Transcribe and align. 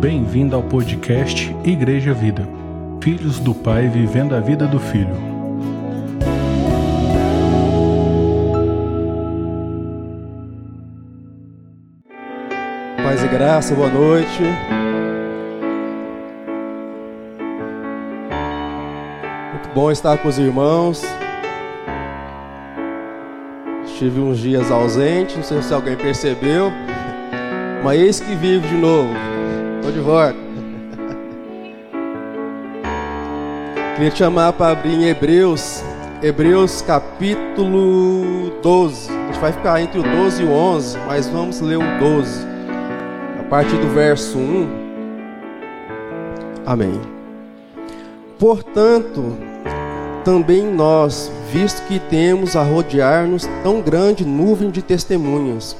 Bem-vindo 0.00 0.54
ao 0.54 0.62
podcast 0.62 1.56
Igreja 1.64 2.12
Vida. 2.12 2.46
Filhos 3.02 3.40
do 3.40 3.54
Pai 3.54 3.88
vivendo 3.88 4.34
a 4.34 4.40
vida 4.40 4.66
do 4.66 4.78
Filho. 4.78 5.16
Paz 13.02 13.24
e 13.24 13.28
graça, 13.28 13.74
boa 13.74 13.88
noite. 13.88 14.42
Muito 19.52 19.68
bom 19.74 19.90
estar 19.90 20.18
com 20.18 20.28
os 20.28 20.38
irmãos. 20.38 21.02
Estive 23.86 24.20
uns 24.20 24.38
dias 24.38 24.70
ausente, 24.70 25.36
não 25.36 25.42
sei 25.42 25.62
se 25.62 25.72
alguém 25.72 25.96
percebeu, 25.96 26.70
mas 27.82 27.98
eis 27.98 28.20
que 28.20 28.34
vivo 28.34 28.68
de 28.68 28.74
novo. 28.74 29.35
Estou 29.86 29.92
de 29.92 30.00
volta. 30.00 30.36
Queria 33.94 34.10
te 34.10 34.18
chamar 34.18 34.52
para 34.54 34.72
abrir 34.72 34.94
em 34.94 35.08
Hebreus, 35.08 35.80
Hebreus 36.20 36.82
capítulo 36.82 38.50
12. 38.62 39.10
A 39.10 39.26
gente 39.26 39.38
vai 39.38 39.52
ficar 39.52 39.80
entre 39.80 40.00
o 40.00 40.02
12 40.02 40.42
e 40.42 40.44
o 40.44 40.50
11, 40.50 40.98
mas 41.06 41.28
vamos 41.28 41.60
ler 41.60 41.76
o 41.76 41.98
12, 42.00 42.44
a 43.38 43.44
partir 43.44 43.76
do 43.76 43.88
verso 43.94 44.36
1. 44.36 44.68
Amém. 46.66 47.00
Portanto, 48.40 49.36
também 50.24 50.64
nós, 50.64 51.30
visto 51.52 51.86
que 51.86 52.00
temos 52.00 52.56
a 52.56 52.62
rodear-nos 52.64 53.48
tão 53.62 53.80
grande 53.80 54.24
nuvem 54.24 54.68
de 54.68 54.82
testemunhas, 54.82 55.76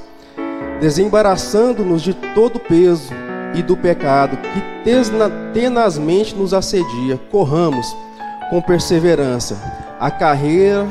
desembaraçando-nos 0.79 2.01
de 2.01 2.13
todo 2.13 2.57
peso 2.57 3.26
e 3.53 3.61
do 3.61 3.75
pecado 3.75 4.37
que 4.37 4.63
tenazmente 5.53 6.35
nos 6.35 6.53
assedia, 6.53 7.19
corramos 7.31 7.95
com 8.49 8.61
perseverança 8.61 9.57
a 9.99 10.09
carreira 10.11 10.87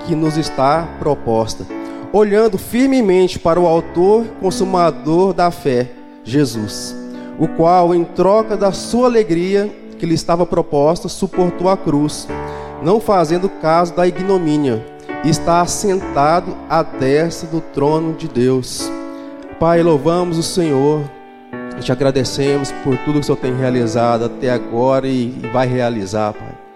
que 0.00 0.14
nos 0.14 0.36
está 0.36 0.86
proposta, 0.98 1.66
olhando 2.12 2.58
firmemente 2.58 3.38
para 3.38 3.58
o 3.58 3.66
Autor 3.66 4.24
Consumador 4.40 5.32
da 5.32 5.50
fé, 5.50 5.90
Jesus, 6.22 6.94
o 7.38 7.48
qual, 7.48 7.94
em 7.94 8.04
troca 8.04 8.56
da 8.56 8.72
sua 8.72 9.06
alegria 9.06 9.70
que 9.98 10.06
lhe 10.06 10.14
estava 10.14 10.44
proposta, 10.46 11.08
suportou 11.08 11.68
a 11.68 11.76
cruz 11.76 12.28
não 12.82 13.00
fazendo 13.00 13.48
caso 13.48 13.94
da 13.94 14.06
ignomínia, 14.06 14.84
está 15.24 15.60
assentado 15.60 16.56
à 16.68 16.82
destra 16.82 17.48
do 17.48 17.60
trono 17.60 18.12
de 18.12 18.28
Deus. 18.28 18.90
Pai, 19.58 19.82
louvamos 19.82 20.38
o 20.38 20.42
Senhor 20.42 21.02
e 21.78 21.80
te 21.80 21.92
agradecemos 21.92 22.72
por 22.82 22.96
tudo 22.98 23.14
que 23.14 23.20
o 23.20 23.22
Senhor 23.22 23.38
tem 23.38 23.54
realizado 23.54 24.24
até 24.24 24.50
agora 24.50 25.06
e 25.06 25.28
vai 25.52 25.66
realizar, 25.66 26.32
Pai. 26.32 26.66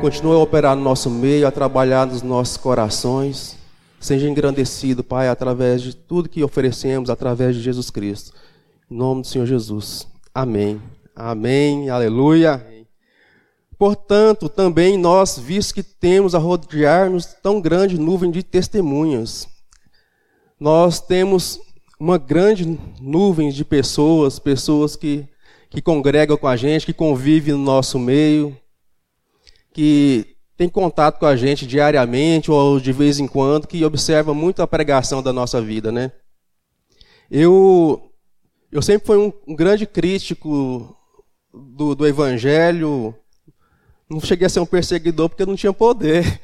Continua 0.00 0.36
a 0.36 0.38
operar 0.38 0.74
no 0.74 0.82
nosso 0.82 1.10
meio, 1.10 1.46
a 1.46 1.50
trabalhar 1.50 2.06
nos 2.06 2.22
nossos 2.22 2.56
corações. 2.56 3.56
Seja 4.00 4.28
engrandecido, 4.28 5.04
Pai, 5.04 5.28
através 5.28 5.82
de 5.82 5.94
tudo 5.94 6.28
que 6.28 6.42
oferecemos, 6.42 7.10
através 7.10 7.54
de 7.54 7.62
Jesus 7.62 7.90
Cristo. 7.90 8.32
Em 8.90 8.96
nome 8.96 9.22
do 9.22 9.26
Senhor 9.26 9.46
Jesus. 9.46 10.08
Amém. 10.34 10.80
Amém. 11.14 11.90
Aleluia. 11.90 12.66
Portanto, 13.78 14.48
também 14.48 14.96
nós, 14.96 15.38
visto 15.38 15.74
que 15.74 15.82
temos 15.82 16.34
a 16.34 16.38
rodear-nos 16.38 17.26
tão 17.26 17.60
grande 17.60 17.98
nuvem 17.98 18.30
de 18.30 18.42
testemunhas, 18.42 19.48
nós 20.58 21.00
temos 21.00 21.60
uma 22.02 22.18
grande 22.18 22.64
nuvem 23.00 23.50
de 23.50 23.64
pessoas, 23.64 24.40
pessoas 24.40 24.96
que, 24.96 25.24
que 25.70 25.80
congregam 25.80 26.36
com 26.36 26.48
a 26.48 26.56
gente, 26.56 26.84
que 26.84 26.92
convivem 26.92 27.54
no 27.54 27.62
nosso 27.62 27.96
meio, 27.96 28.58
que 29.72 30.34
tem 30.56 30.68
contato 30.68 31.20
com 31.20 31.26
a 31.26 31.36
gente 31.36 31.64
diariamente 31.64 32.50
ou 32.50 32.80
de 32.80 32.92
vez 32.92 33.20
em 33.20 33.28
quando, 33.28 33.68
que 33.68 33.84
observa 33.84 34.34
muito 34.34 34.60
a 34.60 34.66
pregação 34.66 35.22
da 35.22 35.32
nossa 35.32 35.62
vida, 35.62 35.92
né? 35.92 36.10
Eu, 37.30 38.10
eu 38.72 38.82
sempre 38.82 39.06
fui 39.06 39.16
um, 39.16 39.32
um 39.46 39.54
grande 39.54 39.86
crítico 39.86 40.96
do, 41.54 41.94
do 41.94 42.04
evangelho, 42.04 43.14
não 44.10 44.20
cheguei 44.20 44.48
a 44.48 44.50
ser 44.50 44.58
um 44.58 44.66
perseguidor 44.66 45.28
porque 45.28 45.46
não 45.46 45.54
tinha 45.54 45.72
poder. 45.72 46.40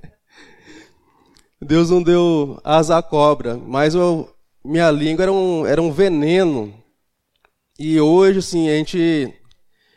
Deus 1.58 1.88
não 1.88 2.02
deu 2.02 2.60
asa 2.62 2.98
à 2.98 3.02
cobra, 3.02 3.56
mas 3.56 3.94
eu, 3.94 4.32
minha 4.68 4.90
língua 4.90 5.22
era 5.22 5.32
um, 5.32 5.66
era 5.66 5.80
um 5.80 5.90
veneno. 5.90 6.74
E 7.78 7.98
hoje, 7.98 8.40
assim, 8.40 8.68
a 8.68 8.72
gente 8.72 9.32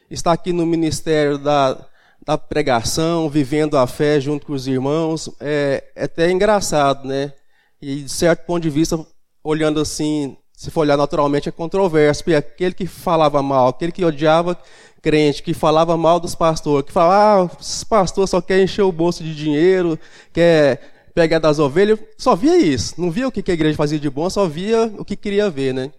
está 0.09 0.31
aqui 0.31 0.53
no 0.53 0.65
ministério 0.65 1.37
da, 1.37 1.77
da 2.25 2.37
pregação, 2.37 3.29
vivendo 3.29 3.77
a 3.77 3.85
fé 3.85 4.19
junto 4.19 4.45
com 4.45 4.53
os 4.53 4.67
irmãos, 4.67 5.29
é, 5.39 5.83
é 5.95 6.05
até 6.05 6.31
engraçado, 6.31 7.07
né? 7.07 7.33
E 7.81 8.03
de 8.03 8.09
certo 8.09 8.45
ponto 8.45 8.61
de 8.61 8.69
vista, 8.69 9.03
olhando 9.43 9.81
assim, 9.81 10.37
se 10.53 10.71
for 10.71 10.81
olhar 10.81 10.97
naturalmente, 10.97 11.49
é 11.49 11.51
controverso, 11.51 12.23
porque 12.23 12.35
aquele 12.35 12.73
que 12.73 12.85
falava 12.85 13.41
mal, 13.41 13.69
aquele 13.69 13.91
que 13.91 14.05
odiava 14.05 14.57
crente 15.01 15.41
que 15.41 15.53
falava 15.53 15.97
mal 15.97 16.19
dos 16.19 16.35
pastores, 16.35 16.85
que 16.85 16.93
falava, 16.93 17.51
ah, 17.51 17.57
os 17.59 17.83
pastores 17.83 18.29
só 18.29 18.39
querem 18.39 18.65
encher 18.65 18.83
o 18.83 18.91
bolso 18.91 19.23
de 19.23 19.35
dinheiro, 19.35 19.99
quer 20.31 21.00
pegar 21.13 21.39
das 21.39 21.59
ovelhas, 21.59 21.99
só 22.17 22.35
via 22.35 22.57
isso. 22.57 22.99
Não 22.99 23.11
via 23.11 23.27
o 23.27 23.31
que 23.31 23.49
a 23.49 23.53
igreja 23.53 23.77
fazia 23.77 23.99
de 23.99 24.09
bom, 24.09 24.29
só 24.29 24.47
via 24.47 24.85
o 24.97 25.05
que 25.05 25.15
queria 25.15 25.49
ver, 25.49 25.73
né? 25.73 25.91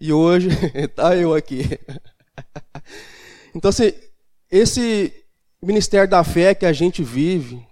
E 0.00 0.12
hoje 0.12 0.48
tá 0.94 1.16
eu 1.16 1.34
aqui. 1.34 1.78
então, 3.54 3.68
assim, 3.68 3.92
esse 4.50 5.12
ministério 5.62 6.08
da 6.08 6.24
fé 6.24 6.54
que 6.54 6.66
a 6.66 6.72
gente 6.72 7.02
vive 7.02 7.66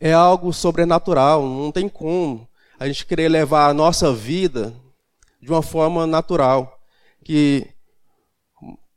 é 0.00 0.12
algo 0.12 0.52
sobrenatural, 0.52 1.46
não 1.46 1.70
tem 1.70 1.88
como 1.88 2.48
a 2.78 2.86
gente 2.86 3.06
querer 3.06 3.28
levar 3.28 3.68
a 3.68 3.74
nossa 3.74 4.12
vida 4.12 4.74
de 5.40 5.50
uma 5.50 5.62
forma 5.62 6.06
natural, 6.06 6.80
que 7.24 7.72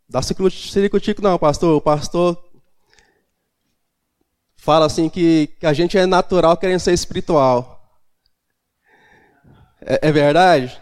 Dá 0.07 0.21
ciricutico 0.21 1.21
não, 1.21 1.37
pastor. 1.37 1.75
O 1.75 1.81
pastor 1.81 2.37
fala 4.65 4.87
assim 4.87 5.07
que, 5.07 5.47
que 5.59 5.65
a 5.67 5.73
gente 5.73 5.95
é 5.95 6.07
natural 6.07 6.57
querendo 6.57 6.79
ser 6.79 6.91
espiritual. 6.91 7.87
É, 9.79 10.09
é 10.09 10.11
verdade? 10.11 10.75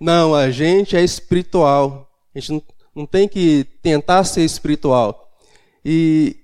Não, 0.00 0.34
a 0.34 0.50
gente 0.50 0.96
é 0.96 1.04
espiritual. 1.04 2.08
A 2.34 2.40
gente 2.40 2.52
não, 2.52 2.62
não 2.96 3.06
tem 3.06 3.28
que 3.28 3.66
tentar 3.82 4.24
ser 4.24 4.46
espiritual. 4.46 5.28
E, 5.84 6.36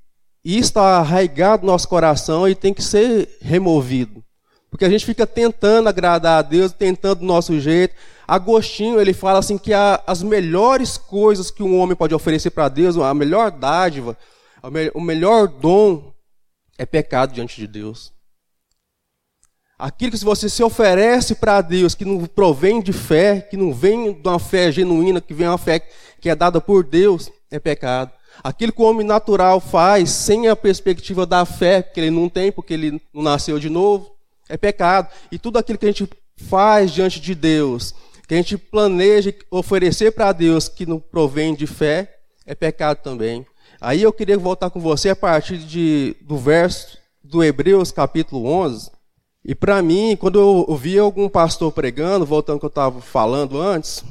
e 0.45 0.59
isso 0.59 0.69
está 0.69 0.99
arraigado 0.99 1.65
no 1.65 1.73
nosso 1.73 1.89
coração 1.89 2.47
e 2.47 2.55
tem 2.55 2.75
que 2.75 2.83
ser 2.83 3.35
removido. 3.41 4.23
Porque 4.71 4.85
a 4.85 4.91
gente 4.91 5.07
fica 5.07 5.27
tentando 5.27 5.89
agradar 5.89 6.41
a 6.41 6.43
Deus, 6.43 6.73
tentando 6.73 7.21
do 7.21 7.25
nosso 7.25 7.59
jeito, 7.61 7.95
Agostinho, 8.29 9.01
ele 9.01 9.15
fala 9.15 9.39
assim 9.39 9.57
que 9.57 9.73
as 9.73 10.23
melhores 10.23 10.99
coisas 10.99 11.51
que 11.51 11.63
um 11.63 11.79
homem 11.79 11.97
pode 11.97 12.15
oferecer 12.15 12.51
para 12.51 12.69
Deus, 12.69 12.99
a 12.99 13.15
melhor 13.15 13.51
dádiva, 13.51 14.19
o 14.95 15.01
melhor 15.01 15.47
dom 15.47 16.14
é 16.79 16.85
pecado 16.87 17.33
diante 17.33 17.57
de 17.57 17.67
Deus. 17.67 18.13
Aquilo 19.79 20.13
que 20.13 20.25
você 20.25 20.49
se 20.49 20.63
oferece 20.63 21.35
para 21.35 21.61
Deus, 21.61 21.95
que 21.95 22.05
não 22.05 22.25
provém 22.27 22.81
de 22.81 22.93
fé, 22.93 23.41
que 23.41 23.57
não 23.57 23.73
vem 23.73 24.13
de 24.13 24.29
uma 24.29 24.39
fé 24.39 24.71
genuína, 24.71 25.21
que 25.21 25.35
vem 25.35 25.49
uma 25.49 25.59
fé 25.59 25.81
que 26.21 26.29
é 26.29 26.35
dada 26.35 26.61
por 26.61 26.85
Deus, 26.85 27.31
é 27.51 27.59
pecado. 27.59 28.13
Aquilo 28.43 28.73
que 28.73 28.81
o 28.81 28.85
homem 28.85 29.07
natural 29.07 29.61
faz 29.61 30.11
sem 30.11 30.49
a 30.49 30.57
perspectiva 30.57 31.27
da 31.27 31.45
fé, 31.45 31.83
que 31.83 32.01
ele 32.01 32.11
não 32.11 32.29
tem, 32.29 32.51
porque 32.51 32.75
ele 32.75 33.03
não 33.13 33.23
nasceu 33.23 33.59
de 33.59 33.69
novo, 33.69 34.17
é 34.49 34.57
pecado. 34.57 35.09
E 35.31 35.39
tudo 35.39 35.59
aquilo 35.59 35.79
que 35.79 35.87
a 35.87 35.91
gente 35.91 36.09
faz 36.37 36.91
diante 36.91 37.21
de 37.21 37.35
Deus, 37.35 37.95
que 38.27 38.35
a 38.35 38.37
gente 38.37 38.57
planeja 38.57 39.35
oferecer 39.51 40.13
para 40.13 40.33
Deus 40.33 40.69
que 40.69 40.87
não 40.87 40.99
provém 40.99 41.55
de 41.55 41.67
fé, 41.67 42.17
é 42.47 42.55
pecado 42.55 42.99
também. 43.03 43.47
Aí 43.85 44.03
eu 44.03 44.15
queria 44.15 44.39
voltar 44.39 44.71
com 44.71 44.81
você 44.81 45.11
a 45.11 45.17
partir 45.17 45.59
de, 45.59 46.17
do 46.23 46.39
verso 46.39 46.97
do 47.23 47.45
Hebreus 47.45 47.93
capítulo 47.93 48.47
11. 48.47 48.91
E 49.45 49.55
para 49.55 49.83
mim, 49.83 50.17
quando 50.17 50.41
eu 50.41 50.65
ouvia 50.67 51.03
algum 51.03 51.29
pastor 51.29 51.71
pregando, 51.71 52.25
voltando 52.25 52.55
ao 52.55 52.61
que 52.61 52.65
eu 52.65 52.69
estava 52.69 53.03
falando 53.03 53.61
antes, 53.61 54.03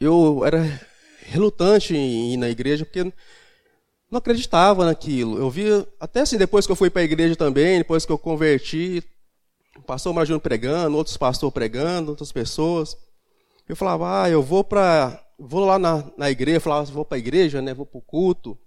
eu 0.00 0.46
era 0.46 0.80
relutante 1.26 1.94
em 1.94 2.32
ir 2.32 2.36
na 2.38 2.48
igreja 2.48 2.86
porque 2.86 3.04
não 4.10 4.16
acreditava 4.16 4.86
naquilo. 4.86 5.38
Eu 5.38 5.50
via, 5.50 5.86
até 6.00 6.20
assim, 6.22 6.38
depois 6.38 6.64
que 6.64 6.72
eu 6.72 6.76
fui 6.76 6.88
para 6.88 7.02
a 7.02 7.04
igreja 7.04 7.36
também, 7.36 7.76
depois 7.76 8.06
que 8.06 8.12
eu 8.12 8.16
converti, 8.16 9.04
o 9.76 9.82
pastor 9.82 10.14
Marjano 10.14 10.40
pregando, 10.40 10.96
outros 10.96 11.18
pastores 11.18 11.52
pregando, 11.52 12.12
outras 12.12 12.32
pessoas. 12.32 12.96
Eu 13.68 13.76
falava, 13.76 14.22
ah, 14.22 14.30
eu 14.30 14.42
vou 14.42 14.64
para, 14.64 15.22
vou 15.38 15.64
lá 15.64 15.78
na, 15.78 16.04
na 16.16 16.30
igreja, 16.30 16.60
falava, 16.60 16.90
vou 16.90 17.04
para 17.04 17.16
a 17.16 17.20
igreja, 17.20 17.62
né, 17.62 17.72
vou 17.72 17.86
para 17.86 17.98
o 17.98 18.02
culto. 18.02 18.58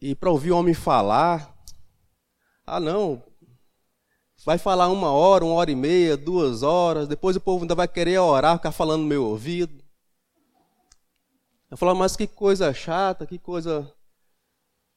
E 0.00 0.14
para 0.14 0.30
ouvir 0.30 0.50
o 0.50 0.58
homem 0.58 0.74
falar, 0.74 1.56
ah, 2.66 2.80
não, 2.80 3.22
vai 4.44 4.58
falar 4.58 4.88
uma 4.88 5.12
hora, 5.12 5.44
uma 5.44 5.54
hora 5.54 5.70
e 5.70 5.76
meia, 5.76 6.16
duas 6.16 6.62
horas, 6.62 7.06
depois 7.06 7.36
o 7.36 7.40
povo 7.40 7.64
ainda 7.64 7.74
vai 7.74 7.86
querer 7.86 8.18
orar, 8.18 8.56
ficar 8.56 8.72
falando 8.72 9.02
no 9.02 9.08
meu 9.08 9.24
ouvido. 9.24 9.84
Eu 11.70 11.76
falava, 11.76 11.98
mas 11.98 12.16
que 12.16 12.26
coisa 12.26 12.74
chata, 12.74 13.26
que 13.26 13.38
coisa. 13.38 13.92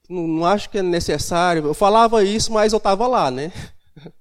Não, 0.09 0.27
não 0.27 0.45
acho 0.45 0.69
que 0.69 0.79
é 0.79 0.81
necessário. 0.81 1.65
Eu 1.65 1.73
falava 1.73 2.23
isso, 2.23 2.51
mas 2.51 2.73
eu 2.73 2.77
estava 2.77 3.05
lá, 3.05 3.29
né? 3.29 3.51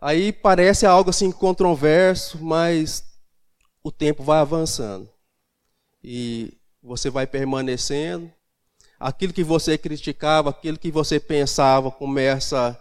Aí 0.00 0.32
parece 0.32 0.84
algo 0.84 1.10
assim 1.10 1.30
controverso, 1.30 2.42
mas 2.42 3.07
o 3.82 3.90
tempo 3.90 4.22
vai 4.22 4.38
avançando. 4.38 5.08
E 6.02 6.54
você 6.82 7.10
vai 7.10 7.26
permanecendo. 7.26 8.30
Aquilo 8.98 9.32
que 9.32 9.44
você 9.44 9.78
criticava, 9.78 10.50
aquilo 10.50 10.78
que 10.78 10.90
você 10.90 11.20
pensava, 11.20 11.90
começa 11.90 12.80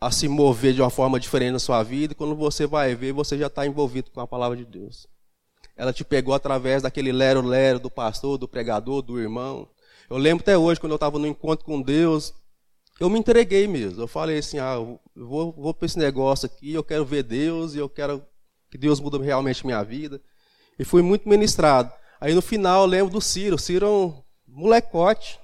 a 0.00 0.10
se 0.10 0.26
mover 0.26 0.74
de 0.74 0.82
uma 0.82 0.90
forma 0.90 1.20
diferente 1.20 1.52
na 1.52 1.58
sua 1.58 1.82
vida. 1.82 2.12
E 2.12 2.16
quando 2.16 2.34
você 2.34 2.66
vai 2.66 2.94
ver, 2.94 3.12
você 3.12 3.38
já 3.38 3.46
está 3.46 3.66
envolvido 3.66 4.10
com 4.10 4.20
a 4.20 4.26
palavra 4.26 4.56
de 4.56 4.64
Deus. 4.64 5.06
Ela 5.76 5.92
te 5.92 6.04
pegou 6.04 6.34
através 6.34 6.82
daquele 6.82 7.12
lero-lero 7.12 7.78
do 7.78 7.90
pastor, 7.90 8.36
do 8.36 8.48
pregador, 8.48 9.02
do 9.02 9.20
irmão. 9.20 9.68
Eu 10.10 10.18
lembro 10.18 10.42
até 10.42 10.58
hoje, 10.58 10.80
quando 10.80 10.92
eu 10.92 10.96
estava 10.96 11.18
no 11.18 11.26
encontro 11.26 11.64
com 11.64 11.80
Deus, 11.80 12.34
eu 13.00 13.08
me 13.08 13.18
entreguei 13.18 13.66
mesmo. 13.66 14.02
Eu 14.02 14.08
falei 14.08 14.38
assim: 14.38 14.58
ah, 14.58 14.76
vou, 15.14 15.52
vou 15.52 15.72
para 15.72 15.86
esse 15.86 15.98
negócio 15.98 16.46
aqui, 16.46 16.72
eu 16.74 16.84
quero 16.84 17.04
ver 17.04 17.22
Deus 17.22 17.74
e 17.74 17.78
eu 17.78 17.88
quero 17.88 18.24
que 18.70 18.76
Deus 18.76 19.00
mude 19.00 19.18
realmente 19.18 19.64
minha 19.64 19.82
vida. 19.82 20.20
E 20.78 20.84
fui 20.84 21.02
muito 21.02 21.28
ministrado. 21.28 21.92
Aí 22.20 22.34
no 22.34 22.42
final 22.42 22.82
eu 22.82 22.86
lembro 22.86 23.12
do 23.12 23.20
Ciro. 23.20 23.56
O 23.56 23.58
Ciro 23.58 23.86
é 23.86 23.88
um 23.88 24.22
molecote, 24.46 25.40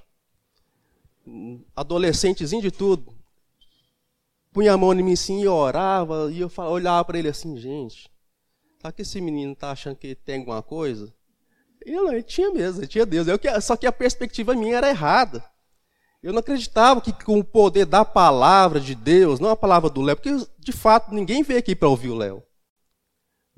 adolescentezinho 1.75 2.61
de 2.61 2.71
tudo. 2.71 3.15
Punha 4.51 4.73
a 4.73 4.77
mão 4.77 4.93
em 4.93 5.03
mim 5.03 5.13
assim 5.13 5.41
e 5.41 5.47
orava. 5.47 6.31
E 6.31 6.39
eu 6.39 6.51
olhava 6.57 7.05
para 7.05 7.19
ele 7.19 7.27
assim: 7.27 7.57
gente, 7.57 8.09
Será 8.79 8.93
que 8.93 9.01
esse 9.01 9.19
menino 9.19 9.51
está 9.51 9.71
achando 9.71 9.97
que 9.97 10.15
tem 10.15 10.39
alguma 10.39 10.63
coisa? 10.63 11.13
E 11.85 11.91
não, 11.91 12.11
ele 12.11 12.23
tinha 12.23 12.49
mesmo, 12.49 12.79
ele 12.79 12.87
tinha 12.87 13.05
Deus. 13.05 13.27
Eu, 13.27 13.37
só 13.61 13.75
que 13.75 13.85
a 13.85 13.91
perspectiva 13.91 14.55
minha 14.55 14.77
era 14.77 14.89
errada. 14.89 15.43
Eu 16.23 16.31
não 16.31 16.39
acreditava 16.39 17.01
que 17.01 17.11
com 17.11 17.39
o 17.39 17.43
poder 17.43 17.85
da 17.85 18.05
palavra 18.05 18.79
de 18.79 18.95
Deus, 18.95 19.39
não 19.39 19.49
a 19.49 19.55
palavra 19.55 19.89
do 19.89 20.01
Léo, 20.01 20.15
porque 20.15 20.45
de 20.57 20.71
fato 20.71 21.13
ninguém 21.13 21.43
veio 21.43 21.59
aqui 21.59 21.75
para 21.75 21.89
ouvir 21.89 22.09
o 22.09 22.15
Léo. 22.15 22.41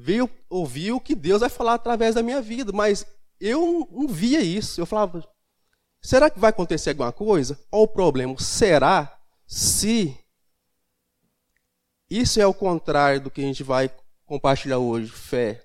Veio 0.01 0.27
ouvir 0.49 0.93
o 0.93 0.99
que 0.99 1.13
Deus 1.13 1.41
vai 1.41 1.49
falar 1.49 1.75
através 1.75 2.15
da 2.15 2.23
minha 2.23 2.41
vida, 2.41 2.71
mas 2.71 3.05
eu 3.39 3.87
não 3.91 4.07
via 4.07 4.41
isso. 4.41 4.81
Eu 4.81 4.85
falava, 4.87 5.23
será 6.01 6.27
que 6.27 6.39
vai 6.39 6.49
acontecer 6.49 6.89
alguma 6.89 7.11
coisa? 7.11 7.59
Olha 7.71 7.83
o 7.83 7.87
problema, 7.87 8.35
será 8.39 9.15
se 9.45 10.17
isso 12.09 12.41
é 12.41 12.47
o 12.47 12.53
contrário 12.53 13.21
do 13.21 13.29
que 13.29 13.41
a 13.41 13.43
gente 13.43 13.61
vai 13.61 13.91
compartilhar 14.25 14.79
hoje, 14.79 15.11
fé. 15.11 15.63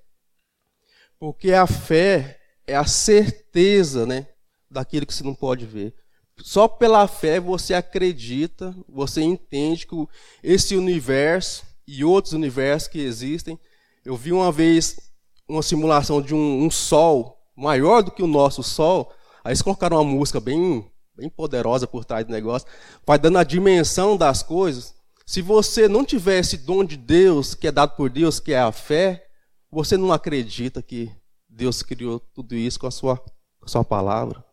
Porque 1.18 1.52
a 1.52 1.66
fé 1.66 2.38
é 2.66 2.76
a 2.76 2.84
certeza, 2.84 4.04
né, 4.04 4.28
daquilo 4.70 5.06
que 5.06 5.14
você 5.14 5.24
não 5.24 5.34
pode 5.34 5.64
ver. 5.64 5.94
Só 6.42 6.68
pela 6.68 7.08
fé 7.08 7.40
você 7.40 7.72
acredita, 7.72 8.76
você 8.86 9.22
entende 9.22 9.86
que 9.86 9.96
esse 10.42 10.76
universo 10.76 11.64
e 11.86 12.04
outros 12.04 12.34
universos 12.34 12.88
que 12.88 12.98
existem. 12.98 13.58
Eu 14.06 14.17
vi 14.17 14.32
uma 14.32 14.53
vez 14.53 15.00
uma 15.49 15.64
simulação 15.64 16.23
de 16.23 16.32
um, 16.32 16.64
um 16.64 16.70
sol 16.70 17.43
maior 17.56 18.05
do 18.05 18.12
que 18.12 18.23
o 18.23 18.26
nosso 18.29 18.62
sol. 18.62 19.12
Aí 19.43 19.50
eles 19.50 19.62
colocaram 19.62 19.97
uma 19.97 20.05
música 20.05 20.38
bem, 20.38 20.88
bem 21.17 21.29
poderosa 21.29 21.88
por 21.88 22.05
trás 22.05 22.25
do 22.25 22.31
negócio, 22.31 22.69
vai 23.05 23.19
dando 23.19 23.38
a 23.38 23.43
dimensão 23.43 24.17
das 24.17 24.44
coisas. 24.44 24.94
Se 25.26 25.43
você 25.43 25.88
não 25.88 26.05
tiver 26.05 26.38
esse 26.38 26.56
dom 26.56 26.85
de 26.85 26.97
Deus, 26.97 27.53
que 27.53 27.67
é 27.67 27.73
dado 27.73 27.97
por 27.97 28.08
Deus, 28.08 28.38
que 28.38 28.53
é 28.53 28.61
a 28.61 28.70
fé, 28.70 29.26
você 29.69 29.97
não 29.97 30.12
acredita 30.12 30.81
que 30.81 31.11
Deus 31.49 31.82
criou 31.82 32.20
tudo 32.20 32.55
isso 32.55 32.79
com 32.79 32.87
a 32.87 32.93
sua, 32.93 33.17
com 33.19 33.64
a 33.64 33.69
sua 33.69 33.85
palavra. 33.85 34.44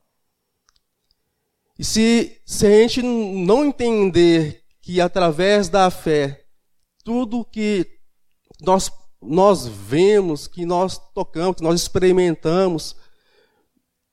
E 1.77 1.85
se, 1.85 2.41
se 2.43 2.65
a 2.65 2.71
gente 2.71 3.03
não 3.03 3.63
entender 3.63 4.63
que 4.81 4.99
através 4.99 5.69
da 5.69 5.91
fé, 5.91 6.43
tudo 7.03 7.45
que 7.45 7.99
nós, 8.59 8.89
nós 9.25 9.67
vemos, 9.67 10.47
que 10.47 10.65
nós 10.65 10.97
tocamos, 11.13 11.57
que 11.57 11.63
nós 11.63 11.79
experimentamos, 11.79 12.95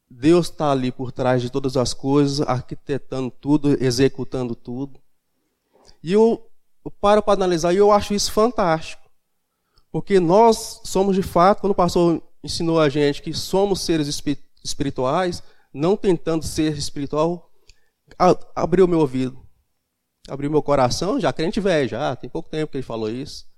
Deus 0.08 0.46
está 0.46 0.70
ali 0.70 0.90
por 0.90 1.12
trás 1.12 1.40
de 1.42 1.50
todas 1.50 1.76
as 1.76 1.94
coisas, 1.94 2.40
arquitetando 2.40 3.30
tudo, 3.30 3.82
executando 3.82 4.54
tudo. 4.54 5.00
E 6.02 6.12
eu 6.12 6.50
eu 6.84 6.90
paro 6.90 7.22
para 7.22 7.34
analisar 7.34 7.72
e 7.72 7.76
eu 7.76 7.92
acho 7.92 8.14
isso 8.14 8.32
fantástico. 8.32 9.02
Porque 9.92 10.20
nós 10.20 10.80
somos 10.84 11.16
de 11.16 11.22
fato, 11.22 11.60
quando 11.60 11.72
o 11.72 11.76
pastor 11.76 12.22
ensinou 12.42 12.80
a 12.80 12.88
gente 12.88 13.20
que 13.20 13.34
somos 13.34 13.80
seres 13.80 14.08
espirituais, 14.64 15.42
não 15.72 15.96
tentando 15.96 16.44
ser 16.44 16.76
espiritual, 16.76 17.50
abriu 18.54 18.88
meu 18.88 19.00
ouvido, 19.00 19.38
abriu 20.28 20.50
meu 20.50 20.62
coração, 20.62 21.20
já 21.20 21.32
crente 21.32 21.60
velho, 21.60 21.88
já 21.88 22.16
tem 22.16 22.30
pouco 22.30 22.48
tempo 22.48 22.70
que 22.70 22.78
ele 22.78 22.82
falou 22.82 23.10
isso. 23.10 23.49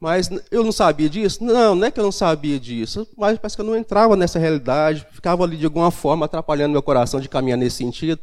Mas 0.00 0.28
eu 0.50 0.62
não 0.62 0.72
sabia 0.72 1.08
disso? 1.08 1.42
Não, 1.42 1.74
não 1.74 1.86
é 1.86 1.90
que 1.90 1.98
eu 1.98 2.04
não 2.04 2.12
sabia 2.12 2.60
disso, 2.60 3.08
mas 3.16 3.38
parece 3.38 3.56
que 3.56 3.62
eu 3.62 3.66
não 3.66 3.76
entrava 3.76 4.16
nessa 4.16 4.38
realidade, 4.38 5.06
ficava 5.12 5.44
ali 5.44 5.56
de 5.56 5.64
alguma 5.64 5.90
forma 5.90 6.26
atrapalhando 6.26 6.72
meu 6.72 6.82
coração 6.82 7.20
de 7.20 7.28
caminhar 7.28 7.56
nesse 7.56 7.76
sentido. 7.76 8.20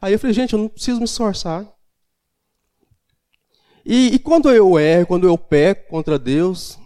Aí 0.00 0.12
eu 0.12 0.18
falei, 0.18 0.34
gente, 0.34 0.52
eu 0.52 0.58
não 0.58 0.68
preciso 0.68 0.98
me 0.98 1.04
esforçar. 1.04 1.66
E, 3.84 4.14
e 4.14 4.18
quando 4.18 4.50
eu 4.50 4.78
erro, 4.78 5.06
quando 5.06 5.26
eu 5.26 5.38
peco 5.38 5.88
contra 5.88 6.18
Deus, 6.18 6.78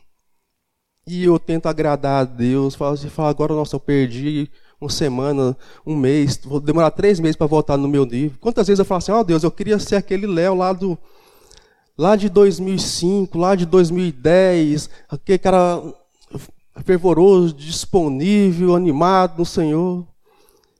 e 1.07 1.25
eu 1.25 1.39
tento 1.39 1.67
agradar 1.67 2.21
a 2.21 2.25
Deus, 2.25 2.75
falo 2.75 2.95
assim, 2.95 3.09
falo, 3.09 3.29
agora, 3.29 3.55
nossa, 3.55 3.75
eu 3.75 3.81
perdi 3.81 4.51
uma 4.81 4.91
semana, 4.91 5.57
um 5.85 5.97
mês, 5.97 6.41
vou 6.43 6.61
demorar 6.61 6.91
três 6.91 7.19
meses 7.21 7.37
para 7.37 7.47
voltar 7.47 7.77
no 7.77 7.89
meu 7.89 8.07
nível. 8.07 8.39
Quantas 8.41 8.67
vezes 8.67 8.79
eu 8.79 8.85
falo 8.85 8.99
assim, 8.99 9.13
ó 9.13 9.21
oh, 9.21 9.25
Deus, 9.25 9.43
eu 9.43 9.51
queria 9.51 9.79
ser 9.79 9.97
aquele 9.97 10.27
Léo 10.27 10.55
lá 10.55 10.73
do 10.73 10.97
lá 12.01 12.17
de 12.17 12.31
2005, 12.31 13.37
lá 13.37 13.55
de 13.55 13.67
2010, 13.67 14.89
aquele 15.07 15.39
cara 15.39 15.83
fervoroso, 16.83 17.53
disponível, 17.53 18.75
animado 18.75 19.39
no 19.39 19.45
Senhor. 19.45 20.07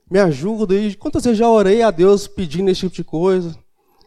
Me 0.09 0.17
ajuda. 0.17 0.73
E 0.73 0.95
quantas 0.95 1.23
vezes 1.23 1.37
já 1.37 1.47
orei 1.47 1.83
a 1.83 1.91
Deus 1.91 2.27
pedindo 2.27 2.71
esse 2.71 2.81
tipo 2.81 2.95
de 2.95 3.03
coisa? 3.03 3.55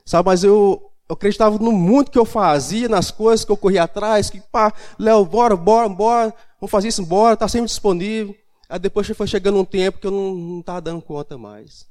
Sabe, 0.05 0.27
mas 0.27 0.43
eu 0.43 0.91
eu 1.09 1.15
acreditava 1.15 1.59
no 1.59 1.71
muito 1.71 2.11
que 2.11 2.19
eu 2.19 2.25
fazia, 2.25 2.89
nas 2.89 3.11
coisas 3.11 3.45
que 3.45 3.53
eu 3.53 3.59
corria 3.59 3.83
atrás, 3.85 4.31
que 4.31 4.41
pá, 4.41 4.73
Léo, 4.99 5.25
bora, 5.25 5.55
bora, 5.55 5.89
bora, 5.89 6.35
vamos 6.59 6.71
fazer 6.71 6.89
isso, 6.89 7.05
bora, 7.05 7.35
está 7.35 7.47
sempre 7.47 7.67
disponível. 7.67 8.35
Aí 8.69 8.79
depois 8.79 9.07
foi 9.07 9.27
chegando 9.27 9.59
um 9.61 9.65
tempo 9.65 9.99
que 9.99 10.07
eu 10.07 10.11
não 10.11 10.61
estava 10.61 10.81
dando 10.81 11.03
conta 11.03 11.37
mais. 11.37 11.87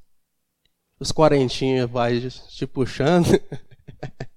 Os 1.00 1.12
quarentinhos 1.12 1.89
vai 1.89 2.19
te 2.19 2.65
puxando. 2.65 3.27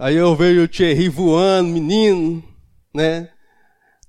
Aí 0.00 0.16
eu 0.16 0.34
vejo 0.34 0.64
o 0.64 0.68
Thierry 0.68 1.08
voando, 1.08 1.68
menino, 1.68 2.42
né? 2.92 3.30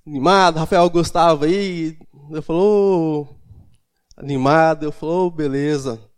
Animado, 0.07 0.57
Rafael 0.57 0.89
Gustavo 0.89 1.45
aí. 1.45 1.95
Eu 2.31 2.41
falou, 2.41 3.27
oh, 3.29 4.19
animado, 4.19 4.85
eu 4.85 4.91
falou, 4.91 5.27
oh, 5.27 5.29
beleza 5.29 6.11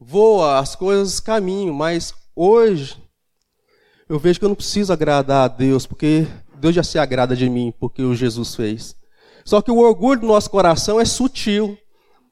voa, 0.00 0.58
as 0.58 0.74
coisas 0.74 1.20
caminham, 1.20 1.74
mas 1.74 2.14
hoje 2.34 2.96
eu 4.08 4.18
vejo 4.18 4.38
que 4.38 4.44
eu 4.44 4.48
não 4.48 4.56
preciso 4.56 4.92
agradar 4.92 5.44
a 5.44 5.48
Deus, 5.48 5.86
porque 5.86 6.26
Deus 6.58 6.74
já 6.74 6.82
se 6.82 6.98
agrada 6.98 7.36
de 7.36 7.48
mim, 7.50 7.72
porque 7.78 8.02
o 8.02 8.14
Jesus 8.14 8.54
fez. 8.54 8.96
Só 9.44 9.60
que 9.60 9.70
o 9.70 9.78
orgulho 9.78 10.20
do 10.20 10.26
nosso 10.26 10.50
coração 10.50 10.98
é 10.98 11.04
sutil. 11.04 11.78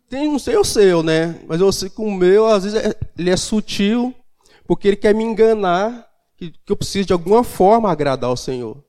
Tem, 0.08 0.30
não 0.30 0.38
sei 0.38 0.56
o 0.56 0.64
seu, 0.64 1.02
né? 1.02 1.38
Mas 1.46 1.60
eu 1.60 1.70
sei 1.70 1.90
que 1.90 2.00
o 2.00 2.10
meu, 2.10 2.46
às 2.46 2.64
vezes, 2.64 2.80
é, 2.80 2.98
ele 3.16 3.30
é 3.30 3.36
sutil, 3.36 4.14
porque 4.66 4.88
ele 4.88 4.96
quer 4.96 5.14
me 5.14 5.22
enganar, 5.22 6.07
que, 6.38 6.52
que 6.52 6.72
eu 6.72 6.76
preciso 6.76 7.08
de 7.08 7.12
alguma 7.12 7.42
forma 7.42 7.90
agradar 7.90 8.30
ao 8.30 8.36
Senhor. 8.36 8.82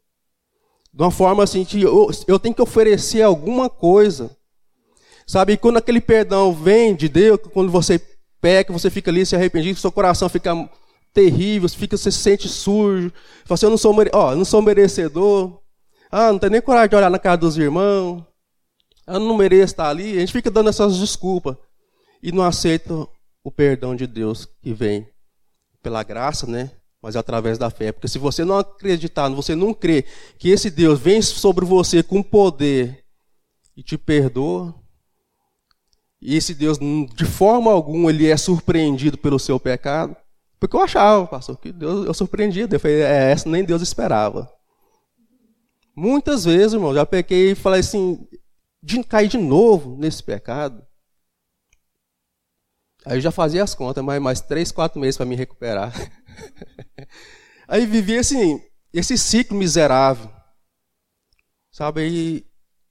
De 0.93 1.01
uma 1.01 1.11
forma 1.11 1.43
assim, 1.43 1.65
que 1.65 1.81
eu, 1.81 2.09
eu 2.27 2.39
tenho 2.39 2.53
que 2.53 2.61
oferecer 2.61 3.23
alguma 3.23 3.69
coisa. 3.69 4.35
Sabe, 5.25 5.57
quando 5.57 5.77
aquele 5.77 5.99
perdão 5.99 6.53
vem 6.53 6.95
de 6.95 7.09
Deus, 7.09 7.39
quando 7.51 7.71
você 7.71 7.99
peca, 8.39 8.71
você 8.71 8.89
fica 8.89 9.11
ali 9.11 9.25
se 9.25 9.35
arrependido, 9.35 9.79
seu 9.79 9.91
coração 9.91 10.29
fica 10.29 10.69
terrível, 11.13 11.67
você, 11.67 11.77
fica, 11.77 11.97
você 11.97 12.11
se 12.11 12.19
sente 12.19 12.47
sujo. 12.47 13.11
Fala 13.45 13.55
assim, 13.55 13.65
eu 13.65 13.69
não 13.71 13.77
sou, 13.77 13.95
ó, 14.13 14.35
não 14.35 14.45
sou 14.45 14.61
merecedor. 14.61 15.59
Ah, 16.11 16.31
não 16.31 16.39
tenho 16.39 16.51
nem 16.51 16.61
coragem 16.61 16.89
de 16.89 16.95
olhar 16.95 17.09
na 17.09 17.19
cara 17.19 17.37
dos 17.37 17.57
irmãos. 17.57 18.23
Ah, 19.05 19.15
eu 19.15 19.19
não 19.19 19.37
mereço 19.37 19.73
estar 19.73 19.89
ali. 19.89 20.17
A 20.17 20.19
gente 20.19 20.33
fica 20.33 20.49
dando 20.49 20.69
essas 20.69 20.97
desculpas. 20.97 21.55
E 22.21 22.31
não 22.31 22.43
aceita 22.43 22.93
o 23.43 23.51
perdão 23.51 23.95
de 23.95 24.05
Deus 24.05 24.47
que 24.61 24.73
vem 24.73 25.07
pela 25.81 26.03
graça, 26.03 26.45
né? 26.45 26.71
Mas 27.01 27.15
é 27.15 27.19
através 27.19 27.57
da 27.57 27.69
fé. 27.69 27.91
Porque 27.91 28.07
se 28.07 28.19
você 28.19 28.43
não 28.43 28.57
acreditar, 28.57 29.29
você 29.29 29.55
não 29.55 29.73
crê 29.73 30.05
que 30.37 30.49
esse 30.49 30.69
Deus 30.69 30.99
vem 30.99 31.21
sobre 31.21 31.65
você 31.65 32.03
com 32.03 32.21
poder 32.21 33.05
e 33.75 33.81
te 33.81 33.97
perdoa, 33.97 34.75
e 36.21 36.35
esse 36.35 36.53
Deus, 36.53 36.77
de 36.77 37.25
forma 37.25 37.71
alguma, 37.71 38.09
ele 38.09 38.27
é 38.27 38.35
surpreendido 38.35 39.17
pelo 39.17 39.39
seu 39.39 39.59
pecado. 39.59 40.15
Porque 40.59 40.75
eu 40.75 40.81
achava, 40.81 41.25
pastor, 41.25 41.57
que 41.57 41.71
Deus, 41.71 42.05
eu 42.05 42.13
surpreendia. 42.13 42.67
Eu 42.69 42.79
falei, 42.79 43.01
é, 43.01 43.31
essa 43.31 43.47
nem 43.47 43.63
Deus 43.63 43.81
esperava. 43.81 44.51
Muitas 45.95 46.43
vezes, 46.43 46.73
irmão, 46.73 46.93
já 46.93 47.05
pequei 47.05 47.51
e 47.51 47.55
falei 47.55 47.79
assim, 47.79 48.27
de 48.83 49.01
cair 49.03 49.29
de 49.29 49.37
novo 49.37 49.95
nesse 49.97 50.21
pecado. 50.21 50.85
Aí 53.05 53.17
eu 53.17 53.21
já 53.21 53.31
fazia 53.31 53.63
as 53.63 53.73
contas, 53.73 54.03
mas 54.03 54.21
mais 54.21 54.41
três, 54.41 54.71
quatro 54.71 54.99
meses 54.99 55.15
para 55.15 55.25
me 55.25 55.35
recuperar. 55.35 55.93
Aí 57.67 57.85
vivia 57.85 58.19
assim, 58.19 58.61
esse 58.93 59.17
ciclo 59.17 59.57
miserável. 59.57 60.29
Sabe, 61.71 62.01
aí 62.01 62.45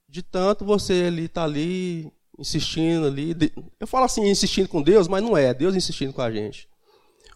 de 0.09 0.23
tanto 0.23 0.65
você 0.65 1.05
ali 1.09 1.29
tá 1.29 1.45
ali 1.45 2.11
insistindo 2.39 3.07
ali, 3.07 3.37
eu 3.79 3.87
falo 3.87 4.05
assim, 4.05 4.27
insistindo 4.29 4.69
com 4.69 4.81
Deus, 4.81 5.09
mas 5.09 5.23
não 5.23 5.37
é, 5.37 5.53
Deus 5.53 5.75
insistindo 5.75 6.13
com 6.13 6.23
a 6.23 6.31
gente. 6.31 6.69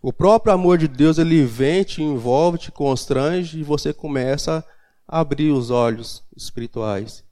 O 0.00 0.12
próprio 0.12 0.52
amor 0.52 0.78
de 0.78 0.88
Deus, 0.88 1.18
ele 1.18 1.44
vem, 1.44 1.84
te 1.84 2.02
envolve, 2.02 2.58
te 2.58 2.72
constrange 2.72 3.58
e 3.58 3.62
você 3.62 3.92
começa 3.92 4.64
a 5.06 5.20
abrir 5.20 5.50
os 5.50 5.70
olhos 5.70 6.24
espirituais. 6.36 7.24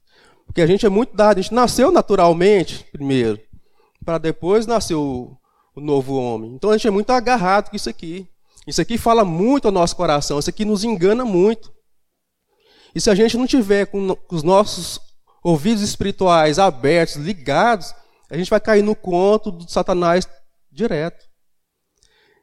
Porque 0.45 0.61
a 0.61 0.67
gente 0.67 0.85
é 0.85 0.89
muito 0.89 1.15
dado, 1.15 1.37
a 1.37 1.41
gente 1.41 1.53
nasceu 1.53 1.91
naturalmente, 1.91 2.85
primeiro, 2.91 3.39
para 4.05 4.17
depois 4.17 4.67
nascer 4.67 4.95
o, 4.95 5.37
o 5.75 5.81
novo 5.81 6.15
homem. 6.15 6.53
Então 6.53 6.69
a 6.69 6.77
gente 6.77 6.87
é 6.87 6.91
muito 6.91 7.09
agarrado 7.11 7.69
com 7.69 7.75
isso 7.75 7.89
aqui. 7.89 8.27
Isso 8.71 8.81
aqui 8.81 8.97
fala 8.97 9.25
muito 9.25 9.65
ao 9.65 9.71
nosso 9.71 9.97
coração, 9.97 10.39
isso 10.39 10.49
aqui 10.49 10.63
nos 10.63 10.85
engana 10.85 11.25
muito. 11.25 11.73
E 12.95 13.01
se 13.01 13.09
a 13.09 13.15
gente 13.15 13.35
não 13.35 13.45
tiver 13.45 13.85
com 13.85 14.15
os 14.31 14.43
nossos 14.43 14.97
ouvidos 15.43 15.83
espirituais 15.83 16.57
abertos, 16.57 17.17
ligados, 17.17 17.93
a 18.29 18.37
gente 18.37 18.49
vai 18.49 18.61
cair 18.61 18.81
no 18.81 18.95
conto 18.95 19.51
do 19.51 19.69
Satanás 19.69 20.25
direto. 20.71 21.21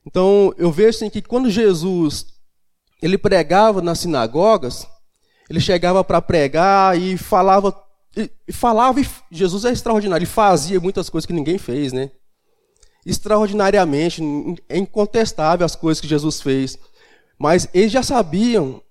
Então, 0.07 0.53
eu 0.59 0.71
vejo 0.71 0.99
assim 0.99 1.09
que 1.09 1.23
quando 1.23 1.49
Jesus 1.49 2.27
ele 3.01 3.17
pregava 3.17 3.81
nas 3.81 4.01
sinagogas, 4.01 4.87
ele 5.49 5.61
chegava 5.61 6.05
para 6.05 6.21
pregar 6.21 7.01
e 7.01 7.17
falava 7.17 7.75
e 8.47 8.53
falava, 8.53 9.01
e 9.01 9.09
Jesus 9.31 9.65
é 9.65 9.73
extraordinário, 9.73 10.25
ele 10.25 10.31
fazia 10.31 10.79
muitas 10.79 11.09
coisas 11.09 11.25
que 11.25 11.33
ninguém 11.33 11.57
fez, 11.57 11.91
né? 11.91 12.11
Extraordinariamente, 13.09 14.23
é 14.69 14.77
incontestável 14.77 15.65
as 15.65 15.75
coisas 15.75 16.01
que 16.01 16.07
Jesus 16.07 16.43
fez. 16.43 16.79
Mas 17.39 17.67
eles 17.73 17.91
já 17.91 18.03
sabiam 18.03 18.83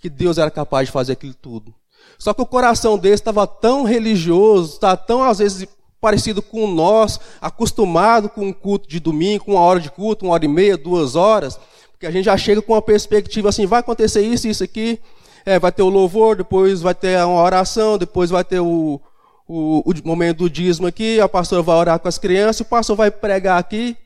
que 0.00 0.08
Deus 0.08 0.38
era 0.38 0.50
capaz 0.50 0.88
de 0.88 0.92
fazer 0.92 1.12
aquilo 1.12 1.34
tudo. 1.34 1.74
Só 2.18 2.32
que 2.32 2.40
o 2.40 2.46
coração 2.46 2.96
deles 2.96 3.20
estava 3.20 3.46
tão 3.46 3.84
religioso, 3.84 4.74
está 4.74 4.96
tão 4.96 5.22
às 5.22 5.38
vezes 5.38 5.68
parecido 6.00 6.40
com 6.40 6.66
nosso, 6.66 7.20
acostumado 7.40 8.30
com 8.30 8.46
um 8.46 8.52
culto 8.52 8.88
de 8.88 8.98
domingo, 8.98 9.44
com 9.44 9.52
uma 9.52 9.60
hora 9.60 9.80
de 9.80 9.90
culto, 9.90 10.24
uma 10.24 10.34
hora 10.34 10.44
e 10.44 10.48
meia, 10.48 10.78
duas 10.78 11.14
horas, 11.14 11.58
porque 11.90 12.06
a 12.06 12.10
gente 12.10 12.24
já 12.24 12.36
chega 12.36 12.62
com 12.62 12.72
uma 12.72 12.82
perspectiva 12.82 13.48
assim, 13.50 13.66
vai 13.66 13.80
acontecer 13.80 14.22
isso, 14.22 14.48
isso 14.48 14.64
aqui, 14.64 15.00
é, 15.44 15.58
vai 15.58 15.72
ter 15.72 15.82
o 15.82 15.88
louvor, 15.88 16.36
depois 16.36 16.80
vai 16.80 16.94
ter 16.94 17.22
uma 17.24 17.42
oração, 17.42 17.98
depois 17.98 18.30
vai 18.30 18.44
ter 18.44 18.60
o, 18.60 19.00
o, 19.46 19.82
o 19.88 19.94
momento 20.04 20.38
do 20.38 20.50
dízimo 20.50 20.86
aqui, 20.86 21.20
a 21.20 21.28
pastora 21.28 21.62
vai 21.62 21.76
orar 21.76 21.98
com 22.00 22.08
as 22.08 22.18
crianças, 22.18 22.60
o 22.60 22.64
pastor 22.64 22.96
vai 22.96 23.10
pregar 23.10 23.58
aqui, 23.58 23.96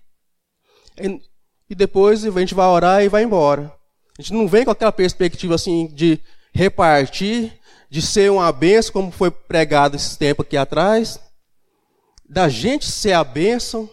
e, 1.00 1.20
e 1.70 1.74
depois 1.74 2.24
a 2.24 2.30
gente 2.30 2.54
vai 2.54 2.66
orar 2.66 3.02
e 3.02 3.08
vai 3.08 3.22
embora. 3.22 3.72
A 4.18 4.22
gente 4.22 4.34
não 4.34 4.46
vem 4.46 4.64
com 4.64 4.70
aquela 4.70 4.92
perspectiva 4.92 5.54
assim 5.54 5.86
de 5.86 6.20
repartir, 6.52 7.58
de 7.88 8.02
ser 8.02 8.30
uma 8.30 8.52
benção, 8.52 8.92
como 8.92 9.10
foi 9.10 9.30
pregado 9.30 9.96
esse 9.96 10.16
tempo 10.18 10.42
aqui 10.42 10.56
atrás, 10.56 11.18
da 12.28 12.48
gente 12.48 12.86
ser 12.86 13.14
a 13.14 13.24
bênção. 13.24 13.88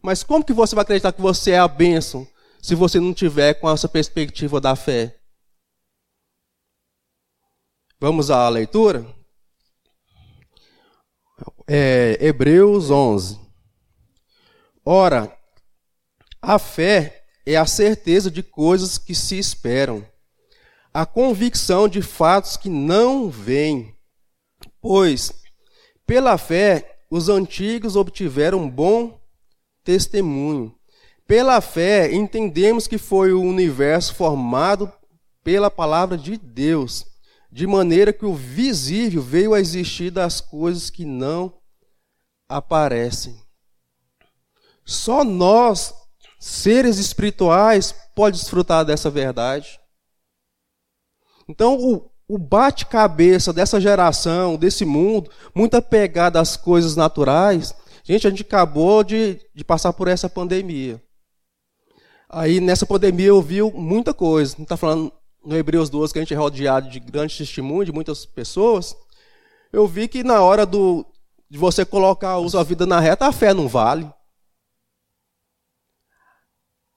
Mas 0.00 0.22
como 0.22 0.44
que 0.44 0.52
você 0.52 0.74
vai 0.74 0.82
acreditar 0.82 1.12
que 1.12 1.20
você 1.20 1.50
é 1.50 1.58
a 1.58 1.68
bênção 1.68 2.26
se 2.62 2.74
você 2.74 3.00
não 3.00 3.12
tiver 3.12 3.54
com 3.54 3.68
essa 3.68 3.88
perspectiva 3.88 4.60
da 4.60 4.76
fé? 4.76 5.16
Vamos 7.98 8.30
à 8.30 8.48
leitura? 8.48 9.04
É, 11.72 12.18
Hebreus 12.20 12.90
11. 12.90 13.38
Ora, 14.84 15.32
a 16.42 16.58
fé 16.58 17.22
é 17.46 17.54
a 17.54 17.64
certeza 17.64 18.28
de 18.28 18.42
coisas 18.42 18.98
que 18.98 19.14
se 19.14 19.38
esperam, 19.38 20.04
a 20.92 21.06
convicção 21.06 21.86
de 21.86 22.02
fatos 22.02 22.56
que 22.56 22.68
não 22.68 23.30
vêm. 23.30 23.94
Pois, 24.80 25.32
pela 26.04 26.36
fé, 26.36 27.02
os 27.08 27.28
antigos 27.28 27.94
obtiveram 27.94 28.68
bom 28.68 29.20
testemunho. 29.84 30.74
Pela 31.24 31.60
fé, 31.60 32.12
entendemos 32.12 32.88
que 32.88 32.98
foi 32.98 33.32
o 33.32 33.40
universo 33.40 34.16
formado 34.16 34.92
pela 35.44 35.70
palavra 35.70 36.18
de 36.18 36.36
Deus 36.36 37.06
de 37.52 37.64
maneira 37.64 38.12
que 38.12 38.24
o 38.24 38.34
visível 38.34 39.22
veio 39.22 39.54
a 39.54 39.60
existir 39.60 40.10
das 40.10 40.40
coisas 40.40 40.90
que 40.90 41.04
não 41.04 41.59
aparecem. 42.50 43.40
Só 44.84 45.22
nós, 45.22 45.94
seres 46.38 46.98
espirituais, 46.98 47.94
pode 48.14 48.38
desfrutar 48.38 48.84
dessa 48.84 49.08
verdade. 49.08 49.78
Então, 51.48 51.78
o, 51.78 52.10
o 52.28 52.36
bate-cabeça 52.36 53.52
dessa 53.52 53.80
geração, 53.80 54.56
desse 54.56 54.84
mundo, 54.84 55.30
muito 55.54 55.76
apegado 55.76 56.36
às 56.36 56.56
coisas 56.56 56.96
naturais, 56.96 57.72
gente, 58.02 58.26
a 58.26 58.30
gente 58.30 58.42
acabou 58.42 59.04
de, 59.04 59.40
de 59.54 59.64
passar 59.64 59.92
por 59.92 60.08
essa 60.08 60.28
pandemia. 60.28 61.00
Aí, 62.28 62.60
nessa 62.60 62.84
pandemia, 62.84 63.28
eu 63.28 63.40
vi 63.40 63.62
muita 63.62 64.12
coisa. 64.12 64.56
Não 64.58 64.64
está 64.64 64.76
falando 64.76 65.12
no 65.44 65.56
Hebreus 65.56 65.88
12, 65.88 66.12
que 66.12 66.18
a 66.18 66.22
gente 66.22 66.34
é 66.34 66.36
rodeado 66.36 66.88
de 66.88 67.00
grandes 67.00 67.38
testemunhos, 67.38 67.86
de 67.86 67.92
muitas 67.92 68.26
pessoas, 68.26 68.94
eu 69.72 69.86
vi 69.86 70.08
que 70.08 70.24
na 70.24 70.40
hora 70.42 70.66
do, 70.66 71.06
de 71.50 71.58
você 71.58 71.84
colocar 71.84 72.36
a 72.36 72.48
sua 72.48 72.62
vida 72.62 72.86
na 72.86 73.00
reta, 73.00 73.26
a 73.26 73.32
fé 73.32 73.52
não 73.52 73.66
vale. 73.66 74.08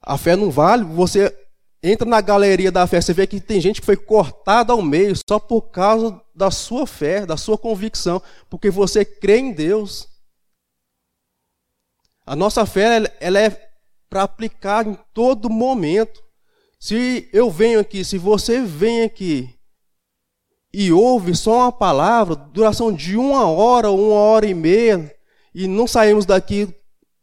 A 0.00 0.16
fé 0.16 0.36
não 0.36 0.50
vale, 0.50 0.84
você 0.84 1.36
entra 1.82 2.08
na 2.08 2.20
galeria 2.20 2.70
da 2.70 2.86
fé, 2.86 3.00
você 3.00 3.12
vê 3.12 3.26
que 3.26 3.40
tem 3.40 3.60
gente 3.60 3.80
que 3.80 3.86
foi 3.86 3.96
cortada 3.96 4.72
ao 4.72 4.80
meio 4.80 5.14
só 5.28 5.38
por 5.38 5.62
causa 5.70 6.20
da 6.34 6.50
sua 6.50 6.86
fé, 6.86 7.26
da 7.26 7.36
sua 7.36 7.58
convicção, 7.58 8.22
porque 8.48 8.70
você 8.70 9.04
crê 9.04 9.38
em 9.38 9.52
Deus. 9.52 10.08
A 12.24 12.36
nossa 12.36 12.64
fé 12.64 13.02
ela 13.20 13.38
é 13.38 13.50
para 14.08 14.22
aplicar 14.22 14.86
em 14.86 14.96
todo 15.12 15.50
momento. 15.50 16.22
Se 16.78 17.28
eu 17.32 17.50
venho 17.50 17.80
aqui, 17.80 18.04
se 18.04 18.18
você 18.18 18.62
vem 18.62 19.02
aqui 19.02 19.53
e 20.76 20.92
ouve 20.92 21.36
só 21.36 21.60
uma 21.60 21.72
palavra, 21.72 22.34
duração 22.34 22.92
de 22.92 23.16
uma 23.16 23.48
hora 23.48 23.92
uma 23.92 24.14
hora 24.16 24.44
e 24.44 24.52
meia, 24.52 25.14
e 25.54 25.68
não 25.68 25.86
saímos 25.86 26.26
daqui 26.26 26.68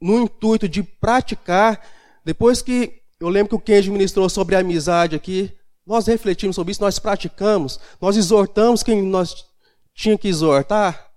no 0.01 0.22
intuito 0.22 0.70
de 0.70 0.81
praticar, 0.81 1.86
depois 2.24 2.62
que 2.62 3.01
eu 3.20 3.27
lembro 3.27 3.50
que 3.50 3.55
o 3.55 3.60
Kenji 3.60 3.91
ministrou 3.91 4.29
sobre 4.29 4.55
a 4.55 4.60
amizade 4.60 5.17
aqui, 5.17 5.51
nós 5.86 6.08
refletimos 6.08 6.55
sobre 6.55 6.72
isso, 6.72 6.81
nós 6.81 6.98
praticamos, 6.98 7.77
nós 8.00 8.15
exortamos 8.15 8.84
quem 8.84 9.01
nós 9.01 9.46
tinha 9.93 10.17
que 10.17 10.29
exortar. 10.29 11.12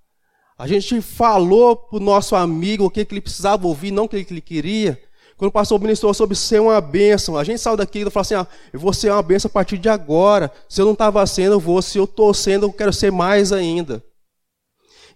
A 0.59 0.67
gente 0.67 1.01
falou 1.01 1.77
para 1.77 1.99
o 1.99 2.03
nosso 2.03 2.35
amigo 2.35 2.85
o 2.85 2.91
que 2.91 3.07
ele 3.09 3.21
precisava 3.21 3.67
ouvir, 3.67 3.93
não 3.93 4.05
o 4.05 4.09
que 4.09 4.17
ele 4.17 4.41
queria. 4.41 5.01
Quando 5.37 5.49
o 5.49 5.53
pastor 5.53 5.81
ministrou 5.81 6.15
sobre 6.15 6.37
ser 6.37 6.61
uma 6.61 6.81
bênção, 6.81 7.37
a 7.37 7.45
gente 7.45 7.61
saiu 7.61 7.77
daqui 7.77 8.01
e 8.01 8.11
falou 8.11 8.23
assim: 8.23 8.35
ah, 8.35 8.47
eu 8.73 8.79
vou 8.79 8.93
ser 8.93 9.11
uma 9.11 9.23
bênção 9.23 9.49
a 9.49 9.53
partir 9.53 9.79
de 9.79 9.89
agora. 9.89 10.51
Se 10.69 10.81
eu 10.81 10.87
não 10.87 10.93
estava 10.93 11.27
sendo, 11.27 11.55
eu 11.55 11.61
vou. 11.61 11.83
Se 11.83 11.99
eu 11.99 12.05
estou 12.05 12.33
sendo, 12.33 12.67
eu 12.67 12.73
quero 12.73 12.93
ser 12.93 13.11
mais 13.11 13.53
ainda. 13.53 14.03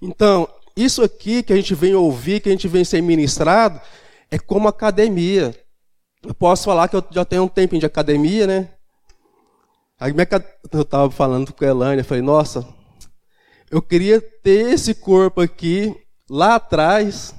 Então, 0.03 0.49
isso 0.77 1.03
aqui 1.03 1.43
que 1.43 1.53
a 1.53 1.57
gente 1.57 1.75
vem 1.75 1.95
ouvir, 1.95 2.41
que 2.41 2.49
a 2.49 2.53
gente 2.53 2.69
vem 2.69 2.85
ser 2.85 3.01
ministrado, 3.01 3.81
é 4.31 4.39
como 4.39 4.69
academia. 4.69 5.55
Eu 6.23 6.35
posso 6.35 6.65
falar 6.65 6.89
que 6.89 6.97
eu 6.97 7.05
já 7.11 7.25
tenho 7.25 7.45
um 7.45 7.49
tempinho 7.49 7.81
de 7.81 7.87
academia, 7.87 8.47
né? 8.47 8.69
Aí 10.01 10.13
eu 10.73 10.83
estava 10.83 11.11
falando 11.11 11.53
com 11.53 11.65
a 11.65 11.69
Elânia, 11.69 12.05
falei, 12.05 12.23
nossa, 12.23 12.67
eu 13.71 13.83
queria 13.83 14.21
ter 14.21 14.73
esse 14.73 14.95
corpo 14.95 15.41
aqui 15.41 15.95
lá 16.31 16.55
atrás, 16.55 17.35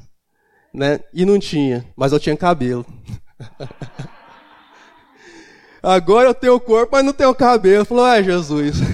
né? 0.74 1.00
E 1.14 1.26
não 1.26 1.40
tinha, 1.40 1.86
mas 1.96 2.12
eu 2.12 2.20
tinha 2.20 2.36
cabelo. 2.38 2.86
Agora 5.82 6.30
eu 6.30 6.34
tenho 6.34 6.60
corpo, 6.60 6.90
mas 6.92 7.06
não 7.06 7.14
tenho 7.14 7.34
cabelo. 7.34 7.86
Falou, 7.86 8.04
ah, 8.04 8.22
Jesus. 8.22 8.80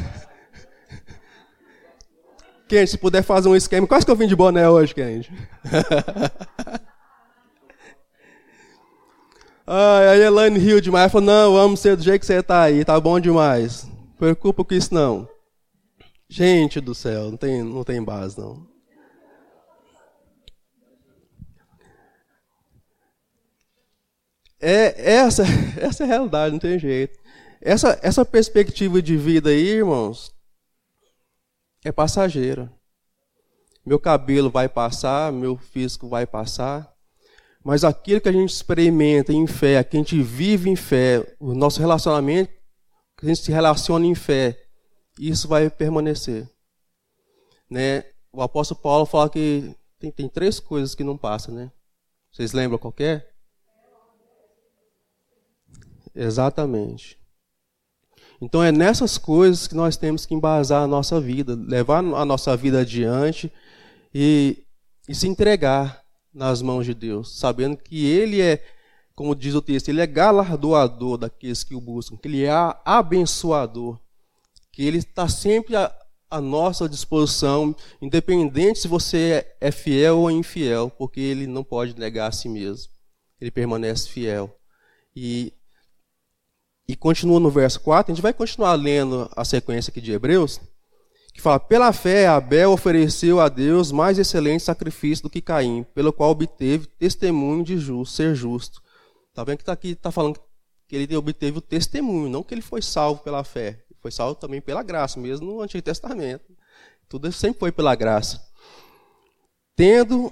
Quente, 2.68 2.92
se 2.92 2.98
puder 2.98 3.24
fazer 3.24 3.50
um 3.50 3.56
esquema. 3.56 3.88
Quase 3.88 4.06
que 4.06 4.12
eu 4.12 4.16
vim 4.16 4.28
de 4.28 4.36
boné 4.36 4.70
hoje, 4.70 4.94
Quente. 4.94 5.32
Ai, 9.68 10.08
a 10.10 10.18
Elaine 10.18 10.60
riu 10.60 10.80
demais. 10.80 11.12
Falou, 11.12 11.26
não, 11.26 11.56
eu 11.56 11.58
amo 11.58 11.76
ser 11.76 11.98
do 11.98 12.04
jeito 12.04 12.20
que 12.20 12.28
você 12.28 12.36
está 12.36 12.62
aí. 12.62 12.86
Tá 12.86 13.00
bom 13.00 13.20
demais. 13.20 13.90
Preocupa 14.18 14.64
com 14.64 14.74
isso, 14.76 14.94
não. 14.94 15.28
Gente 16.30 16.80
do 16.80 16.94
céu, 16.94 17.32
não 17.32 17.38
tem, 17.38 17.64
não 17.64 17.84
tem 17.84 18.04
base, 18.04 18.40
não. 18.40 18.75
É, 24.60 25.14
essa, 25.14 25.44
essa 25.80 26.04
é 26.04 26.06
a 26.06 26.10
realidade, 26.10 26.54
não 26.54 26.60
tem 26.60 26.80
jeito. 26.80 27.18
Essa, 27.62 28.00
essa 28.02 28.24
perspectiva 28.24 29.02
de 29.02 29.18
vida 29.18 29.50
aí, 29.50 29.70
irmãos, 29.70 30.34
é 31.84 31.92
passageira. 31.92 32.72
meu 33.86 34.00
cabelo 34.00 34.50
vai 34.50 34.68
passar, 34.68 35.32
meu 35.32 35.58
físico 35.58 36.08
vai 36.08 36.26
passar, 36.26 36.94
mas 37.64 37.84
aquilo 37.84 38.22
que 38.22 38.30
a 38.30 38.32
gente 38.32 38.50
experimenta 38.50 39.34
em 39.34 39.48
fé, 39.48 39.84
que 39.84 39.98
a 39.98 40.00
gente 40.00 40.22
vive 40.22 40.70
em 40.70 40.76
fé, 40.76 41.36
o 41.40 41.54
nosso 41.54 41.80
relacionamento, 41.80 42.52
que 43.18 43.26
a 43.26 43.30
gente 43.30 43.42
se 43.42 43.52
relaciona 43.52 44.06
em 44.06 44.16
fé, 44.16 44.60
isso 45.20 45.48
vai 45.48 45.70
permanecer. 45.70 46.50
Né? 47.70 48.04
O 48.32 48.42
apóstolo 48.42 48.80
Paulo 48.80 49.06
fala 49.06 49.30
que 49.30 49.76
tem, 50.00 50.12
tem 50.12 50.30
três 50.30 50.60
coisas 50.60 50.94
que 50.94 51.04
não 51.04 51.18
passam, 51.18 51.56
né? 51.56 51.72
Vocês 52.32 52.52
lembram 52.52 52.78
qualquer? 52.78 53.35
Exatamente. 56.16 57.18
Então 58.42 58.64
é 58.64 58.72
nessas 58.72 59.18
coisas 59.18 59.68
que 59.68 59.76
nós 59.76 59.98
temos 59.98 60.26
que 60.26 60.34
embasar 60.34 60.84
a 60.84 60.88
nossa 60.88 61.20
vida, 61.20 61.56
levar 61.56 62.00
a 62.00 62.26
nossa 62.26 62.56
vida 62.56 62.82
adiante 62.82 63.52
e, 64.14 64.64
e 65.08 65.16
se 65.16 65.28
entregar 65.28 66.04
nas 66.34 66.62
mãos 66.62 66.86
de 66.86 66.94
Deus, 66.94 67.38
sabendo 67.40 67.78
que 67.78 68.06
Ele 68.06 68.42
é, 68.42 68.64
como 69.16 69.36
diz 69.36 69.56
o 69.56 69.62
texto, 69.62 69.90
Ele 69.90 70.02
é 70.02 70.08
galardoador 70.08 71.18
daqueles 71.18 71.64
que 71.64 71.76
o 71.76 71.82
buscam, 71.82 72.18
que 72.18 72.28
Ele 72.28 72.44
é 72.44 72.52
abençoador, 72.84 74.00
que 74.72 74.84
Ele 74.84 74.98
está 74.98 75.30
sempre 75.30 75.76
a, 75.76 75.94
a 76.30 76.42
nossa 76.42 76.90
disposição, 76.90 77.74
independente 78.02 78.80
se 78.80 78.88
você 78.88 79.48
é 79.62 79.72
fiel 79.72 80.20
ou 80.20 80.32
infiel, 80.32 80.90
porque 80.90 81.22
Ele 81.22 81.48
não 81.48 81.64
pode 81.64 81.98
negar 81.98 82.28
a 82.28 82.32
si 82.34 82.50
mesmo. 82.50 82.92
Ele 83.40 83.52
permanece 83.52 84.10
fiel. 84.10 84.54
E 85.16 85.54
e 86.88 86.96
continua 86.96 87.40
no 87.40 87.50
verso 87.50 87.80
4, 87.82 88.12
a 88.12 88.16
gente 88.16 88.22
vai 88.22 88.34
continuar 88.34 88.74
lendo 88.74 89.30
a 89.36 89.44
sequência 89.44 89.90
aqui 89.90 90.00
de 90.00 90.12
Hebreus, 90.12 90.60
que 91.34 91.42
fala: 91.42 91.60
Pela 91.60 91.92
fé, 91.92 92.28
Abel 92.28 92.72
ofereceu 92.72 93.40
a 93.40 93.50
Deus 93.50 93.92
mais 93.92 94.18
excelente 94.18 94.64
sacrifício 94.64 95.24
do 95.24 95.30
que 95.30 95.42
Caim, 95.42 95.84
pelo 95.94 96.14
qual 96.14 96.32
obteve 96.32 96.86
testemunho 96.86 97.64
de 97.64 97.78
justo, 97.78 98.16
ser 98.16 98.36
justo. 98.36 98.82
Está 99.30 99.44
vendo 99.44 99.58
que 99.58 99.64
está 99.64 99.74
aqui, 99.74 99.90
está 99.90 100.12
falando 100.12 100.40
que 100.88 100.96
ele 100.96 101.16
obteve 101.18 101.58
o 101.58 101.62
testemunho, 101.62 102.30
não 102.30 102.44
que 102.44 102.54
ele 102.54 102.62
foi 102.62 102.82
salvo 102.82 103.22
pela 103.22 103.44
fé. 103.44 103.84
Ele 103.90 104.00
foi 104.00 104.12
salvo 104.12 104.36
também 104.36 104.62
pela 104.62 104.84
graça, 104.84 105.20
mesmo 105.20 105.46
no 105.48 105.62
Antigo 105.62 105.84
Testamento. 105.84 106.56
Tudo 107.10 107.32
sempre 107.32 107.60
foi 107.60 107.72
pela 107.72 107.96
graça. 107.96 108.42
Tendo 109.76 110.32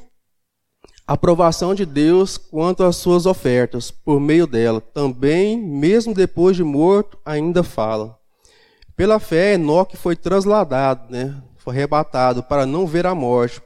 aprovação 1.14 1.76
de 1.76 1.86
Deus 1.86 2.38
quanto 2.38 2.84
às 2.84 2.96
suas 2.96 3.26
ofertas, 3.26 3.92
por 3.92 4.20
meio 4.20 4.48
dela. 4.48 4.82
Também, 4.82 5.58
mesmo 5.58 6.14
depois 6.14 6.56
de 6.56 6.64
morto, 6.64 7.18
ainda 7.24 7.64
fala. 7.64 8.20
Pela 8.96 9.20
fé, 9.20 9.54
Enoque 9.54 9.96
foi 9.96 10.16
transladado, 10.16 11.12
né? 11.12 11.42
foi 11.58 11.74
arrebatado 11.74 12.44
para 12.44 12.66
não 12.66 12.86
ver 12.86 13.06
a 13.06 13.16
morte. 13.16 13.62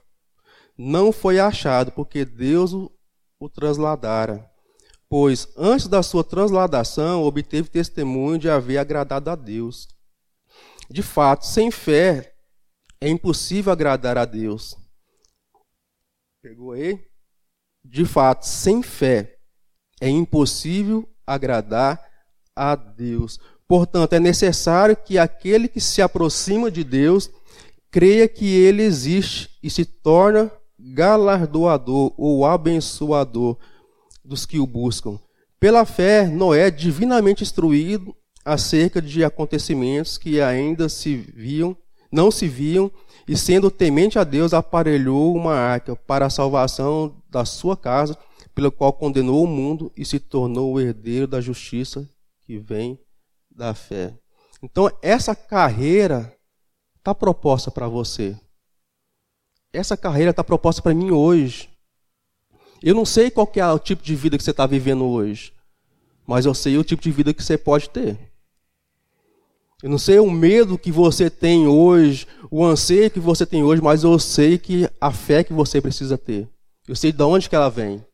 Não 0.77 1.12
foi 1.12 1.39
achado, 1.39 1.92
porque 1.92 2.24
Deus 2.24 2.74
o, 2.74 2.92
o 3.39 3.50
transladara. 3.50 4.50
Pois, 5.10 5.48
antes 5.58 5.88
da 5.88 6.04
sua 6.04 6.24
transladação, 6.24 7.24
obteve 7.24 7.70
testemunho 7.70 8.38
de 8.38 8.50
haver 8.50 8.77
agradado 8.77 9.30
a 9.30 9.36
Deus. 9.36 9.88
De 10.89 11.01
fato, 11.01 11.46
sem 11.46 11.72
fé, 11.72 12.36
é 13.00 13.08
impossível 13.08 13.72
agradar 13.72 14.18
a 14.18 14.25
Deus. 14.25 14.77
Pegou 16.42 16.74
aí? 16.74 17.07
De 17.89 18.06
fato, 18.06 18.44
sem 18.44 18.84
fé 18.84 19.38
é 20.01 20.10
impossível 20.10 21.08
agradar 21.25 22.00
a 22.56 22.75
Deus. 22.75 23.39
Portanto, 23.67 24.13
é 24.13 24.20
necessário 24.20 24.96
que 24.96 25.17
aquele 25.17 25.67
que 25.67 25.79
se 25.79 26.01
aproxima 26.01 26.70
de 26.70 26.84
Deus 26.84 27.29
creia 27.89 28.27
que 28.27 28.46
ele 28.46 28.84
existe 28.84 29.50
e 29.63 29.70
se 29.70 29.86
torna 29.86 30.51
galardoador 30.77 32.14
ou 32.18 32.46
abençoador 32.46 33.57
dos 34.24 34.46
que 34.46 34.59
o 34.59 34.68
buscam. 34.68 35.18
Pela 35.59 35.85
fé, 35.85 36.27
Noé, 36.27 36.70
divinamente 36.70 37.44
instruído 37.44 38.14
acerca 38.44 39.01
de 39.01 39.24
acontecimentos 39.24 40.18
que 40.18 40.42
ainda 40.42 40.90
se 40.90 41.16
viam, 41.16 41.75
não 42.12 42.29
se 42.31 42.48
viam, 42.48 42.92
e 43.27 43.35
sendo 43.35 43.70
temente 43.70 44.18
a 44.18 44.24
Deus, 44.24 44.53
aparelhou 44.53 45.35
uma 45.35 45.53
arca 45.53 45.96
para 45.96 46.27
a 46.27 46.29
salvação 46.29 47.16
da 47.38 47.46
sua 47.46 47.78
casa, 47.78 48.18
pelo 48.56 48.72
qual 48.72 48.92
condenou 48.92 49.44
o 49.44 49.48
mundo 49.48 49.92
e 49.96 50.04
se 50.04 50.20
tornou 50.20 50.74
o 50.74 50.80
herdeiro 50.80 51.28
da 51.28 51.40
justiça 51.40 52.10
que 52.44 52.58
vem 52.58 53.00
da 53.52 53.76
fé. 53.76 54.18
Então, 54.64 54.90
essa 55.04 55.36
carreira 55.36 56.36
está 56.98 57.14
proposta 57.14 57.70
para 57.70 57.88
você. 57.88 58.36
Essa 59.72 59.96
carreira 59.96 60.32
está 60.32 60.44
proposta 60.44 60.82
para 60.82 60.96
mim 60.96 61.12
hoje. 61.12 61.70
Eu 62.82 62.96
não 62.96 63.06
sei 63.06 63.30
qual 63.30 63.50
é 63.56 63.72
o 63.72 63.78
tipo 63.78 64.02
de 64.02 64.16
vida 64.16 64.36
que 64.36 64.44
você 64.44 64.52
está 64.52 64.66
vivendo 64.66 65.06
hoje, 65.06 65.54
mas 66.26 66.46
eu 66.46 66.56
sei 66.56 66.76
o 66.78 66.84
tipo 66.84 67.04
de 67.04 67.12
vida 67.12 67.34
que 67.34 67.44
você 67.44 67.56
pode 67.56 67.90
ter. 67.90 68.18
Eu 69.84 69.92
não 69.92 70.00
sei 70.00 70.18
o 70.18 70.32
medo 70.32 70.78
que 70.78 70.92
você 70.92 71.30
tem 71.30 71.68
hoje, 71.68 72.26
o 72.50 72.66
anseio 72.66 73.12
que 73.12 73.20
você 73.20 73.46
tem 73.46 73.64
hoje, 73.64 73.80
mas 73.80 74.04
eu 74.04 74.18
sei 74.18 74.58
que 74.58 74.90
a 75.00 75.12
fé 75.12 75.44
que 75.44 75.54
você 75.54 75.80
precisa 75.80 76.18
ter. 76.18 76.50
Eu 76.88 76.96
sei 76.96 77.12
de 77.12 77.24
onde 77.24 77.50
que 77.50 77.56
ela 77.56 77.70
vem. 77.70 78.06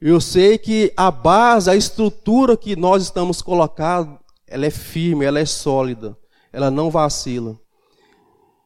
Eu 0.00 0.20
sei 0.20 0.56
que 0.56 0.92
a 0.96 1.10
base, 1.10 1.70
a 1.70 1.76
estrutura 1.76 2.56
que 2.56 2.74
nós 2.74 3.02
estamos 3.02 3.42
colocando, 3.42 4.18
ela 4.46 4.64
é 4.64 4.70
firme, 4.70 5.24
ela 5.24 5.38
é 5.38 5.44
sólida, 5.44 6.16
ela 6.52 6.70
não 6.70 6.90
vacila. 6.90 7.60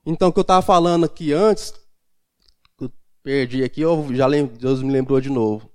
Então, 0.06 0.28
o 0.28 0.32
que 0.32 0.38
eu 0.38 0.42
estava 0.42 0.62
falando 0.62 1.04
aqui 1.04 1.32
antes, 1.32 1.74
eu 2.80 2.90
perdi 3.22 3.64
aqui, 3.64 3.80
eu 3.80 4.06
já 4.14 4.26
lembro, 4.26 4.56
Deus 4.56 4.82
me 4.82 4.92
lembrou 4.92 5.20
de 5.20 5.30
novo, 5.30 5.68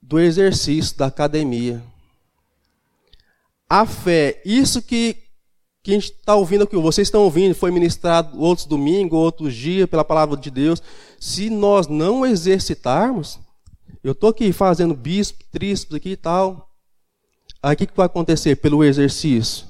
do 0.00 0.20
exercício 0.20 0.96
da 0.96 1.06
academia 1.06 1.82
a 3.70 3.86
fé. 3.86 4.42
Isso 4.44 4.82
que, 4.82 5.16
que 5.82 5.92
a 5.92 5.94
gente 5.94 6.12
está 6.12 6.34
ouvindo 6.34 6.64
aqui, 6.64 6.76
vocês 6.76 7.08
estão 7.08 7.22
ouvindo, 7.22 7.54
foi 7.54 7.70
ministrado 7.70 8.38
outros 8.38 8.66
domingos, 8.66 9.18
outros 9.18 9.54
dias, 9.54 9.88
pela 9.88 10.04
palavra 10.04 10.36
de 10.36 10.50
Deus. 10.50 10.82
Se 11.18 11.48
nós 11.48 11.86
não 11.86 12.24
exercitarmos, 12.26 13.40
eu 14.04 14.12
estou 14.12 14.30
aqui 14.30 14.52
fazendo 14.52 14.94
bispo, 14.94 15.42
tríceps 15.50 15.94
aqui 15.94 16.10
e 16.10 16.16
tal. 16.16 16.70
Aí 17.62 17.74
o 17.74 17.76
que, 17.76 17.86
que 17.86 17.96
vai 17.96 18.06
acontecer 18.06 18.56
pelo 18.56 18.84
exercício? 18.84 19.66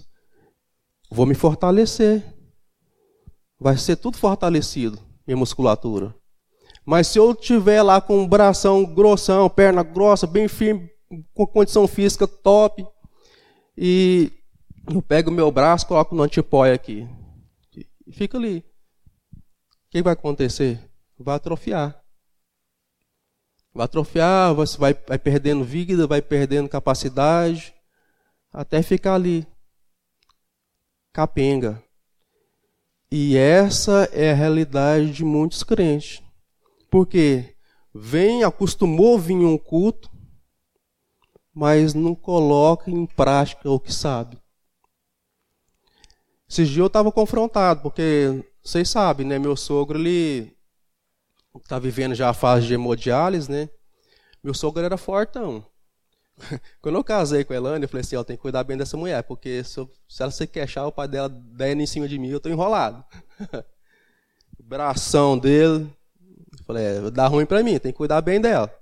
Vou 1.10 1.26
me 1.26 1.34
fortalecer. 1.34 2.24
Vai 3.58 3.76
ser 3.76 3.96
tudo 3.96 4.16
fortalecido, 4.16 4.98
minha 5.26 5.36
musculatura. 5.36 6.14
Mas 6.84 7.08
se 7.08 7.18
eu 7.18 7.34
tiver 7.34 7.82
lá 7.82 8.00
com 8.00 8.18
um 8.18 8.26
bração 8.26 8.84
grossão, 8.84 9.48
perna 9.50 9.82
grossa, 9.82 10.26
bem 10.26 10.48
firme, 10.48 10.88
com 11.34 11.46
condição 11.46 11.86
física 11.86 12.26
top, 12.26 12.84
e 13.76 14.32
eu 14.88 15.02
pego 15.02 15.30
o 15.30 15.34
meu 15.34 15.50
braço, 15.50 15.86
coloco 15.86 16.14
no 16.14 16.22
antipóio 16.22 16.74
aqui. 16.74 17.08
E 18.06 18.12
fica 18.12 18.36
ali. 18.38 18.64
O 19.32 19.90
que 19.90 20.02
vai 20.02 20.12
acontecer? 20.12 20.80
Vai 21.18 21.36
atrofiar. 21.36 22.02
Vai 23.72 23.84
atrofiar, 23.84 24.54
você 24.54 24.76
vai, 24.76 24.94
vai 24.94 25.18
perdendo 25.18 25.64
vida, 25.64 26.06
vai 26.06 26.20
perdendo 26.20 26.68
capacidade, 26.68 27.74
até 28.52 28.82
ficar 28.82 29.14
ali. 29.14 29.46
Capenga. 31.12 31.82
E 33.10 33.36
essa 33.36 34.08
é 34.12 34.30
a 34.30 34.34
realidade 34.34 35.12
de 35.12 35.24
muitos 35.24 35.62
crentes. 35.62 36.22
Porque 36.88 37.54
vem, 37.94 38.42
acostumou 38.42 39.18
vir 39.18 39.36
um 39.36 39.58
culto, 39.58 40.10
mas 41.52 41.94
não 41.94 42.14
coloca 42.14 42.90
em 42.90 43.06
prática 43.06 43.70
o 43.70 43.78
que 43.78 43.92
sabe. 43.92 44.39
Esses 46.50 46.68
dias 46.68 46.78
eu 46.78 46.86
estava 46.88 47.12
confrontado, 47.12 47.80
porque 47.80 48.44
vocês 48.60 48.90
sabem, 48.90 49.24
né? 49.24 49.38
Meu 49.38 49.56
sogro, 49.56 49.96
ele 49.96 50.52
está 51.56 51.78
vivendo 51.78 52.12
já 52.12 52.28
a 52.28 52.34
fase 52.34 52.66
de 52.66 52.74
hemodiálise, 52.74 53.48
né? 53.48 53.70
Meu 54.42 54.52
sogro 54.52 54.84
era 54.84 54.96
fortão. 54.96 55.64
Quando 56.82 56.96
eu 56.96 57.04
casei 57.04 57.44
com 57.44 57.52
a 57.52 57.56
Elane, 57.56 57.84
eu 57.84 57.88
falei 57.88 58.00
assim, 58.00 58.16
ó, 58.16 58.24
tem 58.24 58.36
que 58.36 58.42
cuidar 58.42 58.64
bem 58.64 58.76
dessa 58.76 58.96
mulher, 58.96 59.22
porque 59.22 59.62
se, 59.62 59.78
eu, 59.78 59.88
se 60.08 60.22
ela 60.24 60.32
se 60.32 60.44
queixar, 60.44 60.88
o 60.88 60.92
pai 60.92 61.06
dela 61.06 61.28
dando 61.28 61.82
em 61.82 61.86
cima 61.86 62.08
de 62.08 62.18
mim, 62.18 62.30
eu 62.30 62.38
estou 62.38 62.50
enrolado. 62.50 63.04
o 64.58 64.62
bração 64.64 65.38
dele, 65.38 65.88
eu 66.58 66.64
falei, 66.64 66.84
é, 66.84 67.10
dá 67.12 67.28
ruim 67.28 67.46
para 67.46 67.62
mim, 67.62 67.78
tem 67.78 67.92
que 67.92 67.98
cuidar 67.98 68.20
bem 68.22 68.40
dela. 68.40 68.74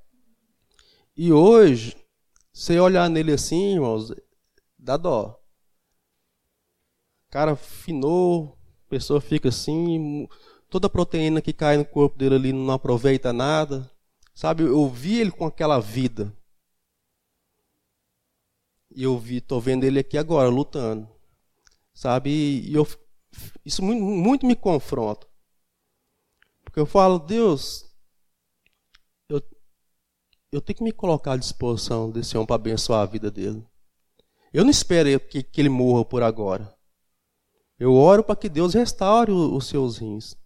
E 1.14 1.30
hoje, 1.30 1.94
você 2.50 2.80
olhar 2.80 3.10
nele 3.10 3.32
assim, 3.32 3.74
irmãos, 3.74 4.10
dá 4.78 4.96
dó. 4.96 5.37
Cara 7.30 7.56
finou, 7.56 8.58
a 8.86 8.90
pessoa 8.90 9.20
fica 9.20 9.50
assim, 9.50 10.28
toda 10.70 10.86
a 10.86 10.90
proteína 10.90 11.42
que 11.42 11.52
cai 11.52 11.76
no 11.76 11.84
corpo 11.84 12.16
dele 12.18 12.36
ali 12.36 12.52
não 12.52 12.72
aproveita 12.72 13.32
nada. 13.32 13.90
Sabe, 14.34 14.62
eu 14.62 14.88
vi 14.88 15.20
ele 15.20 15.30
com 15.30 15.46
aquela 15.46 15.80
vida. 15.80 16.32
E 18.94 19.02
eu 19.02 19.18
vi, 19.18 19.40
tô 19.40 19.60
vendo 19.60 19.84
ele 19.84 19.98
aqui 19.98 20.16
agora 20.16 20.48
lutando. 20.48 21.08
Sabe, 21.92 22.30
e 22.30 22.72
eu, 22.74 22.86
isso 23.64 23.82
muito, 23.82 24.02
muito 24.02 24.46
me 24.46 24.54
confronta. 24.54 25.26
Porque 26.64 26.80
eu 26.80 26.86
falo, 26.86 27.18
Deus, 27.18 27.92
eu, 29.28 29.42
eu 30.52 30.60
tenho 30.60 30.76
que 30.76 30.84
me 30.84 30.92
colocar 30.92 31.32
à 31.32 31.36
disposição 31.36 32.10
desse 32.10 32.36
homem 32.36 32.46
para 32.46 32.56
abençoar 32.56 33.02
a 33.02 33.06
vida 33.06 33.30
dele. 33.30 33.66
Eu 34.52 34.64
não 34.64 34.70
espero 34.70 35.18
que, 35.20 35.42
que 35.42 35.60
ele 35.60 35.68
morra 35.68 36.04
por 36.04 36.22
agora. 36.22 36.77
Eu 37.78 37.94
oro 37.94 38.24
para 38.24 38.36
que 38.36 38.48
Deus 38.48 38.74
restaure 38.74 39.30
os 39.30 39.66
seus 39.66 39.98
rins. 39.98 40.36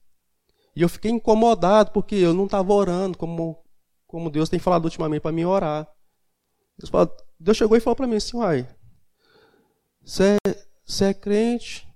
E 0.76 0.82
eu 0.82 0.88
fiquei 0.88 1.10
incomodado 1.10 1.90
porque 1.92 2.14
eu 2.14 2.34
não 2.34 2.44
estava 2.44 2.72
orando 2.72 3.16
como, 3.16 3.62
como 4.06 4.30
Deus 4.30 4.48
tem 4.48 4.58
falado 4.58 4.84
ultimamente 4.84 5.22
para 5.22 5.32
mim 5.32 5.44
orar. 5.44 5.88
Deus, 6.78 6.90
falou, 6.90 7.14
Deus 7.38 7.56
chegou 7.56 7.76
e 7.76 7.80
falou 7.80 7.96
para 7.96 8.06
mim 8.06 8.16
assim, 8.16 8.36
uai, 8.36 8.68
você 10.04 10.38
é, 11.00 11.14
crente, 11.14 11.86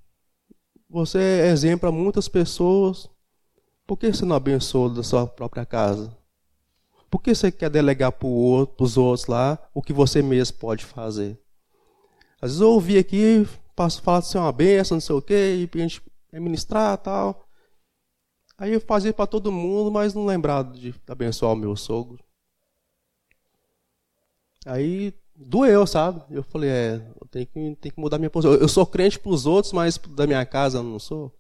você 0.89 1.19
é 1.19 1.49
exemplo 1.49 1.81
para 1.81 1.93
muitas 1.93 2.29
pessoas, 2.29 3.09
por 3.87 3.97
que 3.97 4.13
você 4.13 4.25
não 4.25 4.37
abençoa 4.37 4.91
da 4.91 5.03
sua 5.03 5.27
própria 5.27 5.67
casa? 5.67 6.17
Por 7.11 7.21
que 7.21 7.35
você 7.35 7.51
quer 7.51 7.71
delegar 7.71 8.13
para 8.13 8.29
os 8.29 8.97
outros 8.97 9.27
lá 9.27 9.59
o 9.73 9.83
que 9.83 9.93
você 9.93 10.23
mesmo 10.23 10.59
pode 10.59 10.85
fazer? 10.85 11.41
Às 12.41 12.51
vezes 12.51 12.61
eu 12.61 12.71
ouvi 12.71 12.99
aqui, 12.99 13.47
passo 13.77 14.03
falar 14.03 14.21
de 14.21 14.29
ser 14.29 14.39
uma 14.39 14.53
benção, 14.53 14.97
não 14.97 15.01
sei 15.01 15.15
o 15.15 15.23
quê, 15.23 15.69
e 15.73 15.79
a 15.79 15.83
gente 15.83 16.03
ministrar 16.33 16.97
tal. 16.99 17.47
Aí 18.59 18.73
eu 18.73 18.81
fazia 18.81 19.13
para 19.13 19.27
todo 19.27 19.53
mundo, 19.53 19.91
mas 19.93 20.15
não 20.15 20.25
lembrava 20.25 20.73
de 20.73 20.95
abençoar 21.07 21.53
o 21.53 21.57
meu 21.57 21.77
sogro. 21.77 22.25
Aí 24.65 25.15
doeu, 25.37 25.87
sabe? 25.87 26.23
Eu 26.31 26.43
falei, 26.43 26.71
é, 26.71 26.95
eu 27.21 27.29
tenho 27.29 27.47
que, 27.47 27.53
tenho 27.77 27.95
que 27.95 28.01
mudar 28.01 28.19
minha 28.19 28.31
posição. 28.31 28.55
Eu 28.55 28.69
sou 28.69 28.87
crente 28.87 29.19
para 29.19 29.31
os 29.31 29.45
outros, 29.47 29.73
mas 29.73 29.99
da 29.99 30.27
minha 30.27 30.45
casa 30.47 30.79
eu 30.79 30.83
não 30.83 30.99
sou. 30.99 31.33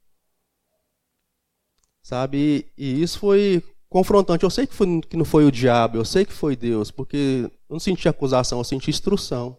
Sabe? 2.02 2.68
E, 2.76 2.84
e, 2.84 3.02
isso 3.02 3.18
foi 3.18 3.62
confrontante. 3.88 4.44
Eu 4.44 4.50
sei 4.50 4.66
que, 4.66 4.74
foi, 4.74 5.00
que 5.00 5.16
não 5.16 5.24
foi 5.24 5.44
o 5.46 5.50
diabo, 5.50 5.96
eu 5.96 6.04
sei 6.04 6.24
que 6.24 6.32
foi 6.32 6.54
Deus, 6.54 6.90
porque 6.90 7.50
eu 7.68 7.74
não 7.74 7.80
senti 7.80 8.08
acusação, 8.08 8.58
eu 8.58 8.64
senti 8.64 8.90
instrução. 8.90 9.58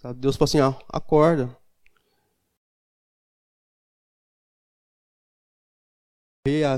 Sabe? 0.00 0.20
Deus 0.20 0.36
falou 0.36 0.44
assim: 0.46 0.60
ah, 0.60 0.76
acorda. 0.92 1.56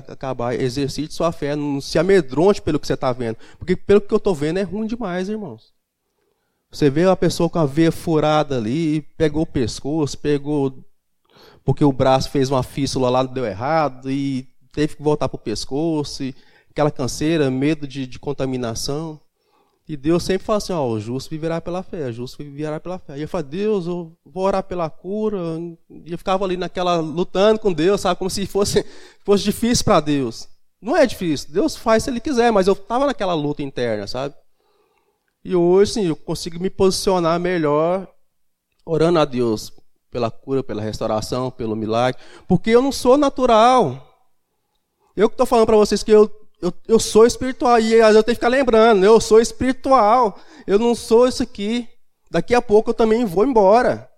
acabar, 0.09 0.54
exercite 0.54 1.14
sua 1.14 1.30
fé, 1.30 1.54
não 1.54 1.80
se 1.80 1.96
amedronte 1.96 2.61
pelo 2.61 2.80
que 2.80 2.88
você 2.88 2.94
está 2.94 3.12
vendo. 3.12 3.37
Porque 3.56 3.76
pelo 3.76 4.00
que 4.00 4.12
eu 4.12 4.18
estou 4.18 4.35
vendo 4.35 4.59
é 4.59 4.62
ruim 4.62 4.87
demais, 4.87 5.28
irmãos. 5.28 5.72
Você 6.70 6.90
vê 6.90 7.04
a 7.04 7.14
pessoa 7.14 7.48
com 7.48 7.61
a 7.61 7.66
veia 7.66 7.92
furada 7.92 8.56
ali, 8.56 9.02
pegou 9.16 9.42
o 9.42 9.46
pescoço, 9.46 10.18
pegou. 10.18 10.85
Porque 11.64 11.85
o 11.85 11.92
braço 11.92 12.30
fez 12.30 12.50
uma 12.50 12.64
fístula 12.64 13.09
lá, 13.11 13.22
deu 13.22 13.46
errado, 13.46 14.11
e 14.11 14.48
teve 14.72 14.96
que 14.96 15.02
voltar 15.02 15.28
para 15.28 15.37
o 15.37 15.40
pescoço, 15.40 16.24
aquela 16.68 16.90
canseira, 16.90 17.48
medo 17.48 17.87
de, 17.87 18.06
de 18.06 18.18
contaminação. 18.18 19.20
E 19.90 19.96
Deus 19.96 20.22
sempre 20.22 20.46
fala 20.46 20.59
assim, 20.59 20.72
ó, 20.72 20.87
o 20.87 21.00
justo 21.00 21.31
viverá 21.31 21.61
pela 21.61 21.83
fé, 21.83 22.07
o 22.07 22.12
justo 22.12 22.37
viverá 22.37 22.79
pela 22.79 22.96
fé. 22.96 23.18
E 23.18 23.22
eu 23.22 23.29
falo, 23.29 23.42
Deus, 23.42 23.88
eu 23.88 24.16
vou 24.24 24.44
orar 24.44 24.62
pela 24.62 24.88
cura. 24.88 25.37
E 25.90 26.12
eu 26.12 26.16
ficava 26.16 26.44
ali 26.44 26.57
naquela, 26.57 27.00
lutando 27.00 27.59
com 27.59 27.72
Deus, 27.72 28.00
sabe, 28.00 28.16
como 28.16 28.31
se 28.31 28.46
fosse, 28.46 28.87
fosse 29.24 29.42
difícil 29.42 29.85
para 29.85 29.98
Deus. 29.98 30.48
Não 30.81 30.96
é 30.96 31.05
difícil, 31.05 31.50
Deus 31.50 31.74
faz 31.74 32.05
se 32.05 32.11
Ele 32.11 32.20
quiser, 32.20 32.53
mas 32.53 32.68
eu 32.68 32.74
estava 32.74 33.05
naquela 33.05 33.35
luta 33.35 33.64
interna, 33.64 34.07
sabe? 34.07 34.33
E 35.44 35.57
hoje, 35.57 35.94
sim, 35.94 36.07
eu 36.07 36.14
consigo 36.14 36.61
me 36.61 36.70
posicionar 36.70 37.40
melhor 37.40 38.07
orando 38.87 39.18
a 39.18 39.24
Deus 39.24 39.72
pela 40.09 40.31
cura, 40.31 40.62
pela 40.62 40.83
restauração, 40.83 41.50
pelo 41.50 41.74
milagre, 41.74 42.22
porque 42.46 42.70
eu 42.70 42.81
não 42.81 42.92
sou 42.92 43.18
natural. 43.18 44.07
Eu 45.16 45.29
que 45.29 45.35
estou 45.35 45.46
falando 45.46 45.66
para 45.66 45.76
vocês 45.76 46.05
que 46.05 46.12
eu 46.12 46.29
eu, 46.61 46.73
eu 46.87 46.99
sou 46.99 47.27
espiritual. 47.27 47.81
E 47.81 47.94
eu 47.94 48.12
tenho 48.12 48.25
que 48.25 48.35
ficar 48.35 48.49
lembrando, 48.49 49.05
eu 49.05 49.20
sou 49.20 49.40
espiritual. 49.40 50.38
Eu 50.66 50.79
não 50.79 50.94
sou 50.94 51.27
isso 51.27 51.42
aqui. 51.42 51.88
Daqui 52.31 52.55
a 52.55 52.62
pouco 52.62 52.90
eu 52.90 52.94
também 52.94 53.25
vou 53.25 53.46
embora. 53.46 54.09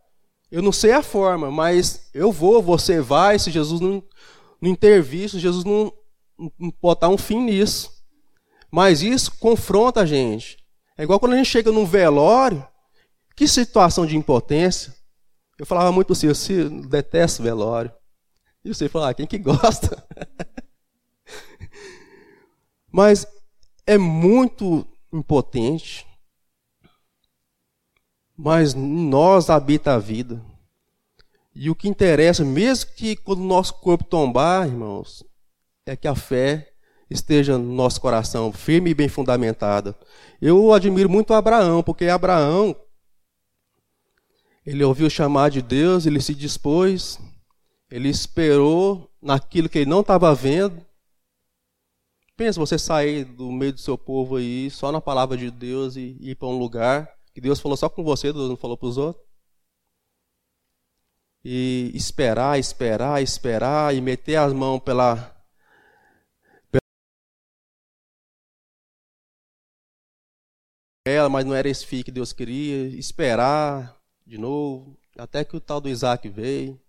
Eu 0.51 0.61
não 0.61 0.73
sei 0.73 0.93
a 0.93 1.03
forma, 1.03 1.51
mas 1.51 2.11
eu 2.13 2.31
vou, 2.31 2.61
você 2.61 3.01
vai, 3.01 3.39
se 3.39 3.51
Jesus 3.51 3.81
não, 3.81 4.03
não 4.61 4.71
intervir, 4.71 5.31
se 5.31 5.39
Jesus 5.39 5.65
não, 5.65 5.91
não 6.59 6.73
botar 6.81 7.09
um 7.09 7.17
fim 7.17 7.41
nisso. 7.41 7.91
Mas 8.71 9.03
isso 9.03 9.33
confronta 9.39 10.01
a 10.01 10.07
gente. 10.07 10.59
É 10.99 11.05
igual 11.05 11.19
quando 11.19 11.33
a 11.33 11.37
gente 11.37 11.49
chega 11.49 11.73
num 11.73 11.87
velório, 11.87 12.67
que 13.35 13.49
situação 13.49 14.05
de 14.05 14.17
impotência. 14.17 14.95
Eu 15.59 15.65
falava 15.65 15.91
muito 15.91 16.13
assim, 16.13 16.27
eu 16.27 16.71
detesto 16.83 17.43
velório. 17.43 17.93
E 18.65 18.69
você 18.75 18.89
fala, 18.89 19.11
ah, 19.11 19.15
quem 19.15 19.27
que 19.27 19.39
gosta? 19.39 20.05
mas 22.93 23.27
é 23.87 23.97
muito 23.97 24.87
impotente. 25.11 26.07
Mas 28.37 28.75
em 28.75 29.09
nós 29.09 29.49
habita 29.49 29.95
a 29.95 29.99
vida. 29.99 30.45
E 31.55 31.71
o 31.71 31.75
que 31.75 31.89
interessa, 31.89 32.45
mesmo 32.45 32.91
que 32.95 33.17
quando 33.17 33.41
o 33.41 33.47
nosso 33.47 33.75
corpo 33.75 34.05
tombar, 34.05 34.67
irmãos, 34.67 35.25
é 35.87 35.97
que 35.97 36.07
a 36.09 36.15
fé 36.15 36.73
esteja 37.11 37.59
no 37.59 37.73
nosso 37.73 38.01
coração, 38.01 38.53
firme 38.53 38.91
e 38.91 38.95
bem 38.95 39.09
fundamentada. 39.09 39.97
Eu 40.41 40.73
admiro 40.73 41.11
muito 41.11 41.35
Abraão, 41.35 41.83
porque 41.83 42.07
Abraão, 42.07 42.75
ele 44.65 44.83
ouviu 44.83 45.11
chamar 45.11 45.51
de 45.51 45.61
Deus, 45.61 46.07
ele 46.07 46.21
se 46.23 46.35
dispôs, 46.35 47.19
ele 47.91 48.09
esperou 48.09 49.11
naquilo 49.21 49.69
que 49.69 49.81
ele 49.81 49.91
não 49.91 50.01
estava 50.01 50.35
vendo, 50.35 50.85
Pensa 52.43 52.59
você 52.59 52.77
sair 52.77 53.25
do 53.25 53.53
meio 53.53 53.73
do 53.73 53.79
seu 53.79 53.97
povo 53.97 54.35
aí, 54.35 54.69
só 54.69 54.91
na 54.91 55.01
palavra 55.01 55.37
de 55.37 55.49
Deus 55.49 55.95
e 55.95 56.17
ir 56.21 56.35
para 56.35 56.49
um 56.49 56.59
lugar 56.59 57.09
que 57.33 57.41
Deus 57.41 57.61
falou 57.61 57.77
só 57.77 57.89
com 57.89 58.03
você, 58.03 58.33
Deus 58.33 58.49
não 58.49 58.57
falou 58.57 58.77
para 58.77 58.89
os 58.89 58.99
outros. 58.99 59.25
E 61.45 61.93
esperar, 61.95 62.59
esperar, 62.59 63.23
esperar 63.23 63.95
e 63.95 64.01
meter 64.01 64.35
as 64.35 64.53
mãos 64.53 64.81
pela, 64.81 65.33
ela, 71.07 71.29
mas 71.29 71.45
não 71.45 71.55
era 71.55 71.69
esse 71.69 71.87
filho 71.87 72.05
que 72.05 72.11
Deus 72.11 72.33
queria, 72.33 72.89
esperar 72.99 73.97
de 74.27 74.37
novo, 74.37 74.99
até 75.17 75.45
que 75.45 75.57
o 75.57 75.61
tal 75.61 75.81
do 75.81 75.89
Isaac 75.89 76.29
veio 76.29 76.82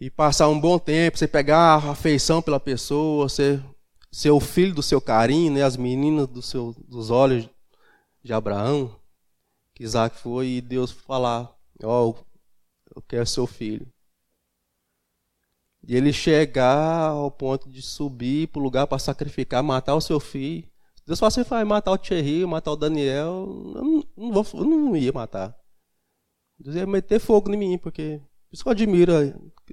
e 0.00 0.08
passar 0.08 0.48
um 0.48 0.58
bom 0.58 0.78
tempo, 0.78 1.18
você 1.18 1.28
pegar 1.28 1.76
afeição 1.90 2.40
pela 2.40 2.58
pessoa, 2.58 3.28
ser, 3.28 3.62
ser 4.10 4.30
o 4.30 4.40
filho 4.40 4.74
do 4.74 4.82
seu 4.82 5.00
carinho, 5.00 5.52
né, 5.52 5.62
as 5.62 5.76
meninas 5.76 6.26
do 6.26 6.40
seu, 6.40 6.74
dos 6.88 7.10
olhos 7.10 7.48
de 8.22 8.32
Abraão, 8.32 8.96
que 9.74 9.84
Isaac 9.84 10.16
foi, 10.16 10.46
e 10.48 10.60
Deus 10.62 10.90
falar, 10.90 11.54
ó, 11.82 12.08
oh, 12.08 12.16
eu 12.96 13.02
quero 13.02 13.26
seu 13.26 13.46
filho. 13.46 13.86
E 15.86 15.94
ele 15.94 16.12
chegar 16.12 17.10
ao 17.10 17.30
ponto 17.30 17.68
de 17.68 17.82
subir 17.82 18.48
para 18.48 18.60
o 18.60 18.62
lugar 18.62 18.86
para 18.86 18.98
sacrificar, 18.98 19.62
matar 19.62 19.94
o 19.94 20.00
seu 20.00 20.20
filho. 20.20 20.68
Deus 21.06 21.18
fala 21.18 21.28
assim, 21.28 21.42
vai 21.42 21.64
matar 21.64 21.92
o 21.92 21.98
Thierry, 21.98 22.46
matar 22.46 22.72
o 22.72 22.76
Daniel, 22.76 23.46
eu 23.74 23.84
não, 23.84 24.04
não, 24.16 24.32
vou, 24.32 24.46
eu 24.54 24.64
não 24.64 24.96
ia 24.96 25.12
matar. 25.12 25.54
Deus 26.58 26.76
ia 26.76 26.86
meter 26.86 27.18
fogo 27.18 27.52
em 27.52 27.56
mim, 27.56 27.78
porque 27.78 28.20
isso 28.52 28.62
que 28.62 28.68
eu 28.68 28.72
admiro, 28.72 29.12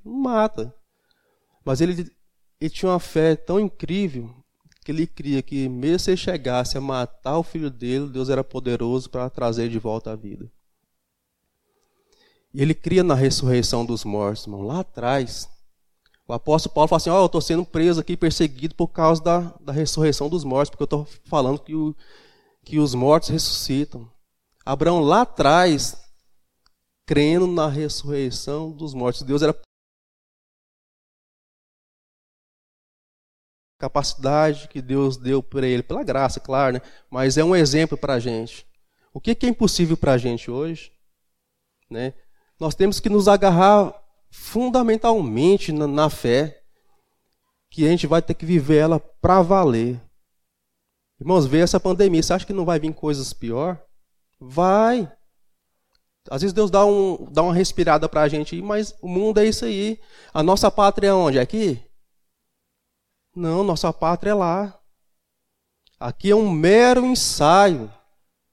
não 0.04 0.14
mata. 0.14 0.74
Mas 1.66 1.82
ele, 1.82 2.10
ele 2.62 2.70
tinha 2.70 2.92
uma 2.92 3.00
fé 3.00 3.36
tão 3.36 3.60
incrível 3.60 4.34
que 4.86 4.92
ele 4.92 5.06
cria 5.06 5.42
que 5.42 5.68
mesmo 5.68 6.00
se 6.00 6.12
ele 6.12 6.18
chegasse 6.18 6.78
a 6.78 6.82
matar 6.82 7.38
o 7.38 7.44
filho 7.44 7.70
dele, 7.70 8.08
Deus 8.08 8.30
era 8.30 8.44
poderoso 8.44 9.10
para 9.10 9.30
trazer 9.30 9.68
de 9.70 9.78
volta 9.78 10.12
à 10.12 10.16
vida. 10.16 10.50
E 12.54 12.62
ele 12.62 12.74
cria 12.74 13.04
na 13.04 13.14
ressurreição 13.14 13.86
dos 13.86 14.06
mortos, 14.06 14.46
irmão, 14.46 14.62
lá 14.62 14.80
atrás. 14.80 15.50
O 16.28 16.34
apóstolo 16.34 16.74
Paulo 16.74 16.88
fala 16.88 16.98
assim: 16.98 17.10
Ó, 17.10 17.18
oh, 17.18 17.24
eu 17.24 17.26
estou 17.26 17.42
sendo 17.42 17.66
preso 17.66 18.00
aqui, 18.00 18.16
perseguido 18.16 18.76
por 18.76 18.88
causa 18.88 19.22
da, 19.22 19.40
da 19.60 19.74
ressurreição 19.74 20.30
dos 20.30 20.44
mortos, 20.44 20.70
porque 20.70 20.84
eu 20.84 20.86
estou 20.86 21.08
falando 21.26 21.60
que, 21.60 21.76
o, 21.76 21.96
que 22.64 22.80
os 22.80 22.96
mortos 22.96 23.30
ressuscitam. 23.30 24.10
Abraão 24.66 25.02
lá 25.02 25.22
atrás 25.22 25.98
crendo 27.08 27.48
na 27.48 27.70
ressurreição 27.70 28.70
dos 28.70 28.94
mortos. 28.94 29.24
Deus 29.24 29.42
era 29.42 29.58
capacidade 33.80 34.68
que 34.68 34.82
Deus 34.82 35.16
deu 35.16 35.42
para 35.42 35.66
ele, 35.66 35.82
pela 35.82 36.04
graça, 36.04 36.40
claro, 36.40 36.74
né? 36.74 36.82
mas 37.10 37.38
é 37.38 37.44
um 37.44 37.56
exemplo 37.56 37.98
para 37.98 38.16
a 38.16 38.20
gente. 38.20 38.68
O 39.14 39.22
que 39.22 39.46
é 39.46 39.50
impossível 39.50 39.96
para 39.96 40.14
a 40.14 40.18
gente 40.18 40.52
hoje? 40.52 40.92
Né? 41.90 42.14
Nós 42.60 42.76
temos 42.76 43.00
que 43.00 43.08
nos 43.08 43.28
agarrar 43.28 43.94
fundamentalmente 44.30 45.72
na, 45.72 45.88
na 45.88 46.10
fé, 46.10 46.62
que 47.70 47.86
a 47.86 47.90
gente 47.90 48.06
vai 48.06 48.22
ter 48.22 48.34
que 48.34 48.46
viver 48.46 48.78
ela 48.78 49.00
para 49.00 49.42
valer. 49.42 50.02
Irmãos, 51.20 51.46
vê 51.46 51.60
essa 51.60 51.80
pandemia, 51.80 52.22
você 52.22 52.34
acha 52.34 52.46
que 52.46 52.54
não 52.54 52.66
vai 52.66 52.80
vir 52.80 52.94
coisas 52.94 53.32
pior? 53.32 53.82
Vai. 54.40 55.12
Às 56.30 56.42
vezes 56.42 56.54
Deus 56.54 56.70
dá, 56.70 56.86
um, 56.86 57.28
dá 57.32 57.42
uma 57.42 57.54
respirada 57.54 58.08
para 58.08 58.22
a 58.22 58.28
gente, 58.28 58.62
mas 58.62 58.96
o 59.02 59.08
mundo 59.08 59.40
é 59.40 59.46
isso 59.46 59.66
aí. 59.66 60.00
A 60.34 60.44
nossa 60.44 60.70
pátria 60.70 61.10
é 61.10 61.14
onde? 61.14 61.38
É 61.38 61.42
aqui? 61.42 61.80
Não, 63.36 63.64
nossa 63.64 63.94
pátria 63.94 64.32
é 64.32 64.34
lá. 64.34 64.80
Aqui 66.00 66.32
é 66.32 66.36
um 66.36 66.50
mero 66.50 67.06
ensaio. 67.06 67.92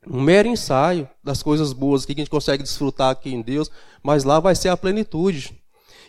Um 0.06 0.20
mero 0.20 0.48
ensaio 0.48 1.08
das 1.22 1.42
coisas 1.42 1.72
boas 1.72 2.04
que 2.04 2.12
a 2.12 2.14
gente 2.14 2.30
consegue 2.30 2.62
desfrutar 2.62 3.10
aqui 3.10 3.32
em 3.32 3.40
Deus, 3.40 3.70
mas 4.02 4.24
lá 4.24 4.38
vai 4.38 4.54
ser 4.54 4.68
a 4.68 4.76
plenitude. 4.76 5.58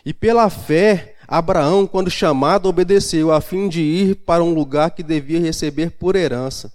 E 0.04 0.12
pela 0.12 0.48
fé, 0.50 1.16
Abraão, 1.26 1.86
quando 1.86 2.10
chamado, 2.10 2.68
obedeceu, 2.68 3.32
a 3.32 3.40
fim 3.40 3.68
de 3.68 3.80
ir 3.80 4.14
para 4.16 4.44
um 4.44 4.54
lugar 4.54 4.90
que 4.90 5.02
devia 5.02 5.40
receber 5.40 5.90
por 5.90 6.14
herança. 6.14 6.72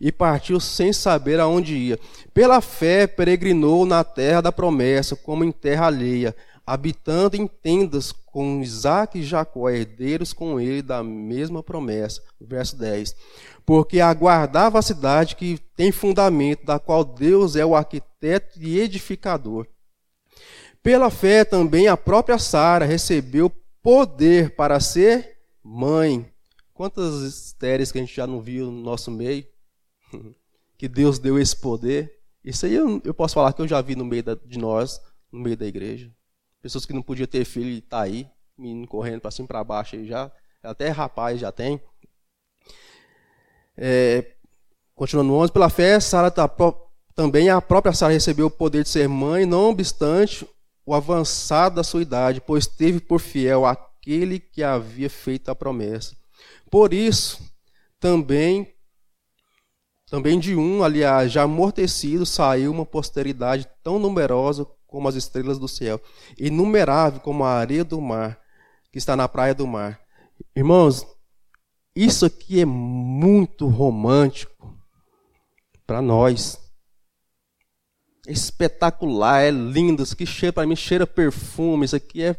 E 0.00 0.10
partiu 0.10 0.58
sem 0.60 0.92
saber 0.92 1.40
aonde 1.40 1.74
ia. 1.74 1.98
Pela 2.32 2.60
fé, 2.60 3.06
peregrinou 3.06 3.86
na 3.86 4.02
terra 4.02 4.40
da 4.40 4.52
promessa, 4.52 5.14
como 5.16 5.44
em 5.44 5.52
terra 5.52 5.86
alheia, 5.86 6.34
habitando 6.66 7.36
em 7.36 7.46
tendas 7.46 8.12
com 8.12 8.60
Isaac 8.62 9.18
e 9.18 9.22
Jacó, 9.22 9.70
herdeiros 9.70 10.32
com 10.32 10.58
ele 10.58 10.82
da 10.82 11.02
mesma 11.02 11.62
promessa. 11.62 12.22
Verso 12.40 12.76
10. 12.76 13.14
Porque 13.64 14.00
aguardava 14.00 14.78
a 14.78 14.82
cidade 14.82 15.36
que 15.36 15.58
tem 15.76 15.92
fundamento, 15.92 16.64
da 16.64 16.78
qual 16.78 17.04
Deus 17.04 17.54
é 17.56 17.64
o 17.64 17.76
arquiteto 17.76 18.58
e 18.60 18.80
edificador. 18.80 19.66
Pela 20.82 21.10
fé 21.10 21.44
também 21.44 21.88
a 21.88 21.96
própria 21.96 22.38
Sara 22.38 22.84
recebeu 22.84 23.50
poder 23.82 24.54
para 24.54 24.80
ser 24.80 25.38
mãe. 25.62 26.26
Quantas 26.74 27.22
estéreis 27.22 27.92
que 27.92 27.98
a 27.98 28.00
gente 28.00 28.14
já 28.14 28.26
não 28.26 28.40
viu 28.40 28.66
no 28.66 28.82
nosso 28.82 29.10
meio? 29.10 29.46
Que 30.76 30.88
Deus 30.88 31.18
deu 31.18 31.38
esse 31.38 31.56
poder. 31.56 32.20
Isso 32.44 32.66
aí 32.66 32.74
eu, 32.74 33.00
eu 33.04 33.14
posso 33.14 33.34
falar 33.34 33.52
que 33.52 33.62
eu 33.62 33.68
já 33.68 33.80
vi 33.80 33.96
no 33.96 34.04
meio 34.04 34.22
da, 34.22 34.34
de 34.34 34.58
nós, 34.58 35.00
no 35.32 35.40
meio 35.40 35.56
da 35.56 35.66
igreja. 35.66 36.10
Pessoas 36.60 36.84
que 36.84 36.92
não 36.92 37.02
podiam 37.02 37.26
ter 37.26 37.44
filho 37.44 37.70
e 37.70 37.80
tá 37.80 38.02
aí, 38.02 38.28
menino 38.56 38.86
correndo 38.86 39.20
para 39.20 39.30
cima 39.30 39.46
e 39.46 39.48
para 39.48 39.64
baixo 39.64 39.96
aí 39.96 40.06
já. 40.06 40.30
Até 40.62 40.88
rapaz 40.88 41.40
já 41.40 41.52
tem. 41.52 41.80
É, 43.76 44.34
continuando 44.94 45.34
11, 45.34 45.52
pela 45.52 45.68
fé, 45.68 45.98
Sara 46.00 46.30
tá, 46.30 46.48
também 47.14 47.50
a 47.50 47.60
própria 47.60 47.92
Sara 47.92 48.12
recebeu 48.12 48.46
o 48.46 48.50
poder 48.50 48.82
de 48.82 48.88
ser 48.88 49.08
mãe, 49.08 49.44
não 49.44 49.70
obstante 49.70 50.46
o 50.86 50.94
avançado 50.94 51.76
da 51.76 51.82
sua 51.84 52.02
idade, 52.02 52.40
pois 52.40 52.66
teve 52.66 53.00
por 53.00 53.20
fiel 53.20 53.64
aquele 53.64 54.38
que 54.38 54.62
havia 54.62 55.08
feito 55.08 55.50
a 55.50 55.54
promessa. 55.54 56.16
Por 56.70 56.92
isso, 56.92 57.40
também 57.98 58.73
também 60.10 60.38
de 60.38 60.54
um, 60.54 60.82
aliás, 60.82 61.32
já 61.32 61.42
amortecido, 61.42 62.26
saiu 62.26 62.70
uma 62.70 62.84
posteridade 62.84 63.68
tão 63.82 63.98
numerosa 63.98 64.66
como 64.86 65.08
as 65.08 65.14
estrelas 65.14 65.58
do 65.58 65.66
céu, 65.66 66.00
inumerável 66.38 67.20
como 67.20 67.44
a 67.44 67.54
areia 67.54 67.84
do 67.84 68.00
mar, 68.00 68.38
que 68.92 68.98
está 68.98 69.16
na 69.16 69.28
praia 69.28 69.54
do 69.54 69.66
mar. 69.66 70.00
Irmãos, 70.54 71.06
isso 71.96 72.26
aqui 72.26 72.60
é 72.60 72.64
muito 72.64 73.66
romântico 73.66 74.78
para 75.86 76.00
nós. 76.00 76.58
É 78.26 78.32
espetacular, 78.32 79.42
é 79.42 79.50
lindo, 79.50 80.02
isso 80.02 80.14
aqui 80.14 80.26
cheira 80.26 80.52
para 80.52 80.66
mim 80.66 80.76
cheira 80.76 81.06
perfume, 81.06 81.84
isso 81.84 81.96
aqui 81.96 82.22
é 82.22 82.36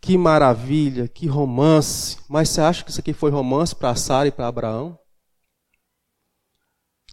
que 0.00 0.18
maravilha, 0.18 1.06
que 1.06 1.26
romance. 1.26 2.18
Mas 2.28 2.48
você 2.48 2.60
acha 2.60 2.84
que 2.84 2.90
isso 2.90 3.00
aqui 3.00 3.12
foi 3.12 3.30
romance 3.30 3.74
para 3.74 3.94
Sara 3.94 4.28
e 4.28 4.32
para 4.32 4.48
Abraão? 4.48 4.98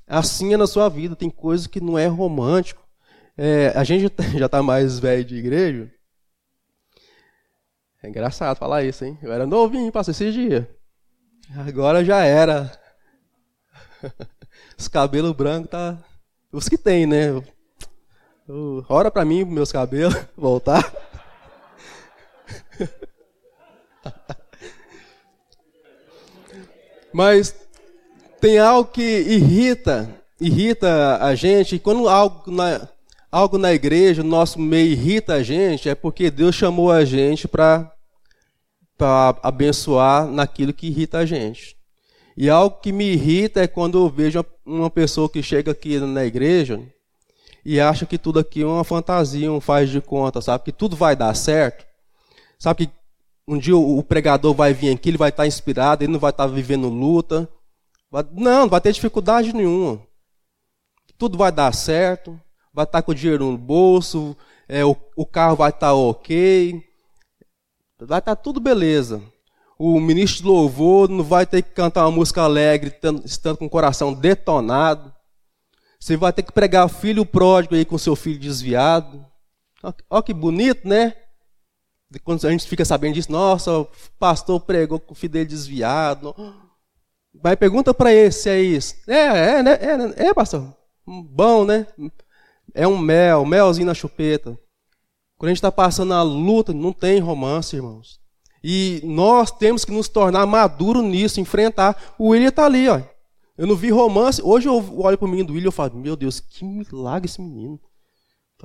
Assim 0.10 0.56
é 0.56 0.58
na 0.58 0.66
sua 0.66 0.90
vida, 0.90 1.16
tem 1.16 1.30
coisas 1.30 1.68
que 1.68 1.80
não 1.80 1.98
é 1.98 2.08
romântico. 2.08 2.84
É, 3.38 3.68
a 3.76 3.84
gente 3.84 4.12
já 4.38 4.48
está 4.48 4.64
mais 4.64 4.98
velho 4.98 5.24
de 5.24 5.36
igreja. 5.36 5.94
É 8.02 8.10
engraçado 8.10 8.58
falar 8.58 8.84
isso, 8.84 9.06
hein? 9.06 9.20
Eu 9.22 9.32
era 9.32 9.46
novinho, 9.46 9.92
passei 9.92 10.12
esses 10.12 10.34
dias. 10.34 10.66
Agora 11.56 12.04
já 12.04 12.24
era. 12.24 12.72
Os 14.78 14.88
cabelos 14.88 15.34
brancos 15.34 15.70
tá. 15.70 15.98
Os 16.52 16.68
que 16.68 16.78
tem, 16.78 17.06
né? 17.06 17.28
Ora 18.88 19.12
para 19.12 19.24
mim, 19.24 19.46
meus 19.46 19.72
cabelos 19.72 20.16
voltar. 20.36 20.92
Mas 27.14 27.56
tem 28.40 28.58
algo 28.58 28.90
que 28.90 29.02
irrita, 29.02 30.10
irrita 30.40 31.18
a 31.22 31.36
gente. 31.36 31.76
E 31.76 31.80
quando 31.80 32.08
algo 32.08 32.52
na, 32.52 32.88
algo 33.32 33.58
na 33.58 33.74
igreja, 33.74 34.24
no 34.24 34.30
nosso 34.30 34.60
meio 34.60 34.92
irrita 34.92 35.34
a 35.34 35.44
gente, 35.44 35.90
é 35.90 35.96
porque 35.96 36.32
Deus 36.32 36.56
chamou 36.56 36.92
a 36.92 37.04
gente 37.06 37.48
para 37.48 37.92
abençoar 39.44 40.28
naquilo 40.28 40.74
que 40.74 40.88
irrita 40.88 41.20
a 41.20 41.26
gente. 41.26 41.78
E 42.36 42.50
algo 42.50 42.78
que 42.80 42.92
me 42.92 43.12
irrita 43.12 43.62
é 43.62 43.68
quando 43.68 43.98
eu 43.98 44.10
vejo 44.10 44.46
uma 44.66 44.90
pessoa 44.90 45.30
que 45.30 45.44
chega 45.44 45.72
aqui 45.72 46.00
na 46.00 46.26
igreja 46.26 46.82
e 47.66 47.80
acha 47.80 48.06
que 48.06 48.18
tudo 48.18 48.40
aqui 48.40 48.62
é 48.62 48.66
uma 48.66 48.84
fantasia, 48.84 49.52
um 49.52 49.60
faz 49.60 49.90
de 49.90 50.00
conta, 50.00 50.42
sabe? 50.42 50.64
Que 50.64 50.72
tudo 50.72 50.96
vai 50.96 51.16
dar 51.16 51.36
certo. 51.36 51.86
Sabe 52.58 52.88
que 52.88 52.94
um 53.48 53.58
dia 53.58 53.76
o 53.76 54.02
pregador 54.04 54.54
vai 54.54 54.74
vir 54.74 54.94
aqui, 54.94 55.10
ele 55.10 55.18
vai 55.18 55.30
estar 55.30 55.46
inspirado, 55.46 56.04
ele 56.04 56.14
não 56.14 56.20
vai 56.20 56.30
estar 56.30 56.48
vivendo 56.48 56.88
luta. 56.88 57.50
Não, 58.12 58.24
não 58.32 58.70
vai 58.70 58.82
ter 58.82 58.92
dificuldade 58.92 59.54
nenhuma. 59.54 60.02
Tudo 61.18 61.38
vai 61.38 61.52
dar 61.52 61.74
certo 61.74 62.40
vai 62.74 62.86
estar 62.86 63.02
com 63.02 63.12
o 63.12 63.16
dinheiro 63.16 63.52
no 63.52 63.58
bolso, 63.58 64.36
é, 64.68 64.86
o, 64.86 64.96
o 65.16 65.26
carro 65.26 65.56
vai 65.56 65.70
estar 65.70 65.94
ok, 65.94 66.82
vai 68.00 68.20
estar 68.20 68.36
tudo 68.36 68.60
beleza. 68.60 69.22
O 69.78 70.00
ministro 70.00 70.44
de 70.44 70.48
louvor 70.48 71.10
não 71.10 71.24
vai 71.24 71.46
ter 71.46 71.62
que 71.62 71.72
cantar 71.72 72.06
uma 72.06 72.12
música 72.12 72.42
alegre, 72.42 72.94
estando 73.24 73.58
com 73.58 73.66
o 73.66 73.70
coração 73.70 74.14
detonado. 74.14 75.14
Você 76.00 76.18
vai 76.18 76.34
ter 76.34 76.44
que 76.44 76.52
pregar 76.52 76.90
filho 76.90 77.26
pródigo 77.26 77.76
aí 77.76 77.86
com 77.86 77.98
seu 77.98 78.16
filho 78.16 78.40
desviado. 78.40 79.26
Olha 80.10 80.24
que 80.24 80.34
bonito, 80.34 80.86
né? 80.86 81.16
Quando 82.24 82.46
a 82.46 82.52
gente 82.52 82.68
fica 82.68 82.84
sabendo 82.84 83.14
disso, 83.14 83.32
nossa, 83.32 83.80
o 83.80 83.88
pastor 84.18 84.60
pregou 84.60 85.00
com 85.00 85.14
o 85.14 85.16
filho 85.16 85.34
dele 85.34 85.46
desviado. 85.46 86.36
Vai 87.34 87.56
pergunta 87.56 87.94
para 87.94 88.14
ele 88.14 88.32
se 88.32 88.50
é. 88.50 88.60
É, 89.08 89.60
é, 89.60 89.64
né? 89.64 89.78
É, 89.82 89.98
né? 89.98 90.14
é, 90.18 90.34
pastor. 90.34 90.76
Bom, 91.06 91.66
né? 91.66 91.88
É 92.74 92.88
um 92.88 92.98
mel, 92.98 93.46
melzinho 93.46 93.88
na 93.88 93.94
chupeta. 93.94 94.58
Quando 95.38 95.48
a 95.48 95.52
gente 95.52 95.58
está 95.58 95.72
passando 95.72 96.14
a 96.14 96.22
luta, 96.22 96.74
não 96.74 96.92
tem 96.92 97.20
romance, 97.20 97.76
irmãos. 97.76 98.20
E 98.64 99.02
nós 99.04 99.52
temos 99.52 99.86
que 99.86 99.92
nos 99.92 100.10
tornar 100.10 100.46
maduros 100.46 101.04
nisso, 101.04 101.40
enfrentar. 101.40 102.16
O 102.18 102.30
William 102.30 102.50
está 102.50 102.66
ali, 102.66 102.90
ó. 102.90 103.02
Eu 103.58 103.68
não 103.68 103.76
vi 103.76 103.90
romance. 103.90 104.42
Hoje 104.44 104.68
eu 104.68 104.76
olho 105.00 105.18
para 105.18 105.26
o 105.26 105.30
menino 105.30 105.48
do 105.48 105.54
William 105.54 105.70
e 105.70 105.72
falo, 105.72 105.96
meu 105.96 106.16
Deus, 106.16 106.40
que 106.40 106.66
milagre 106.66 107.30
esse 107.30 107.42
menino. 107.42 107.80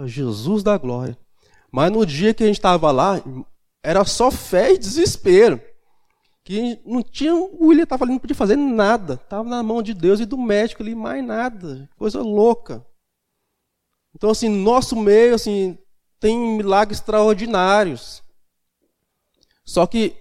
Jesus 0.05 0.63
da 0.63 0.77
glória. 0.77 1.17
Mas 1.71 1.93
no 1.93 2.05
dia 2.05 2.35
que 2.35 2.43
a 2.43 2.47
gente 2.47 2.57
estava 2.57 2.91
lá, 2.91 3.23
era 3.83 4.05
só 4.05 4.31
fé 4.31 4.73
e 4.73 4.79
desespero. 4.79 5.61
Que 6.45 6.79
não 6.85 7.03
tinha, 7.03 7.35
o 7.35 7.69
William 7.69 7.85
estava 7.85 8.05
ali, 8.05 8.13
não 8.13 8.19
podia 8.19 8.37
fazer 8.37 8.57
nada. 8.57 9.15
Estava 9.15 9.49
na 9.49 9.63
mão 9.63 9.83
de 9.83 9.95
Deus 9.95 10.21
e 10.21 10.27
do 10.27 10.37
médico 10.37 10.83
ali, 10.83 10.95
mais 10.95 11.25
nada. 11.25 11.89
Coisa 11.97 12.21
louca. 12.21 12.85
Então, 14.15 14.31
assim, 14.31 14.49
nosso 14.49 14.95
meio, 14.95 15.35
assim, 15.35 15.79
tem 16.21 16.37
milagres 16.39 16.99
extraordinários. 16.99 18.23
Só 19.65 19.87
que 19.87 20.15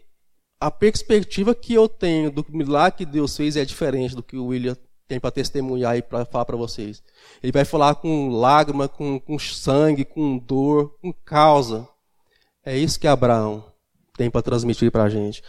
a 0.59 0.71
perspectiva 0.71 1.53
que 1.53 1.73
eu 1.73 1.89
tenho 1.89 2.31
do 2.31 2.45
milagre 2.49 2.99
que 2.99 3.05
Deus 3.05 3.35
fez 3.35 3.57
é 3.57 3.65
diferente 3.65 4.15
do 4.15 4.23
que 4.23 4.37
o 4.37 4.45
William 4.45 4.77
tem 5.07 5.19
para 5.19 5.29
testemunhar 5.29 5.97
e 5.97 6.01
para 6.01 6.25
falar 6.25 6.45
para 6.45 6.55
vocês. 6.55 7.03
Ele 7.41 7.51
vai 7.51 7.65
falar 7.65 7.95
com 7.95 8.29
lágrima, 8.29 8.87
com, 8.87 9.19
com 9.19 9.37
sangue, 9.37 10.05
com 10.05 10.37
dor, 10.37 10.97
com 11.01 11.11
causa. 11.11 11.87
É 12.65 12.77
isso 12.77 12.99
que 12.99 13.07
Abraão 13.07 13.65
tem 14.15 14.29
para 14.29 14.41
transmitir 14.41 14.89
para 14.91 15.03
a 15.03 15.09
gente. 15.09 15.43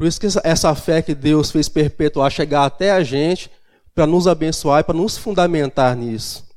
Por 0.00 0.06
isso 0.06 0.18
que 0.18 0.26
essa, 0.26 0.74
fé 0.74 1.02
que 1.02 1.14
Deus 1.14 1.50
fez 1.50 1.68
perpetuar 1.68 2.30
chegar 2.30 2.64
até 2.64 2.90
a 2.90 3.04
gente, 3.04 3.50
para 3.94 4.06
nos 4.06 4.26
abençoar 4.26 4.80
e 4.80 4.82
para 4.82 4.96
nos 4.96 5.18
fundamentar 5.18 5.94
nisso. 5.94 6.48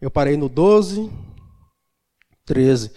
Eu 0.00 0.10
parei 0.10 0.36
no 0.36 0.48
12, 0.48 1.08
13. 2.44 2.90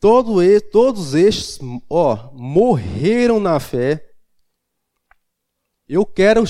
Todo, 0.00 0.38
todos 0.70 1.12
estes, 1.12 1.58
ó, 1.90 2.30
morreram 2.32 3.38
na 3.38 3.60
fé. 3.60 4.02
Eu 5.86 6.06
quero 6.06 6.42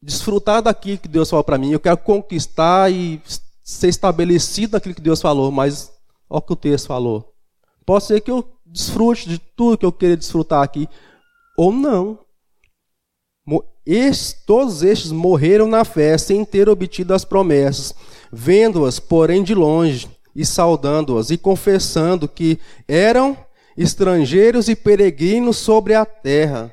desfrutar 0.00 0.62
daquilo 0.62 0.98
que 0.98 1.08
Deus 1.08 1.28
falou 1.28 1.42
para 1.42 1.58
mim. 1.58 1.72
Eu 1.72 1.80
quero 1.80 1.98
conquistar 1.98 2.88
e 2.88 3.20
ser 3.64 3.88
estabelecido 3.88 4.74
naquilo 4.74 4.94
que 4.94 5.00
Deus 5.00 5.20
falou. 5.20 5.50
Mas, 5.50 5.92
olha 6.30 6.38
o 6.38 6.40
que 6.40 6.52
o 6.52 6.56
texto 6.56 6.86
falou. 6.86 7.34
Pode 7.84 8.04
ser 8.04 8.20
que 8.20 8.30
eu 8.30 8.48
desfrute 8.72 9.28
de 9.28 9.38
tudo 9.38 9.76
que 9.76 9.84
eu 9.84 9.92
queria 9.92 10.16
desfrutar 10.16 10.62
aqui, 10.62 10.88
ou 11.56 11.70
não. 11.70 12.18
Todos 14.46 14.82
estes 14.82 15.10
morreram 15.12 15.66
na 15.66 15.84
fé, 15.84 16.16
sem 16.16 16.44
ter 16.44 16.68
obtido 16.68 17.12
as 17.12 17.24
promessas, 17.24 17.92
vendo-as, 18.32 18.98
porém, 18.98 19.42
de 19.42 19.54
longe, 19.54 20.08
e 20.34 20.46
saudando-as, 20.46 21.30
e 21.30 21.36
confessando 21.36 22.28
que 22.28 22.58
eram 22.88 23.36
estrangeiros 23.76 24.68
e 24.68 24.76
peregrinos 24.76 25.58
sobre 25.58 25.94
a 25.94 26.06
terra. 26.06 26.72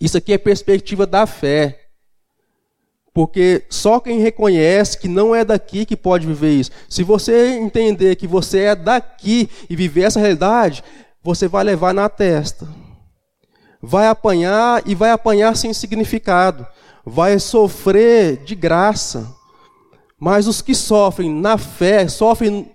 Isso 0.00 0.16
aqui 0.16 0.32
é 0.32 0.38
perspectiva 0.38 1.06
da 1.06 1.26
fé. 1.26 1.87
Porque 3.14 3.64
só 3.68 3.98
quem 3.98 4.20
reconhece 4.20 4.98
que 4.98 5.08
não 5.08 5.34
é 5.34 5.44
daqui 5.44 5.84
que 5.84 5.96
pode 5.96 6.26
viver 6.26 6.52
isso. 6.52 6.70
Se 6.88 7.02
você 7.02 7.56
entender 7.56 8.16
que 8.16 8.26
você 8.26 8.60
é 8.60 8.74
daqui 8.76 9.48
e 9.68 9.74
viver 9.74 10.02
essa 10.02 10.20
realidade, 10.20 10.84
você 11.22 11.48
vai 11.48 11.64
levar 11.64 11.92
na 11.92 12.08
testa. 12.08 12.68
Vai 13.82 14.08
apanhar 14.08 14.82
e 14.86 14.94
vai 14.94 15.10
apanhar 15.10 15.56
sem 15.56 15.72
significado. 15.72 16.66
Vai 17.04 17.38
sofrer 17.38 18.38
de 18.44 18.54
graça. 18.54 19.34
Mas 20.18 20.46
os 20.46 20.60
que 20.60 20.74
sofrem 20.74 21.32
na 21.32 21.56
fé, 21.56 22.08
sofrem 22.08 22.72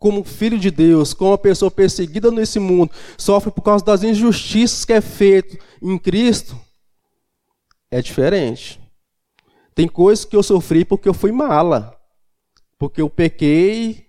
como 0.00 0.24
filho 0.24 0.58
de 0.58 0.70
Deus, 0.70 1.12
como 1.12 1.30
uma 1.30 1.38
pessoa 1.38 1.70
perseguida 1.70 2.30
nesse 2.30 2.58
mundo, 2.58 2.90
sofre 3.18 3.50
por 3.50 3.60
causa 3.60 3.84
das 3.84 4.02
injustiças 4.02 4.86
que 4.86 4.94
é 4.94 5.00
feito 5.02 5.58
em 5.82 5.98
Cristo, 5.98 6.58
é 7.90 8.00
diferente. 8.00 8.79
Tem 9.80 9.88
coisas 9.88 10.26
que 10.26 10.36
eu 10.36 10.42
sofri 10.42 10.84
porque 10.84 11.08
eu 11.08 11.14
fui 11.14 11.32
mala. 11.32 11.98
Porque 12.78 13.00
eu 13.00 13.08
pequei 13.08 14.04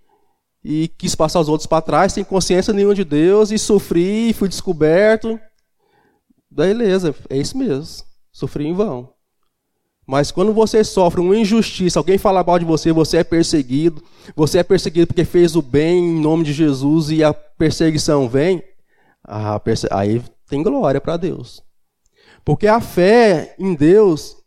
e 0.61 0.89
quis 0.89 1.15
passar 1.15 1.39
os 1.39 1.47
outros 1.47 1.65
para 1.65 1.81
trás, 1.81 2.11
sem 2.11 2.25
consciência 2.25 2.73
nenhuma 2.73 2.93
de 2.93 3.05
Deus, 3.05 3.51
e 3.51 3.57
sofri, 3.57 4.33
fui 4.33 4.49
descoberto. 4.49 5.39
Beleza, 6.49 7.15
é 7.29 7.37
isso 7.37 7.57
mesmo. 7.57 8.05
Sofri 8.33 8.65
em 8.65 8.73
vão. 8.73 9.13
Mas 10.05 10.29
quando 10.29 10.51
você 10.51 10.83
sofre 10.83 11.21
uma 11.21 11.37
injustiça, 11.37 11.99
alguém 11.99 12.17
fala 12.17 12.43
mal 12.43 12.59
de 12.59 12.65
você, 12.65 12.91
você 12.91 13.19
é 13.19 13.23
perseguido, 13.23 14.03
você 14.35 14.57
é 14.57 14.63
perseguido 14.63 15.07
porque 15.07 15.23
fez 15.23 15.55
o 15.55 15.61
bem 15.61 15.99
em 15.99 16.19
nome 16.19 16.43
de 16.43 16.51
Jesus 16.51 17.09
e 17.11 17.23
a 17.23 17.33
perseguição 17.33 18.27
vem, 18.27 18.61
aí 19.89 20.21
tem 20.49 20.61
glória 20.61 20.99
para 20.99 21.15
Deus. 21.15 21.63
Porque 22.43 22.67
a 22.67 22.81
fé 22.81 23.55
em 23.57 23.73
Deus 23.73 24.40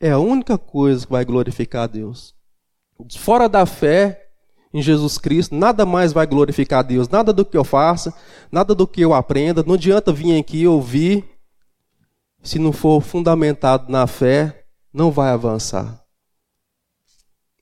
é 0.00 0.10
a 0.10 0.18
única 0.18 0.56
coisa 0.56 1.04
que 1.04 1.12
vai 1.12 1.24
glorificar 1.24 1.84
a 1.84 1.86
Deus. 1.86 2.34
Fora 3.18 3.48
da 3.48 3.66
fé 3.66 4.28
em 4.72 4.80
Jesus 4.80 5.18
Cristo, 5.18 5.54
nada 5.54 5.84
mais 5.84 6.12
vai 6.12 6.26
glorificar 6.26 6.80
a 6.80 6.82
Deus. 6.82 7.08
Nada 7.08 7.32
do 7.32 7.44
que 7.44 7.56
eu 7.56 7.64
faça, 7.64 8.14
nada 8.50 8.74
do 8.74 8.86
que 8.86 9.00
eu 9.02 9.12
aprenda. 9.12 9.62
Não 9.62 9.74
adianta 9.74 10.12
vir 10.12 10.38
aqui 10.38 10.66
ouvir, 10.66 11.24
se 12.42 12.58
não 12.58 12.72
for 12.72 13.02
fundamentado 13.02 13.92
na 13.92 14.06
fé, 14.06 14.64
não 14.92 15.10
vai 15.10 15.30
avançar. 15.30 16.02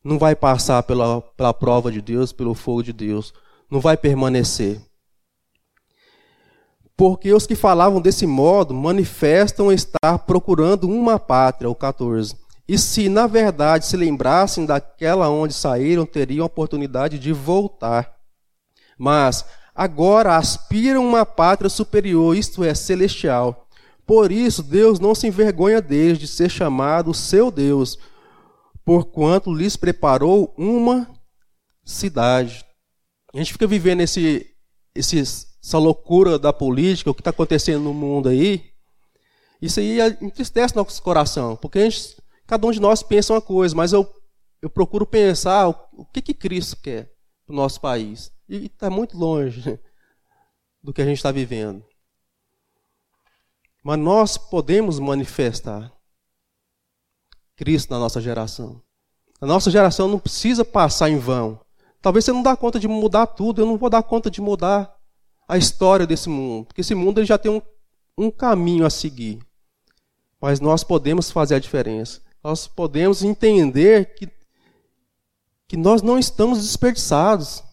Não 0.05 0.18
vai 0.18 0.37
passar 0.37 0.83
pela, 0.85 1.20
pela 1.20 1.53
prova 1.53 1.90
de 1.90 2.01
Deus, 2.01 2.33
pelo 2.33 2.55
fogo 2.55 2.83
de 2.83 2.92
Deus. 2.92 3.35
Não 3.70 3.81
vai 3.81 3.96
permanecer. 3.96 4.81
Porque 6.99 7.33
os 7.33 7.47
que 7.47 7.55
falavam 7.55 8.01
desse 8.01 8.27
modo 8.27 8.75
manifestam 8.75 9.71
estar 9.71 10.19
procurando 10.27 10.89
uma 10.89 11.17
pátria, 11.17 11.71
o 11.71 11.75
14. 11.75 12.35
E 12.67 12.77
se 12.77 13.09
na 13.09 13.29
verdade 13.29 13.87
se 13.87 13.97
lembrassem 13.97 14.67
daquela 14.67 15.31
onde 15.31 15.55
saíram, 15.55 16.05
teriam 16.05 16.43
a 16.43 16.47
oportunidade 16.47 17.17
de 17.17 17.33
voltar. 17.33 18.17
Mas 18.99 19.45
agora 19.73 20.37
aspiram 20.37 21.07
uma 21.07 21.25
pátria 21.25 21.71
superior, 21.71 22.37
isto 22.37 22.65
é, 22.65 22.75
celestial. 22.75 23.69
Por 24.05 24.33
isso 24.33 24.61
Deus 24.61 24.99
não 24.99 25.15
se 25.15 25.29
envergonha 25.29 25.81
deles 25.81 26.19
de 26.19 26.27
ser 26.27 26.51
chamado 26.51 27.15
seu 27.15 27.53
Deus, 27.53 27.97
porquanto 28.85 29.55
lhes 29.55 29.77
preparou 29.77 30.53
uma 30.59 31.09
cidade. 31.85 32.65
A 33.33 33.39
gente 33.39 33.53
fica 33.53 33.69
vivendo 33.69 34.01
esse, 34.01 34.49
esses 34.97 35.48
essa 35.69 35.77
loucura 35.77 36.39
da 36.39 36.51
política, 36.51 37.11
o 37.11 37.15
que 37.15 37.21
está 37.21 37.29
acontecendo 37.29 37.83
no 37.83 37.93
mundo 37.93 38.31
aí, 38.31 38.73
isso 39.61 39.81
aí 39.81 40.01
entristece 40.23 40.75
nosso 40.75 41.03
coração, 41.03 41.57
porque 41.57 41.91
gente, 41.91 42.17
cada 42.47 42.67
um 42.67 42.71
de 42.71 42.81
nós 42.81 43.03
pensa 43.03 43.35
uma 43.35 43.43
coisa, 43.43 43.77
mas 43.77 43.93
eu, 43.93 44.11
eu 44.63 44.71
procuro 44.71 45.07
pensar 45.07 45.69
o, 45.69 45.75
o 45.93 46.07
que, 46.07 46.23
que 46.23 46.33
Cristo 46.33 46.77
quer 46.81 47.13
para 47.45 47.53
o 47.53 47.57
nosso 47.57 47.83
país. 47.83 48.33
E 48.49 48.65
está 48.65 48.89
muito 48.89 49.19
longe 49.19 49.79
do 50.83 50.91
que 50.91 51.03
a 51.03 51.05
gente 51.05 51.19
está 51.19 51.31
vivendo. 51.31 51.85
Mas 53.85 53.99
nós 53.99 54.39
podemos 54.39 54.99
manifestar 54.99 55.93
Cristo 57.57 57.91
na 57.91 57.99
nossa 57.99 58.23
geração. 58.23 58.81
A 59.39 59.45
nossa 59.45 59.71
geração 59.71 60.09
não 60.09 60.19
precisa 60.19 60.65
passar 60.65 61.11
em 61.11 61.19
vão. 61.19 61.61
Talvez 62.01 62.25
você 62.25 62.33
não 62.33 62.43
dá 62.43 62.57
conta 62.57 62.81
de 62.81 62.89
mudar 62.89 63.27
tudo, 63.27 63.61
eu 63.61 63.67
não 63.67 63.77
vou 63.77 63.91
dar 63.91 64.03
conta 64.03 64.31
de 64.31 64.41
mudar 64.41 64.98
a 65.49 65.57
história 65.57 66.07
desse 66.07 66.29
mundo, 66.29 66.67
porque 66.67 66.83
esse 66.83 66.95
mundo 66.95 67.19
ele 67.19 67.27
já 67.27 67.39
tem 67.39 67.51
um, 67.51 67.63
um 68.17 68.31
caminho 68.31 68.85
a 68.85 68.91
seguir. 68.91 69.39
Mas 70.41 70.61
nós 70.61 70.85
podemos 70.85 71.31
fazer 71.31 71.55
a 71.55 71.59
diferença. 71.59 72.21
Nós 72.45 72.69
podemos 72.69 73.23
entender 73.23 74.15
que, 74.15 74.29
que 75.67 75.77
nós 75.77 76.03
não 76.03 76.19
estamos 76.19 76.61
desperdiçados. 76.61 77.65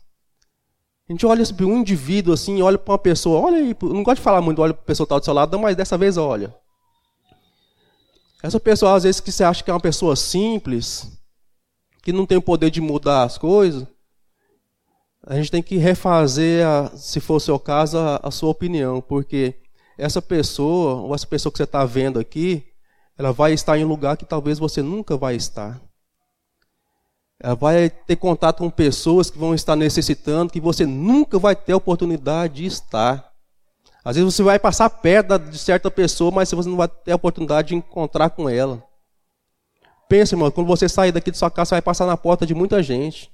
A 1.08 1.12
gente 1.12 1.26
olha 1.26 1.46
para 1.54 1.66
um 1.66 1.78
indivíduo 1.78 2.34
assim, 2.34 2.62
olha 2.62 2.78
para 2.78 2.94
uma 2.94 2.98
pessoa, 2.98 3.40
olha 3.40 3.58
aí, 3.58 3.76
não 3.84 4.02
gosto 4.02 4.18
de 4.18 4.24
falar 4.24 4.42
muito, 4.42 4.62
olha 4.62 4.74
para 4.74 4.82
a 4.82 4.86
pessoa 4.86 5.06
que 5.06 5.14
está 5.14 5.20
do 5.20 5.26
seu 5.26 5.34
lado, 5.34 5.60
mas 5.60 5.76
dessa 5.76 5.98
vez 5.98 6.18
olha. 6.18 6.56
Essa 8.42 8.60
pessoa, 8.60 8.96
às 8.96 9.04
vezes, 9.04 9.20
que 9.20 9.32
você 9.32 9.44
acha 9.44 9.64
que 9.64 9.70
é 9.70 9.74
uma 9.74 9.80
pessoa 9.80 10.16
simples, 10.16 11.12
que 12.02 12.14
não 12.14 12.26
tem 12.26 12.38
o 12.38 12.42
poder 12.42 12.70
de 12.70 12.80
mudar 12.80 13.24
as 13.24 13.38
coisas, 13.38 13.88
a 15.26 15.36
gente 15.36 15.52
tem 15.52 15.64
que 15.64 15.78
refazer, 15.78 16.66
a, 16.66 16.96
se 16.96 17.20
for 17.20 17.42
o 17.50 17.60
caso, 17.60 17.98
a, 17.98 18.20
a 18.22 18.30
sua 18.30 18.50
opinião, 18.50 19.02
porque 19.02 19.56
essa 19.98 20.22
pessoa, 20.22 21.02
ou 21.02 21.16
essa 21.16 21.26
pessoa 21.26 21.52
que 21.52 21.58
você 21.58 21.64
está 21.64 21.84
vendo 21.84 22.20
aqui, 22.20 22.64
ela 23.18 23.32
vai 23.32 23.54
estar 23.54 23.78
em 23.78 23.84
um 23.86 23.88
lugar 23.88 24.18
que 24.18 24.26
talvez 24.26 24.60
você 24.60 24.82
nunca 24.82 25.18
vai 25.18 25.36
estar. 25.36 25.82
Ela 27.40 27.56
vai 27.56 27.90
ter 27.90 28.16
contato 28.18 28.60
com 28.60 28.70
pessoas 28.70 29.30
que 29.30 29.38
vão 29.38 29.56
estar 29.56 29.76
necessitando, 29.76 30.52
que 30.52 30.62
você 30.62 30.86
nunca 30.86 31.40
vai 31.40 31.56
ter 31.56 31.74
oportunidade 31.74 32.56
de 32.56 32.66
estar. 32.66 33.32
Às 34.04 34.16
vezes 34.18 34.36
você 34.36 34.44
vai 34.44 34.60
passar 34.60 34.90
perto 34.90 35.40
de 35.40 35.58
certa 35.58 35.90
pessoa, 35.90 36.30
mas 36.30 36.52
você 36.52 36.70
não 36.70 36.78
vai 36.78 36.88
ter 36.88 37.14
a 37.14 37.16
oportunidade 37.16 37.70
de 37.70 37.76
encontrar 37.76 38.30
com 38.30 38.48
ela. 38.48 38.84
Pensa, 40.08 40.36
irmão, 40.36 40.52
quando 40.52 40.68
você 40.68 40.88
sair 40.88 41.12
daqui 41.12 41.32
de 41.32 41.38
sua 41.38 41.50
casa, 41.50 41.70
você 41.70 41.76
vai 41.76 41.82
passar 41.82 42.06
na 42.06 42.16
porta 42.16 42.46
de 42.46 42.54
muita 42.54 42.84
gente. 42.84 43.32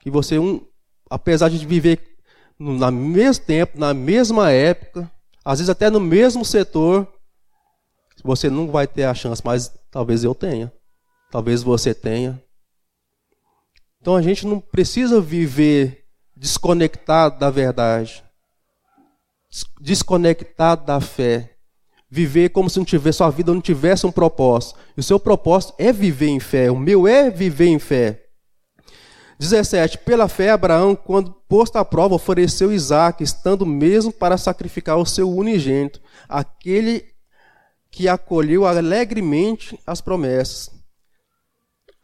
Que 0.00 0.10
você 0.10 0.38
um, 0.38 0.66
apesar 1.12 1.50
de 1.50 1.64
viver 1.66 2.16
no 2.58 2.90
mesmo 2.90 3.44
tempo, 3.44 3.78
na 3.78 3.92
mesma 3.92 4.50
época, 4.50 5.10
às 5.44 5.58
vezes 5.58 5.68
até 5.68 5.90
no 5.90 6.00
mesmo 6.00 6.44
setor, 6.44 7.06
você 8.24 8.48
não 8.48 8.68
vai 8.68 8.86
ter 8.86 9.04
a 9.04 9.14
chance, 9.14 9.42
mas 9.44 9.72
talvez 9.90 10.24
eu 10.24 10.34
tenha. 10.34 10.72
Talvez 11.30 11.62
você 11.62 11.92
tenha. 11.92 12.42
Então 14.00 14.16
a 14.16 14.22
gente 14.22 14.46
não 14.46 14.58
precisa 14.58 15.20
viver 15.20 16.04
desconectado 16.34 17.38
da 17.38 17.50
verdade, 17.50 18.24
desconectado 19.80 20.86
da 20.86 21.00
fé. 21.00 21.50
Viver 22.08 22.50
como 22.50 22.68
se 22.68 22.78
não 22.78 22.84
tivesse, 22.84 23.18
sua 23.18 23.30
vida 23.30 23.52
não 23.52 23.60
tivesse 23.60 24.06
um 24.06 24.12
propósito. 24.12 24.78
E 24.96 25.00
o 25.00 25.02
seu 25.02 25.18
propósito 25.18 25.74
é 25.78 25.92
viver 25.92 26.28
em 26.28 26.40
fé. 26.40 26.70
O 26.70 26.78
meu 26.78 27.08
é 27.08 27.30
viver 27.30 27.68
em 27.68 27.78
fé. 27.78 28.21
17. 29.42 29.98
Pela 29.98 30.28
fé, 30.28 30.50
Abraão, 30.50 30.94
quando 30.94 31.32
posto 31.48 31.76
à 31.76 31.84
prova, 31.84 32.14
ofereceu 32.14 32.72
Isaac, 32.72 33.24
estando 33.24 33.66
mesmo 33.66 34.12
para 34.12 34.38
sacrificar 34.38 34.96
o 34.96 35.04
seu 35.04 35.28
unigênito, 35.28 36.00
aquele 36.28 37.04
que 37.90 38.08
acolheu 38.08 38.64
alegremente 38.64 39.78
as 39.84 40.00
promessas. 40.00 40.70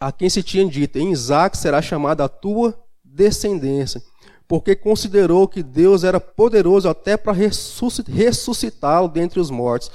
A 0.00 0.10
quem 0.10 0.28
se 0.28 0.42
tinha 0.42 0.66
dito: 0.66 0.98
Em 0.98 1.12
Isaac 1.12 1.56
será 1.56 1.80
chamada 1.80 2.24
a 2.24 2.28
tua 2.28 2.76
descendência, 3.04 4.02
porque 4.48 4.74
considerou 4.74 5.46
que 5.46 5.62
Deus 5.62 6.02
era 6.02 6.18
poderoso 6.18 6.88
até 6.88 7.16
para 7.16 7.32
ressuscitá-lo 7.32 9.08
dentre 9.08 9.38
os 9.38 9.50
mortos, 9.50 9.92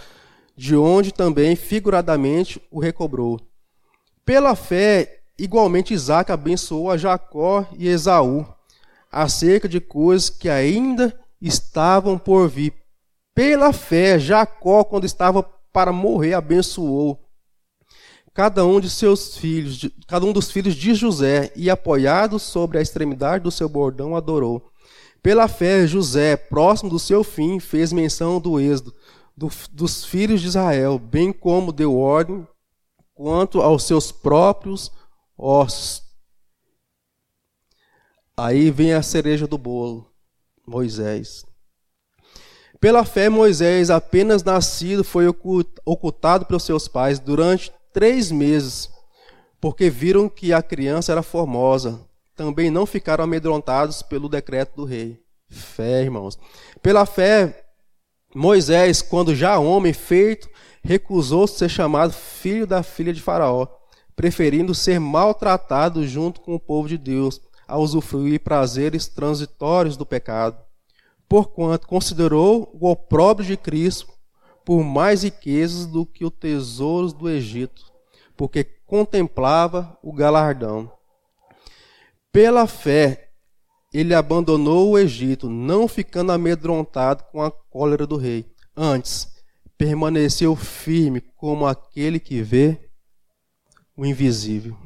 de 0.55 0.77
onde 0.77 1.13
também 1.13 1.57
figuradamente 1.57 2.61
o 2.71 2.79
recobrou. 2.79 3.37
Pela 4.25 4.55
fé, 4.55 5.22
Igualmente, 5.37 5.93
Isaac 5.93 6.31
abençoou 6.31 6.91
a 6.91 6.97
Jacó 6.97 7.65
e 7.77 7.87
Esaú 7.87 8.45
acerca 9.11 9.67
de 9.67 9.79
coisas 9.79 10.29
que 10.29 10.49
ainda 10.49 11.17
estavam 11.41 12.17
por 12.17 12.47
vir. 12.47 12.73
Pela 13.35 13.73
fé, 13.73 14.19
Jacó, 14.19 14.83
quando 14.83 15.05
estava 15.05 15.43
para 15.71 15.91
morrer, 15.91 16.33
abençoou 16.33 17.19
cada 18.33 18.65
um 18.65 18.79
de 18.79 18.89
seus 18.89 19.37
filhos, 19.37 19.87
cada 20.07 20.25
um 20.25 20.33
dos 20.33 20.51
filhos 20.51 20.75
de 20.75 20.95
José, 20.95 21.51
e 21.55 21.69
apoiado 21.69 22.39
sobre 22.39 22.79
a 22.79 22.81
extremidade 22.81 23.43
do 23.43 23.51
seu 23.51 23.69
bordão, 23.69 24.15
adorou. 24.15 24.69
Pela 25.21 25.47
fé, 25.47 25.85
José, 25.85 26.35
próximo 26.35 26.89
do 26.89 26.99
seu 26.99 27.23
fim, 27.23 27.59
fez 27.59 27.93
menção 27.93 28.41
do 28.41 28.59
êxodo 28.59 28.93
do, 29.37 29.49
dos 29.71 30.03
filhos 30.03 30.41
de 30.41 30.47
Israel, 30.47 30.97
bem 30.99 31.31
como 31.31 31.71
deu 31.71 31.97
ordem 31.97 32.45
quanto 33.13 33.61
aos 33.61 33.83
seus 33.83 34.11
próprios 34.11 34.91
ossos. 35.43 36.01
Aí 38.35 38.71
vem 38.71 38.93
a 38.93 39.03
cereja 39.03 39.45
do 39.45 39.57
bolo, 39.57 40.09
Moisés. 40.65 41.45
Pela 42.79 43.05
fé, 43.05 43.29
Moisés, 43.29 43.89
apenas 43.89 44.43
nascido, 44.43 45.03
foi 45.03 45.27
ocultado 45.27 46.45
pelos 46.45 46.63
seus 46.63 46.87
pais 46.87 47.19
durante 47.19 47.71
três 47.93 48.31
meses, 48.31 48.89
porque 49.61 49.89
viram 49.89 50.27
que 50.27 50.51
a 50.51 50.61
criança 50.61 51.11
era 51.11 51.21
formosa. 51.21 52.01
Também 52.35 52.71
não 52.71 52.85
ficaram 52.85 53.23
amedrontados 53.23 54.01
pelo 54.01 54.27
decreto 54.27 54.75
do 54.77 54.85
rei. 54.85 55.21
Fé, 55.47 56.01
irmãos. 56.01 56.39
Pela 56.81 57.05
fé, 57.05 57.65
Moisés, 58.33 59.01
quando 59.01 59.35
já 59.35 59.59
homem 59.59 59.93
feito, 59.93 60.49
recusou 60.83 61.47
ser 61.47 61.69
chamado 61.69 62.11
filho 62.11 62.65
da 62.65 62.81
filha 62.81 63.13
de 63.13 63.21
Faraó, 63.21 63.67
preferindo 64.15 64.73
ser 64.75 64.99
maltratado 64.99 66.05
junto 66.07 66.41
com 66.41 66.55
o 66.55 66.59
povo 66.59 66.87
de 66.87 66.97
Deus, 66.97 67.41
a 67.67 67.77
usufruir 67.77 68.41
prazeres 68.41 69.07
transitórios 69.07 69.97
do 69.97 70.05
pecado 70.05 70.57
porquanto 71.33 71.87
considerou 71.87 72.69
o 72.79 72.87
opróbrio 72.87 73.47
de 73.47 73.57
Cristo 73.57 74.13
por 74.63 74.83
mais 74.83 75.23
riquezas 75.23 75.87
do 75.87 76.05
que 76.05 76.23
os 76.23 76.31
tesouros 76.31 77.11
do 77.11 77.27
Egito, 77.27 77.91
porque 78.37 78.63
contemplava 78.85 79.97
o 80.03 80.13
galardão. 80.13 80.91
Pela 82.31 82.67
fé, 82.67 83.31
ele 83.91 84.13
abandonou 84.13 84.91
o 84.91 84.99
Egito, 84.99 85.49
não 85.49 85.87
ficando 85.87 86.31
amedrontado 86.31 87.23
com 87.31 87.41
a 87.41 87.49
cólera 87.49 88.05
do 88.05 88.15
rei. 88.15 88.45
Antes, 88.77 89.27
permaneceu 89.75 90.55
firme 90.55 91.19
como 91.35 91.65
aquele 91.65 92.19
que 92.19 92.43
vê 92.43 92.91
o 93.95 94.05
invisível. 94.05 94.77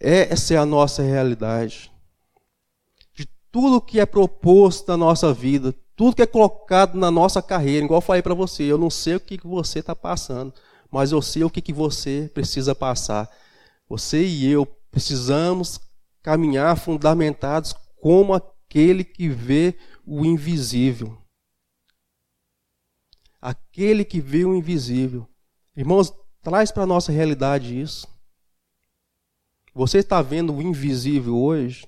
Essa 0.00 0.54
é 0.54 0.56
a 0.56 0.66
nossa 0.66 1.02
realidade 1.02 1.92
tudo 3.50 3.80
que 3.80 3.98
é 3.98 4.06
proposto 4.06 4.88
na 4.88 4.96
nossa 4.96 5.32
vida, 5.32 5.74
tudo 5.96 6.16
que 6.16 6.22
é 6.22 6.26
colocado 6.26 6.96
na 6.96 7.10
nossa 7.10 7.42
carreira, 7.42 7.84
igual 7.84 7.98
eu 7.98 8.02
falei 8.02 8.22
para 8.22 8.34
você, 8.34 8.64
eu 8.64 8.78
não 8.78 8.90
sei 8.90 9.16
o 9.16 9.20
que, 9.20 9.38
você 9.42 9.80
está 9.80 9.96
passando, 9.96 10.54
mas 10.90 11.12
eu 11.12 11.20
sei 11.20 11.44
o 11.44 11.50
que 11.50 11.72
você 11.72 12.30
precisa 12.32 12.74
passar. 12.74 13.28
Você 13.88 14.24
e 14.24 14.46
eu 14.50 14.66
precisamos 14.90 15.80
caminhar 16.22 16.76
fundamentados 16.76 17.74
como 18.00 18.34
aquele 18.34 19.02
que 19.02 19.28
vê 19.28 19.76
o 20.06 20.24
invisível. 20.24 21.18
Aquele 23.40 24.04
que 24.04 24.20
vê 24.20 24.44
o 24.44 24.54
invisível. 24.54 25.26
Irmãos, 25.76 26.12
traz 26.42 26.70
para 26.70 26.82
a 26.82 26.86
nossa 26.86 27.12
realidade 27.12 27.80
isso. 27.80 28.06
Você 29.74 29.98
está 29.98 30.20
vendo 30.22 30.54
o 30.54 30.62
invisível 30.62 31.36
hoje? 31.36 31.86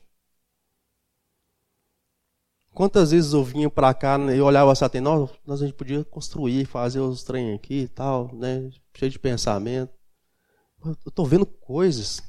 Quantas 2.72 3.10
vezes 3.10 3.32
eu 3.32 3.42
vinha 3.42 3.68
para 3.68 3.92
cá 3.92 4.16
né, 4.16 4.36
e 4.36 4.40
olhava 4.40 4.70
assim, 4.72 5.00
nós, 5.00 5.30
nós 5.44 5.60
a 5.60 5.66
gente 5.66 5.74
podia 5.74 6.04
construir, 6.04 6.64
fazer 6.66 7.00
os 7.00 7.24
trem 7.24 7.52
aqui 7.52 7.80
e 7.82 7.88
tal, 7.88 8.32
né? 8.34 8.70
Cheio 8.96 9.10
de 9.10 9.18
pensamento. 9.18 9.92
Eu 10.84 10.96
estou 11.06 11.26
vendo 11.26 11.44
coisas. 11.44 12.22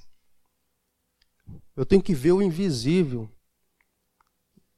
Eu 1.75 1.85
tenho 1.85 2.01
que 2.01 2.13
ver 2.13 2.31
o 2.31 2.41
invisível. 2.41 3.29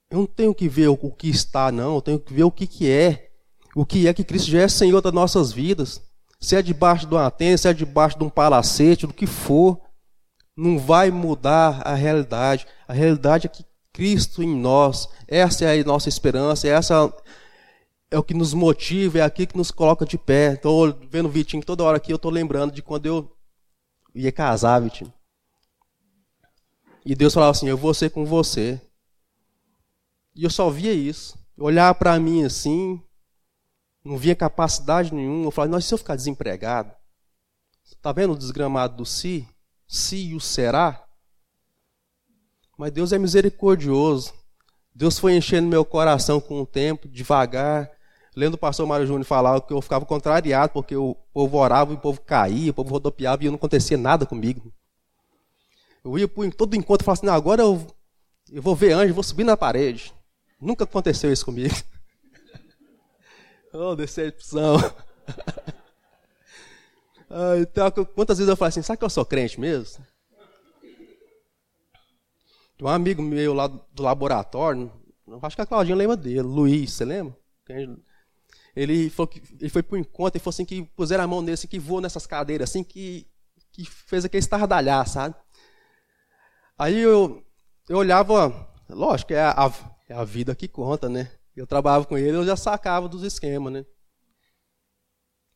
Eu 0.10 0.20
não 0.20 0.26
tenho 0.28 0.54
que 0.54 0.70
ver 0.70 0.89
o 0.89 0.98
que 1.12 1.30
está, 1.30 1.72
não. 1.72 1.96
Eu 1.96 2.02
tenho 2.02 2.20
que 2.20 2.34
ver 2.34 2.44
o 2.44 2.52
que, 2.52 2.68
que 2.68 2.89
é. 2.89 3.32
O 3.76 3.86
que 3.86 4.08
é 4.08 4.14
que 4.14 4.24
Cristo 4.24 4.52
já 4.52 4.62
é 4.62 4.68
Senhor 4.68 5.02
das 5.02 5.14
nossas 5.14 5.52
vidas. 5.52 6.02
Se 6.44 6.58
é 6.58 6.62
debaixo 6.62 7.08
de 7.08 7.16
uma 7.16 7.32
tenda, 7.32 7.58
se 7.58 7.70
é 7.70 7.74
debaixo 7.74 8.18
de 8.18 8.24
um 8.26 8.30
palacete, 8.30 9.08
do 9.08 9.14
que 9.14 9.26
for, 9.26 9.80
não 10.58 10.78
vai 10.78 11.10
mudar 11.10 11.82
a 11.88 11.96
realidade. 11.96 12.68
A 12.86 12.91
realidade 12.91 13.48
é 13.48 13.50
que 13.50 13.64
Cristo 13.94 14.44
em 14.44 14.54
nós. 14.54 15.08
Essa 15.26 15.64
é 15.64 15.80
a 15.80 15.84
nossa 15.86 16.10
esperança, 16.10 16.68
essa 16.68 17.14
é 18.12 18.18
o 18.18 18.24
que 18.24 18.34
nos 18.34 18.54
motiva, 18.54 19.20
é 19.20 19.22
aqui 19.22 19.48
que 19.48 19.56
nos 19.56 19.72
coloca 19.72 20.06
de 20.06 20.18
pé. 20.18 20.56
Estou 20.56 20.94
vendo 21.10 21.28
o 21.28 21.32
Vitinho 21.32 21.64
toda 21.64 21.86
hora 21.86 21.96
aqui, 21.96 22.12
eu 22.12 22.18
estou 22.18 22.30
lembrando 22.30 22.74
de 22.74 22.82
quando 22.82 23.06
eu 23.06 23.34
ia 24.14 24.30
casar, 24.30 24.82
Vitinho. 24.82 25.14
E 27.06 27.16
Deus 27.16 27.34
falava 27.34 27.52
assim: 27.52 27.70
Eu 27.70 27.78
vou 27.78 27.94
ser 27.94 28.10
com 28.10 28.26
você. 28.26 28.82
E 30.36 30.44
eu 30.44 30.50
só 30.50 30.70
via 30.70 30.91
isso. 30.91 31.38
Olhar 31.58 31.96
para 31.96 32.20
mim 32.20 32.44
assim, 32.44 33.02
não 34.04 34.18
via 34.18 34.36
capacidade 34.36 35.14
nenhuma. 35.14 35.45
Eu 35.45 35.51
falava: 35.51 35.72
Nossa, 35.72 35.88
se 35.88 35.93
eu 35.93 35.97
ficar 35.97 36.16
desempregado? 36.16 36.91
Está 37.86 38.12
vendo 38.12 38.34
o 38.34 38.38
desgramado 38.38 38.97
do 38.97 39.06
si? 39.06 39.47
Si 39.88 40.30
e 40.30 40.36
o 40.36 40.39
será? 40.39 41.04
Mas 42.78 42.91
Deus 42.91 43.14
é 43.14 43.18
misericordioso. 43.18 44.34
Deus 44.93 45.18
foi 45.18 45.36
enchendo 45.36 45.68
meu 45.68 45.86
coração 45.86 46.39
com 46.39 46.62
o 46.62 46.66
tempo, 46.66 47.08
devagar. 47.08 47.89
Lendo 48.36 48.56
o 48.56 48.58
pastor 48.58 48.88
Mário 48.88 49.06
Júnior 49.06 49.26
falar 49.26 49.62
que 49.62 49.72
eu 49.72 49.82
ficava 49.82 50.06
contrariado, 50.06 50.74
porque 50.74 50.95
o 50.95 51.16
povo 51.32 51.58
orava 51.58 51.91
e 51.91 51.95
o 51.95 51.99
povo 51.99 52.20
caía, 52.22 52.72
o 52.72 52.74
povo 52.74 52.89
rodopiava 52.89 53.43
e 53.43 53.47
não 53.47 53.56
acontecia 53.56 53.97
nada 53.97 54.26
comigo. 54.26 54.74
Eu 56.04 56.18
ia 56.18 56.28
por 56.28 56.51
todo 56.54 56.76
encontro 56.76 57.04
e 57.04 57.06
falava 57.06 57.22
assim, 57.22 57.30
agora 57.30 57.62
eu, 57.62 57.88
eu 58.51 58.62
vou 58.62 58.76
ver 58.76 58.93
anjo, 58.93 59.14
vou 59.14 59.24
subir 59.24 59.43
na 59.43 59.56
parede. 59.56 60.14
Nunca 60.60 60.84
aconteceu 60.84 61.32
isso 61.32 61.45
comigo. 61.45 61.76
oh, 63.74 63.95
decepção. 63.95 64.78
ah, 67.30 67.57
então, 67.59 67.91
quantas 68.15 68.38
vezes 68.38 68.49
eu 68.49 68.57
falei 68.57 68.69
assim, 68.69 68.82
sabe 68.82 68.97
que 68.97 69.05
eu 69.05 69.09
sou 69.09 69.26
crente 69.26 69.59
mesmo? 69.59 70.05
Um 72.82 72.88
amigo 72.88 73.21
meu 73.21 73.53
lá 73.53 73.67
do 73.67 74.03
laboratório, 74.03 74.91
acho 75.41 75.55
que 75.55 75.61
a 75.61 75.65
Claudinha 75.65 75.95
lembra 75.95 76.17
dele, 76.17 76.41
Luiz, 76.41 76.91
você 76.91 77.05
lembra? 77.05 77.38
Ele, 78.76 79.09
que, 79.09 79.41
ele 79.59 79.69
foi 79.69 79.84
para 79.84 79.95
o 79.95 79.97
encontro 79.97 80.38
e 80.38 80.39
falou 80.39 80.49
assim 80.49 80.65
que 80.65 80.84
puseram 80.95 81.24
a 81.24 81.28
mão 81.28 81.41
nesse, 81.41 81.67
que 81.67 81.80
voou 81.80 82.01
nessas 82.01 82.26
cadeiras, 82.26 82.69
assim, 82.69 82.84
que, 82.84 83.28
que 83.71 83.86
fez 83.86 84.26
aquele 84.26 84.39
estardalhar, 84.39 85.07
sabe? 85.07 85.36
Aí 86.78 86.99
eu, 86.99 87.45
eu 87.88 87.97
olhava, 87.97 88.67
lógico, 88.89 89.34
é 89.34 89.41
a, 89.41 89.71
é 90.09 90.13
a 90.13 90.24
vida 90.24 90.55
que 90.55 90.67
conta, 90.67 91.07
né? 91.07 91.32
Eu 91.56 91.68
trabalhava 91.68 92.06
com 92.06 92.18
ele, 92.18 92.36
eu 92.36 92.45
já 92.45 92.56
sacava 92.56 93.08
dos 93.08 93.24
esquemas, 93.24 93.72
né? 93.72 93.86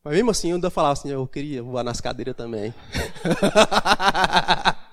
Mas 0.02 0.14
mesmo 0.14 0.30
assim, 0.30 0.50
eu 0.50 0.54
ainda 0.54 0.70
falava 0.70 0.92
assim, 0.92 1.10
eu 1.10 1.26
queria 1.26 1.62
voar 1.62 1.82
nas 1.82 2.00
cadeiras 2.00 2.36
também. 2.36 2.72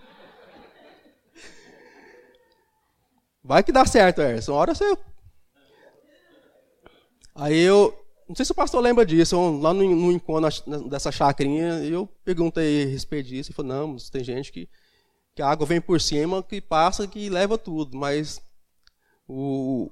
Vai 3.45 3.63
que 3.63 3.71
dá 3.71 3.85
certo, 3.85 4.21
Erson. 4.21 4.53
Uma 4.53 4.59
hora 4.59 4.73
você. 4.73 4.97
Aí 7.35 7.59
eu. 7.59 7.95
Não 8.27 8.35
sei 8.35 8.43
se 8.43 8.51
o 8.51 8.55
pastor 8.55 8.81
lembra 8.81 9.05
disso. 9.05 9.39
Lá 9.59 9.71
no, 9.71 9.95
no 9.95 10.11
encontro 10.11 10.89
dessa 10.89 11.11
chacrinha, 11.11 11.75
eu 11.83 12.07
perguntei 12.23 12.83
a 12.83 12.87
respeito 12.87 13.29
disso. 13.29 13.51
Ele 13.51 13.55
falou: 13.55 13.71
não, 13.71 13.97
tem 14.11 14.23
gente 14.23 14.51
que, 14.51 14.67
que 15.35 15.43
a 15.43 15.47
água 15.47 15.67
vem 15.67 15.79
por 15.79 16.01
cima, 16.01 16.41
que 16.41 16.59
passa, 16.59 17.07
que 17.07 17.29
leva 17.29 17.55
tudo. 17.55 17.95
Mas 17.95 18.41
o, 19.27 19.91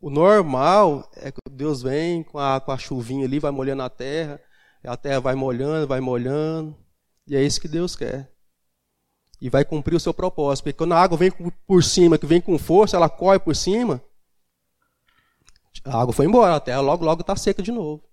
o 0.00 0.10
normal 0.10 1.10
é 1.16 1.30
que 1.30 1.38
Deus 1.50 1.82
vem 1.82 2.22
com 2.22 2.38
a, 2.38 2.60
com 2.60 2.72
a 2.72 2.78
chuvinha 2.78 3.26
ali, 3.26 3.38
vai 3.38 3.50
molhando 3.50 3.82
a 3.82 3.90
terra. 3.90 4.40
A 4.82 4.96
terra 4.96 5.20
vai 5.20 5.34
molhando, 5.34 5.86
vai 5.86 6.00
molhando. 6.00 6.76
E 7.26 7.36
é 7.36 7.42
isso 7.42 7.60
que 7.60 7.68
Deus 7.68 7.94
quer 7.94 8.30
e 9.40 9.48
vai 9.48 9.64
cumprir 9.64 9.96
o 9.96 10.00
seu 10.00 10.12
propósito. 10.12 10.64
Porque 10.64 10.76
quando 10.76 10.92
a 10.92 11.00
água 11.00 11.16
vem 11.16 11.32
por 11.66 11.82
cima, 11.82 12.18
que 12.18 12.26
vem 12.26 12.40
com 12.40 12.58
força, 12.58 12.96
ela 12.96 13.08
corre 13.08 13.38
por 13.38 13.56
cima, 13.56 14.02
a 15.84 16.00
água 16.00 16.12
foi 16.12 16.26
embora, 16.26 16.54
a 16.54 16.60
terra 16.60 16.80
logo, 16.80 17.04
logo 17.04 17.22
está 17.22 17.34
seca 17.34 17.62
de 17.62 17.72
novo. 17.72 18.04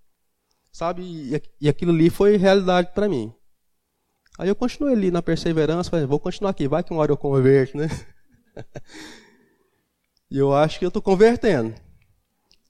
Sabe? 0.72 1.40
E 1.60 1.68
aquilo 1.68 1.92
ali 1.92 2.08
foi 2.08 2.36
realidade 2.36 2.92
para 2.94 3.08
mim. 3.08 3.32
Aí 4.38 4.48
eu 4.48 4.54
continuei 4.54 4.94
ali 4.94 5.10
na 5.10 5.20
perseverança, 5.20 5.90
falei, 5.90 6.06
vou 6.06 6.20
continuar 6.20 6.50
aqui, 6.50 6.68
vai 6.68 6.82
que 6.82 6.92
uma 6.92 7.02
hora 7.02 7.12
eu 7.12 7.16
converto, 7.16 7.76
né? 7.76 7.88
e 10.30 10.38
eu 10.38 10.54
acho 10.54 10.78
que 10.78 10.84
eu 10.84 10.88
estou 10.88 11.02
convertendo. 11.02 11.74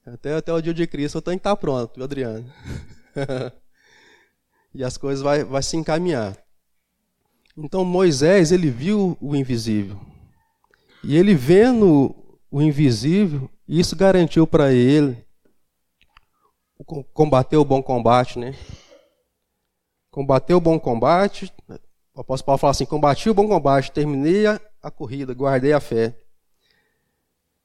Até, 0.05 0.35
até 0.35 0.53
o 0.53 0.61
dia 0.61 0.73
de 0.73 0.87
Cristo 0.87 1.17
eu 1.17 1.21
tenho 1.21 1.37
que 1.37 1.41
estar 1.41 1.55
pronto, 1.55 1.93
viu, 1.95 2.03
Adriano? 2.03 2.51
e 4.73 4.83
as 4.83 4.97
coisas 4.97 5.21
vai, 5.21 5.43
vai 5.43 5.61
se 5.61 5.77
encaminhar. 5.77 6.37
Então 7.57 7.83
Moisés, 7.83 8.51
ele 8.51 8.69
viu 8.69 9.17
o 9.19 9.35
invisível. 9.35 9.99
E 11.03 11.15
ele 11.15 11.35
vendo 11.35 12.15
o 12.49 12.61
invisível, 12.61 13.49
isso 13.67 13.95
garantiu 13.95 14.47
para 14.47 14.73
ele 14.73 15.17
combater 17.13 17.57
o 17.57 17.65
bom 17.65 17.83
combate, 17.83 18.39
né? 18.39 18.55
Combater 20.09 20.53
o 20.53 20.61
bom 20.61 20.79
combate. 20.79 21.53
O 22.15 22.21
apóstolo 22.21 22.45
Paulo 22.45 22.57
fala 22.57 22.71
assim: 22.71 22.85
combati 22.85 23.29
o 23.29 23.33
bom 23.33 23.47
combate, 23.47 23.91
terminei 23.91 24.47
a 24.47 24.91
corrida, 24.91 25.33
guardei 25.33 25.73
a 25.73 25.79
fé. 25.79 26.15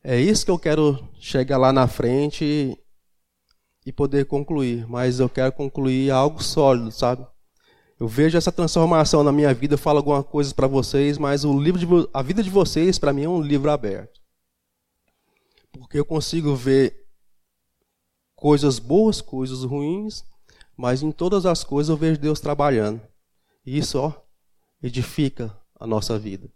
É 0.07 0.21
isso 0.21 0.45
que 0.45 0.51
eu 0.51 0.59
quero 0.59 1.09
chegar 1.19 1.57
lá 1.57 1.73
na 1.73 1.89
frente 1.89 2.79
e, 3.87 3.93
poder 3.93 4.27
concluir. 4.27 4.87
Mas 4.87 5.19
eu 5.19 5.31
quero 5.31 5.51
concluir 5.51 6.11
algo 6.11 6.43
sólido, 6.43 6.93
sabe? 6.93 7.27
Eu 7.99 8.07
vejo 8.07 8.37
essa 8.37 8.53
transformação 8.53 9.25
na 9.25 9.33
minha 9.33 9.55
vida, 9.55 9.75
eu 9.75 9.79
falo 9.79 9.99
algumas 9.99 10.27
coisas 10.27 10.53
para 10.53 10.67
vocês, 10.67 11.17
mas 11.17 11.43
o 11.43 11.59
livro 11.59 11.79
de, 11.79 12.11
a 12.13 12.21
vida 12.21 12.43
de 12.43 12.51
vocês, 12.51 12.99
para 12.99 13.15
mim, 13.15 13.25
é 13.25 13.29
um 13.29 13.41
livro 13.41 13.71
aberto. 13.71 14.21
Porque 15.73 15.99
eu 15.99 16.05
consigo 16.05 16.55
ver 16.55 17.07
coisas 18.37 18.79
boas, 18.79 19.23
coisas 19.23 19.65
ruins, 19.65 20.23
mas 20.77 21.03
em 21.03 21.11
todas 21.11 21.47
as 21.47 21.65
coisas 21.65 21.89
eu 21.89 21.97
vejo 21.97 22.21
Deus 22.21 22.41
trabalhando. 22.41 23.01
E 23.65 23.79
isso, 23.79 23.99
ó, 23.99 24.13
edifica 24.83 25.57
a 25.81 25.87
nossa 25.87 26.19
vida. 26.19 26.53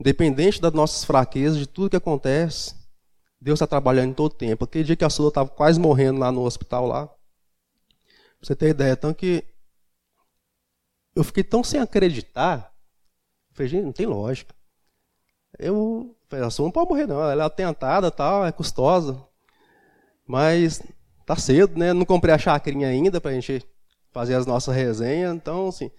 Independente 0.00 0.60
das 0.60 0.72
nossas 0.72 1.04
fraquezas, 1.04 1.58
de 1.58 1.68
tudo 1.68 1.90
que 1.90 1.96
acontece, 1.96 2.79
Deus 3.40 3.56
está 3.56 3.66
trabalhando 3.66 4.10
em 4.10 4.14
todo 4.14 4.34
tempo. 4.34 4.64
Aquele 4.64 4.84
dia 4.84 4.96
que 4.96 5.04
a 5.04 5.10
Sula 5.10 5.28
estava 5.28 5.48
quase 5.48 5.80
morrendo 5.80 6.20
lá 6.20 6.30
no 6.30 6.42
hospital 6.42 6.86
lá, 6.86 7.06
pra 7.06 7.16
você 8.42 8.54
ter 8.54 8.68
ideia, 8.70 8.92
então 8.92 9.14
que 9.14 9.44
eu 11.14 11.24
fiquei 11.24 11.42
tão 11.42 11.64
sem 11.64 11.80
acreditar, 11.80 12.72
eu 13.50 13.56
falei, 13.56 13.68
gente, 13.68 13.84
não 13.84 13.92
tem 13.92 14.06
lógica. 14.06 14.54
Eu 15.58 16.16
falei, 16.28 16.44
a 16.44 16.50
Sula 16.50 16.68
não 16.68 16.72
pode 16.72 16.88
morrer 16.88 17.06
não, 17.06 17.28
ela 17.28 17.44
é 17.44 17.46
atentada, 17.46 18.10
tal, 18.10 18.46
é 18.46 18.52
custosa, 18.52 19.22
mas 20.26 20.82
tá 21.26 21.36
cedo, 21.36 21.78
né? 21.78 21.92
Não 21.92 22.04
comprei 22.04 22.34
a 22.34 22.38
chacrinha 22.38 22.88
ainda 22.88 23.20
para 23.20 23.30
a 23.30 23.34
gente 23.34 23.64
fazer 24.12 24.34
as 24.34 24.46
nossas 24.46 24.74
resenhas, 24.74 25.34
então 25.34 25.68
assim, 25.68 25.90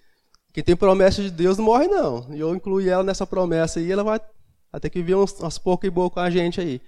quem 0.53 0.63
tem 0.63 0.75
promessa 0.75 1.21
de 1.21 1.31
Deus 1.31 1.57
não 1.57 1.65
morre, 1.65 1.87
não. 1.87 2.33
E 2.33 2.39
eu 2.39 2.53
incluí 2.55 2.89
ela 2.89 3.03
nessa 3.03 3.25
promessa 3.25 3.79
aí, 3.79 3.91
ela 3.91 4.03
vai, 4.03 4.19
ter 4.79 4.89
que 4.89 5.01
vir 5.01 5.15
umas 5.15 5.57
poucas 5.57 5.87
e 5.87 5.91
boas 5.91 6.11
com 6.11 6.19
a 6.19 6.29
gente 6.29 6.59
aí. 6.59 6.81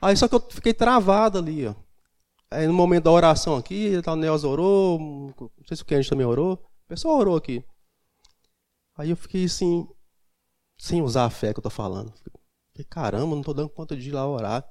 Aí 0.00 0.16
só 0.16 0.28
que 0.28 0.34
eu 0.34 0.40
fiquei 0.50 0.74
travado 0.74 1.38
ali, 1.38 1.66
ó. 1.66 1.74
Aí 2.50 2.66
no 2.66 2.72
momento 2.72 3.04
da 3.04 3.10
oração 3.12 3.56
aqui, 3.56 3.92
o 4.04 4.16
Nelson 4.16 4.48
orou, 4.48 4.98
não 4.98 5.50
sei 5.66 5.76
se 5.76 5.82
o 5.82 5.86
Kenji 5.86 6.08
também 6.08 6.26
orou, 6.26 6.54
o 6.54 6.88
pessoal 6.88 7.18
orou 7.18 7.36
aqui. 7.36 7.64
Aí 8.96 9.10
eu 9.10 9.16
fiquei 9.16 9.44
assim, 9.44 9.86
sem 10.78 11.00
usar 11.02 11.26
a 11.26 11.30
fé 11.30 11.52
que 11.52 11.60
eu 11.60 11.62
tô 11.62 11.70
falando. 11.70 12.12
Fiquei, 12.72 12.84
caramba, 12.84 13.36
não 13.36 13.42
tô 13.42 13.54
dando 13.54 13.70
conta 13.70 13.96
de 13.96 14.08
ir 14.08 14.12
lá 14.12 14.26
orar. 14.26 14.64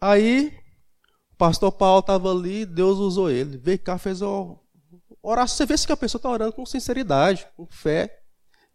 Aí, 0.00 0.56
o 1.32 1.36
pastor 1.36 1.72
Paulo 1.72 2.00
estava 2.00 2.30
ali, 2.30 2.64
Deus 2.64 2.98
usou 2.98 3.30
ele. 3.30 3.58
Veio 3.58 3.78
cá, 3.78 3.98
fez 3.98 4.22
o, 4.22 4.58
Orar, 5.22 5.48
você 5.48 5.64
vê 5.64 5.78
se 5.78 5.90
a 5.90 5.96
pessoa 5.96 6.18
está 6.18 6.28
orando 6.28 6.52
com 6.52 6.66
sinceridade, 6.66 7.48
com 7.56 7.66
fé. 7.66 8.22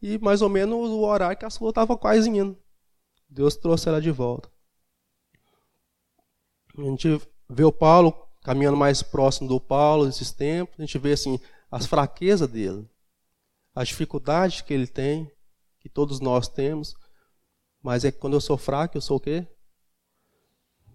E 0.02 0.18
mais 0.18 0.42
ou 0.42 0.50
menos 0.50 0.90
o 0.90 1.02
horário 1.02 1.38
que 1.38 1.46
a 1.46 1.50
sua 1.50 1.70
estava 1.70 1.96
quase 1.96 2.28
indo. 2.28 2.58
Deus 3.30 3.56
trouxe 3.56 3.88
ela 3.88 4.02
de 4.02 4.10
volta. 4.10 4.50
A 6.80 6.84
gente 6.84 7.22
vê 7.50 7.64
o 7.64 7.72
Paulo 7.72 8.14
caminhando 8.44 8.78
mais 8.78 9.02
próximo 9.04 9.48
do 9.48 9.60
Paulo 9.60 10.06
nesses 10.06 10.32
tempos. 10.32 10.80
A 10.80 10.82
gente 10.82 10.98
vê 10.98 11.14
assim 11.14 11.40
as 11.70 11.86
fraquezas 11.86 12.50
dele, 12.50 12.90
as 13.76 13.88
dificuldades 13.88 14.62
que 14.62 14.74
ele 14.74 14.88
tem, 14.88 15.32
que 15.80 15.90
todos 15.90 16.20
nós 16.20 16.48
temos. 16.48 16.96
Mas 17.82 18.04
é 18.04 18.12
que 18.12 18.18
quando 18.18 18.34
eu 18.34 18.42
sou 18.42 18.58
fraco, 18.58 18.98
eu 18.98 19.02
sou 19.02 19.18
o 19.18 19.20
quê? 19.20 19.48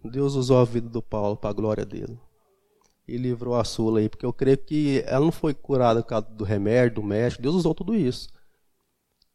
Deus 0.04 0.34
usou 0.34 0.58
a 0.58 0.64
vida 0.64 0.88
do 0.88 1.02
Paulo 1.02 1.36
para 1.36 1.50
a 1.50 1.54
glória 1.54 1.84
dele 1.84 2.18
e 3.06 3.16
livrou 3.16 3.54
a 3.54 3.64
Sula 3.64 4.00
aí, 4.00 4.08
porque 4.08 4.24
eu 4.24 4.32
creio 4.32 4.58
que 4.58 5.02
ela 5.06 5.24
não 5.24 5.32
foi 5.32 5.54
curada 5.54 6.02
por 6.02 6.08
causa 6.08 6.26
do 6.28 6.44
remédio, 6.44 6.96
do 6.96 7.02
médico, 7.02 7.42
Deus 7.42 7.54
usou 7.54 7.74
tudo 7.74 7.94
isso. 7.94 8.28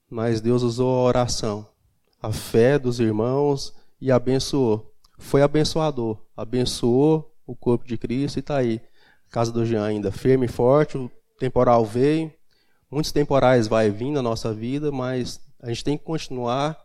Mas 0.09 0.41
Deus 0.41 0.63
usou 0.63 0.99
a 0.99 1.03
oração, 1.03 1.67
a 2.21 2.31
fé 2.31 2.79
dos 2.79 2.99
irmãos 2.99 3.73
e 4.01 4.11
abençoou. 4.11 4.88
Foi 5.19 5.43
abençoador, 5.43 6.17
abençoou 6.35 7.35
o 7.45 7.55
corpo 7.55 7.85
de 7.85 7.97
Cristo 7.97 8.37
e 8.37 8.39
está 8.39 8.57
aí. 8.57 8.81
A 9.27 9.31
casa 9.31 9.51
do 9.51 9.65
Jean 9.65 9.85
ainda 9.85 10.11
firme 10.11 10.45
e 10.45 10.49
forte, 10.49 10.97
o 10.97 11.11
temporal 11.37 11.85
veio, 11.85 12.33
muitos 12.89 13.11
temporais 13.11 13.67
vai 13.67 13.91
vir 13.91 14.11
na 14.11 14.21
nossa 14.21 14.51
vida, 14.53 14.91
mas 14.91 15.39
a 15.59 15.67
gente 15.67 15.83
tem 15.83 15.97
que 15.97 16.03
continuar 16.03 16.79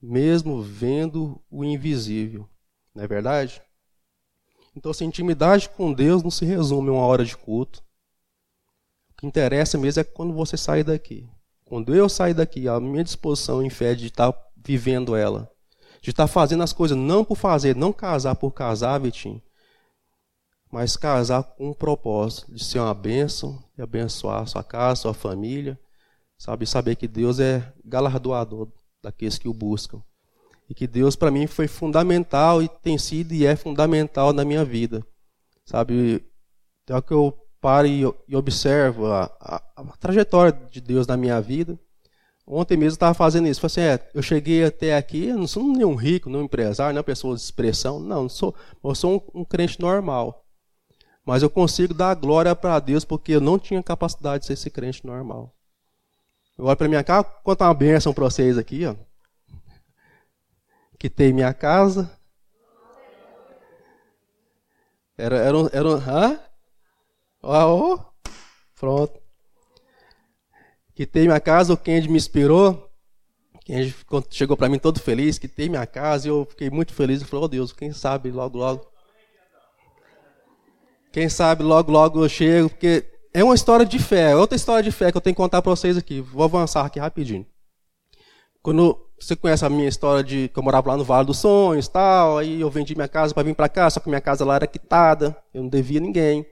mesmo 0.00 0.62
vendo 0.62 1.42
o 1.50 1.64
invisível. 1.64 2.48
Não 2.94 3.02
é 3.02 3.08
verdade? 3.08 3.60
Então, 4.76 4.90
essa 4.90 5.04
intimidade 5.04 5.68
com 5.68 5.92
Deus 5.92 6.22
não 6.22 6.30
se 6.30 6.44
resume 6.44 6.90
a 6.90 6.92
uma 6.92 7.04
hora 7.04 7.24
de 7.24 7.36
culto. 7.36 7.82
O 9.10 9.14
que 9.16 9.26
interessa 9.26 9.76
mesmo 9.76 10.00
é 10.00 10.04
quando 10.04 10.32
você 10.32 10.56
sair 10.56 10.84
daqui. 10.84 11.28
Quando 11.64 11.94
eu 11.94 12.08
sair 12.08 12.34
daqui, 12.34 12.68
a 12.68 12.78
minha 12.78 13.02
disposição 13.02 13.62
em 13.62 13.70
fé 13.70 13.94
de 13.94 14.06
estar 14.06 14.32
vivendo 14.56 15.16
ela, 15.16 15.50
de 16.00 16.10
estar 16.10 16.26
fazendo 16.26 16.62
as 16.62 16.72
coisas 16.72 16.96
não 16.96 17.24
por 17.24 17.36
fazer, 17.36 17.76
não 17.76 17.92
casar 17.92 18.34
por 18.36 18.52
casar, 18.52 18.98
Vitinho, 19.00 19.42
mas 20.70 20.96
casar 20.96 21.42
com 21.42 21.70
um 21.70 21.74
propósito 21.74 22.52
de 22.54 22.64
ser 22.64 22.78
uma 22.78 22.94
bênção 22.94 23.62
e 23.76 23.82
abençoar 23.82 24.46
sua 24.46 24.62
casa, 24.62 25.02
sua 25.02 25.14
família, 25.14 25.78
sabe? 26.38 26.66
Saber 26.66 26.96
que 26.96 27.08
Deus 27.08 27.40
é 27.40 27.72
galardoador 27.84 28.68
daqueles 29.02 29.38
que 29.38 29.48
o 29.48 29.54
buscam 29.54 30.02
e 30.68 30.74
que 30.74 30.86
Deus 30.86 31.16
para 31.16 31.30
mim 31.30 31.48
foi 31.48 31.66
fundamental 31.66 32.62
e 32.62 32.68
tem 32.68 32.96
sido 32.96 33.32
e 33.32 33.44
é 33.44 33.56
fundamental 33.56 34.32
na 34.32 34.44
minha 34.44 34.64
vida. 34.64 35.04
Sabe, 35.66 36.24
até 36.84 37.00
que 37.02 37.12
eu 37.12 37.36
paro 37.60 37.86
e, 37.86 38.02
e 38.28 38.36
observo 38.36 39.06
a, 39.06 39.24
a, 39.40 39.62
a, 39.76 39.84
trajetória 39.98 40.52
de 40.70 40.80
Deus 40.80 41.06
na 41.06 41.16
minha 41.16 41.40
vida. 41.40 41.78
Ontem 42.52 42.76
mesmo 42.76 42.92
eu 42.92 42.94
estava 42.94 43.14
fazendo 43.14 43.46
isso. 43.46 43.60
Falei 43.60 43.90
assim, 43.92 44.02
é, 44.04 44.10
eu 44.14 44.22
cheguei 44.22 44.64
até 44.64 44.96
aqui, 44.96 45.26
eu 45.26 45.38
não 45.38 45.46
sou 45.46 45.62
nenhum 45.62 45.94
rico, 45.94 46.28
nenhum 46.28 46.44
empresário, 46.44 46.94
não 46.94 47.02
pessoa 47.02 47.36
de 47.36 47.42
expressão. 47.42 48.00
Não, 48.00 48.22
não 48.22 48.28
sou, 48.28 48.54
eu 48.82 48.94
sou 48.94 49.24
um, 49.34 49.40
um 49.40 49.44
crente 49.44 49.80
normal. 49.80 50.44
Mas 51.24 51.42
eu 51.42 51.50
consigo 51.50 51.94
dar 51.94 52.14
glória 52.14 52.54
para 52.56 52.80
Deus 52.80 53.04
porque 53.04 53.32
eu 53.32 53.40
não 53.40 53.58
tinha 53.58 53.82
capacidade 53.82 54.40
de 54.40 54.46
ser 54.46 54.54
esse 54.54 54.70
crente 54.70 55.06
normal. 55.06 55.54
Eu 56.58 56.64
olho 56.64 56.76
para 56.76 56.88
minha 56.88 57.04
casa, 57.04 57.24
contar 57.44 57.68
uma 57.68 57.74
bênção 57.74 58.12
para 58.12 58.24
vocês 58.24 58.58
aqui, 58.58 58.84
ó 58.84 58.94
quitei 61.00 61.32
minha 61.32 61.54
casa. 61.54 62.10
Era, 65.16 65.36
era. 65.38 65.56
Era 65.72 65.88
hã? 65.88 66.40
Oh, 67.42 67.98
pronto. 68.78 69.19
Quitei 71.00 71.22
minha 71.22 71.40
casa, 71.40 71.72
o 71.72 71.78
Kendi 71.78 72.10
me 72.10 72.18
inspirou. 72.18 72.90
Kendi 73.64 73.96
chegou 74.28 74.54
para 74.54 74.68
mim 74.68 74.78
todo 74.78 75.00
feliz, 75.00 75.38
quitei 75.38 75.66
minha 75.66 75.86
casa 75.86 76.28
e 76.28 76.30
eu 76.30 76.46
fiquei 76.50 76.68
muito 76.68 76.92
feliz. 76.92 77.22
Eu 77.22 77.26
falei, 77.26 77.44
oh 77.46 77.48
Deus, 77.48 77.72
quem 77.72 77.90
sabe 77.90 78.30
logo, 78.30 78.58
logo. 78.58 78.86
Quem 81.10 81.26
sabe 81.30 81.62
logo, 81.62 81.90
logo 81.90 82.22
eu 82.22 82.28
chego, 82.28 82.68
porque 82.68 83.10
é 83.32 83.42
uma 83.42 83.54
história 83.54 83.86
de 83.86 83.98
fé, 83.98 84.32
é 84.32 84.36
outra 84.36 84.54
história 84.54 84.82
de 84.82 84.92
fé 84.92 85.10
que 85.10 85.16
eu 85.16 85.22
tenho 85.22 85.34
que 85.34 85.40
contar 85.40 85.62
para 85.62 85.70
vocês 85.70 85.96
aqui. 85.96 86.20
Vou 86.20 86.44
avançar 86.44 86.84
aqui 86.84 87.00
rapidinho. 87.00 87.46
Quando 88.62 89.00
você 89.18 89.34
conhece 89.34 89.64
a 89.64 89.70
minha 89.70 89.88
história 89.88 90.22
de 90.22 90.48
que 90.48 90.58
eu 90.58 90.62
morava 90.62 90.90
lá 90.90 90.98
no 90.98 91.04
Vale 91.04 91.26
dos 91.26 91.38
Sonhos, 91.38 91.88
tal, 91.88 92.36
aí 92.36 92.60
eu 92.60 92.68
vendi 92.68 92.94
minha 92.94 93.08
casa 93.08 93.32
para 93.32 93.42
vir 93.42 93.54
para 93.54 93.70
cá, 93.70 93.88
só 93.88 94.00
que 94.00 94.08
minha 94.10 94.20
casa 94.20 94.44
lá 94.44 94.56
era 94.56 94.66
quitada, 94.66 95.34
eu 95.54 95.62
não 95.62 95.70
devia 95.70 95.98
ninguém. 95.98 96.44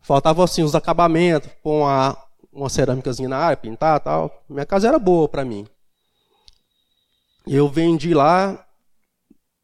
Faltava 0.00 0.44
assim 0.44 0.62
os 0.62 0.76
acabamentos, 0.76 1.50
com 1.60 1.84
a, 1.84 2.16
uma 2.52 2.68
cerâmicazinha 2.68 3.28
na 3.28 3.38
área, 3.38 3.56
pintar, 3.56 4.00
tal. 4.00 4.44
Minha 4.48 4.66
casa 4.66 4.88
era 4.88 4.98
boa 4.98 5.28
para 5.28 5.44
mim. 5.44 5.66
Eu 7.46 7.68
vendi 7.68 8.12
lá, 8.12 8.66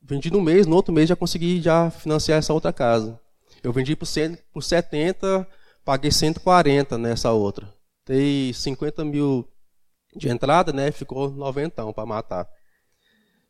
vendi 0.03 0.31
no 0.31 0.41
mês, 0.41 0.67
no 0.67 0.77
outro 0.77 0.93
mês 0.93 1.09
já 1.09 1.17
consegui 1.17 1.61
já 1.61 1.91
financiar 1.91 2.39
essa 2.39 2.53
outra 2.53 2.73
casa. 2.73 3.21
Eu 3.63 3.73
vendi 3.73 3.97
por, 3.97 4.07
100, 4.07 4.37
por 4.53 4.63
70, 4.63 5.47
paguei 5.85 6.11
140 6.11 6.97
nessa 6.99 7.33
outra. 7.33 7.73
Dei 8.07 8.53
50 8.53 9.05
mil 9.05 9.49
de 10.15 10.29
entrada, 10.29 10.73
né? 10.73 10.91
Ficou 10.93 11.31
noventão 11.31 11.93
para 11.93 12.07
matar. 12.07 12.49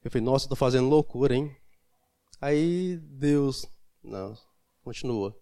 Eu 0.03 0.11
falei, 0.11 0.25
nossa, 0.25 0.47
estou 0.47 0.57
fazendo 0.57 0.89
loucura, 0.89 1.35
hein? 1.35 1.55
Aí 2.41 2.97
Deus, 2.97 3.67
não, 4.03 4.35
continua. 4.83 5.37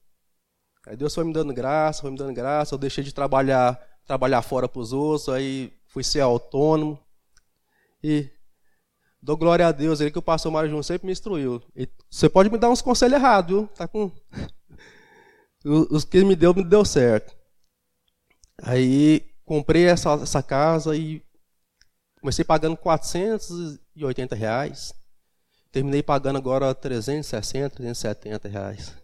Aí 0.87 0.97
Deus 0.97 1.15
foi 1.15 1.25
me 1.25 1.33
dando 1.33 1.53
graça, 1.53 2.03
foi 2.03 2.11
me 2.11 2.19
dando 2.19 2.35
graça. 2.35 2.75
Eu 2.75 2.79
deixei 2.79 3.03
de 3.03 3.13
trabalhar, 3.13 3.81
trabalhar 4.07 4.43
fora 4.43 4.69
para 4.69 4.81
os 4.81 4.93
outros. 4.93 5.29
Aí 5.29 5.73
fui 5.87 6.05
ser 6.05 6.21
autônomo. 6.21 6.99
E 8.03 8.29
dou 9.23 9.37
glória 9.37 9.67
a 9.67 9.73
Deus, 9.73 10.01
ele 10.01 10.11
que 10.11 10.19
o 10.19 10.23
pastor 10.23 10.53
Mário 10.53 10.69
Júnior 10.69 10.85
sempre 10.85 11.07
me 11.07 11.13
instruiu. 11.13 11.63
E 11.75 11.89
você 12.11 12.29
pode 12.29 12.51
me 12.51 12.59
dar 12.59 12.69
uns 12.69 12.83
conselhos 12.83 13.15
errados, 13.15 13.51
viu? 13.51 13.67
Tá 13.69 13.89
com 13.89 14.13
os 15.65 16.05
que 16.05 16.19
ele 16.19 16.27
me 16.27 16.37
deu, 16.37 16.55
me 16.55 16.63
deu 16.63 16.85
certo. 16.85 17.35
Aí 18.63 19.27
comprei 19.45 19.87
essa, 19.87 20.13
essa 20.15 20.43
casa 20.43 20.95
e 20.95 21.23
comecei 22.21 22.45
pagando 22.45 22.77
480 22.77 24.35
reais. 24.35 24.95
Terminei 25.73 26.03
pagando 26.03 26.37
agora 26.37 26.75
360, 26.75 27.71
370 27.71 28.49
reais. 28.49 29.04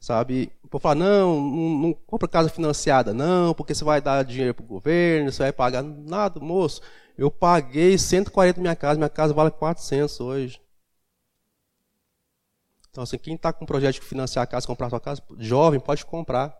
Sabe? 0.00 0.52
Por 0.70 0.80
falar, 0.80 0.94
não, 0.94 1.40
não, 1.40 1.78
não 1.78 1.92
compra 2.06 2.28
casa 2.28 2.48
financiada, 2.48 3.12
não, 3.12 3.54
porque 3.54 3.74
você 3.74 3.84
vai 3.84 4.00
dar 4.00 4.22
dinheiro 4.24 4.54
para 4.54 4.64
o 4.64 4.68
governo, 4.68 5.32
você 5.32 5.42
vai 5.42 5.52
pagar. 5.52 5.82
Nada, 5.82 6.40
moço. 6.40 6.80
Eu 7.16 7.30
paguei 7.30 7.98
140 7.98 8.60
minha 8.60 8.76
casa, 8.76 8.96
minha 8.96 9.08
casa 9.08 9.34
vale 9.34 9.50
400 9.50 10.20
hoje. 10.20 10.60
Então, 12.90 13.02
assim, 13.02 13.18
quem 13.18 13.34
está 13.34 13.52
com 13.52 13.64
um 13.64 13.66
projeto 13.66 13.94
de 13.94 14.00
financiar 14.00 14.42
a 14.42 14.46
casa, 14.46 14.66
comprar 14.66 14.90
sua 14.90 15.00
casa, 15.00 15.22
jovem, 15.38 15.80
pode 15.80 16.04
comprar. 16.04 16.56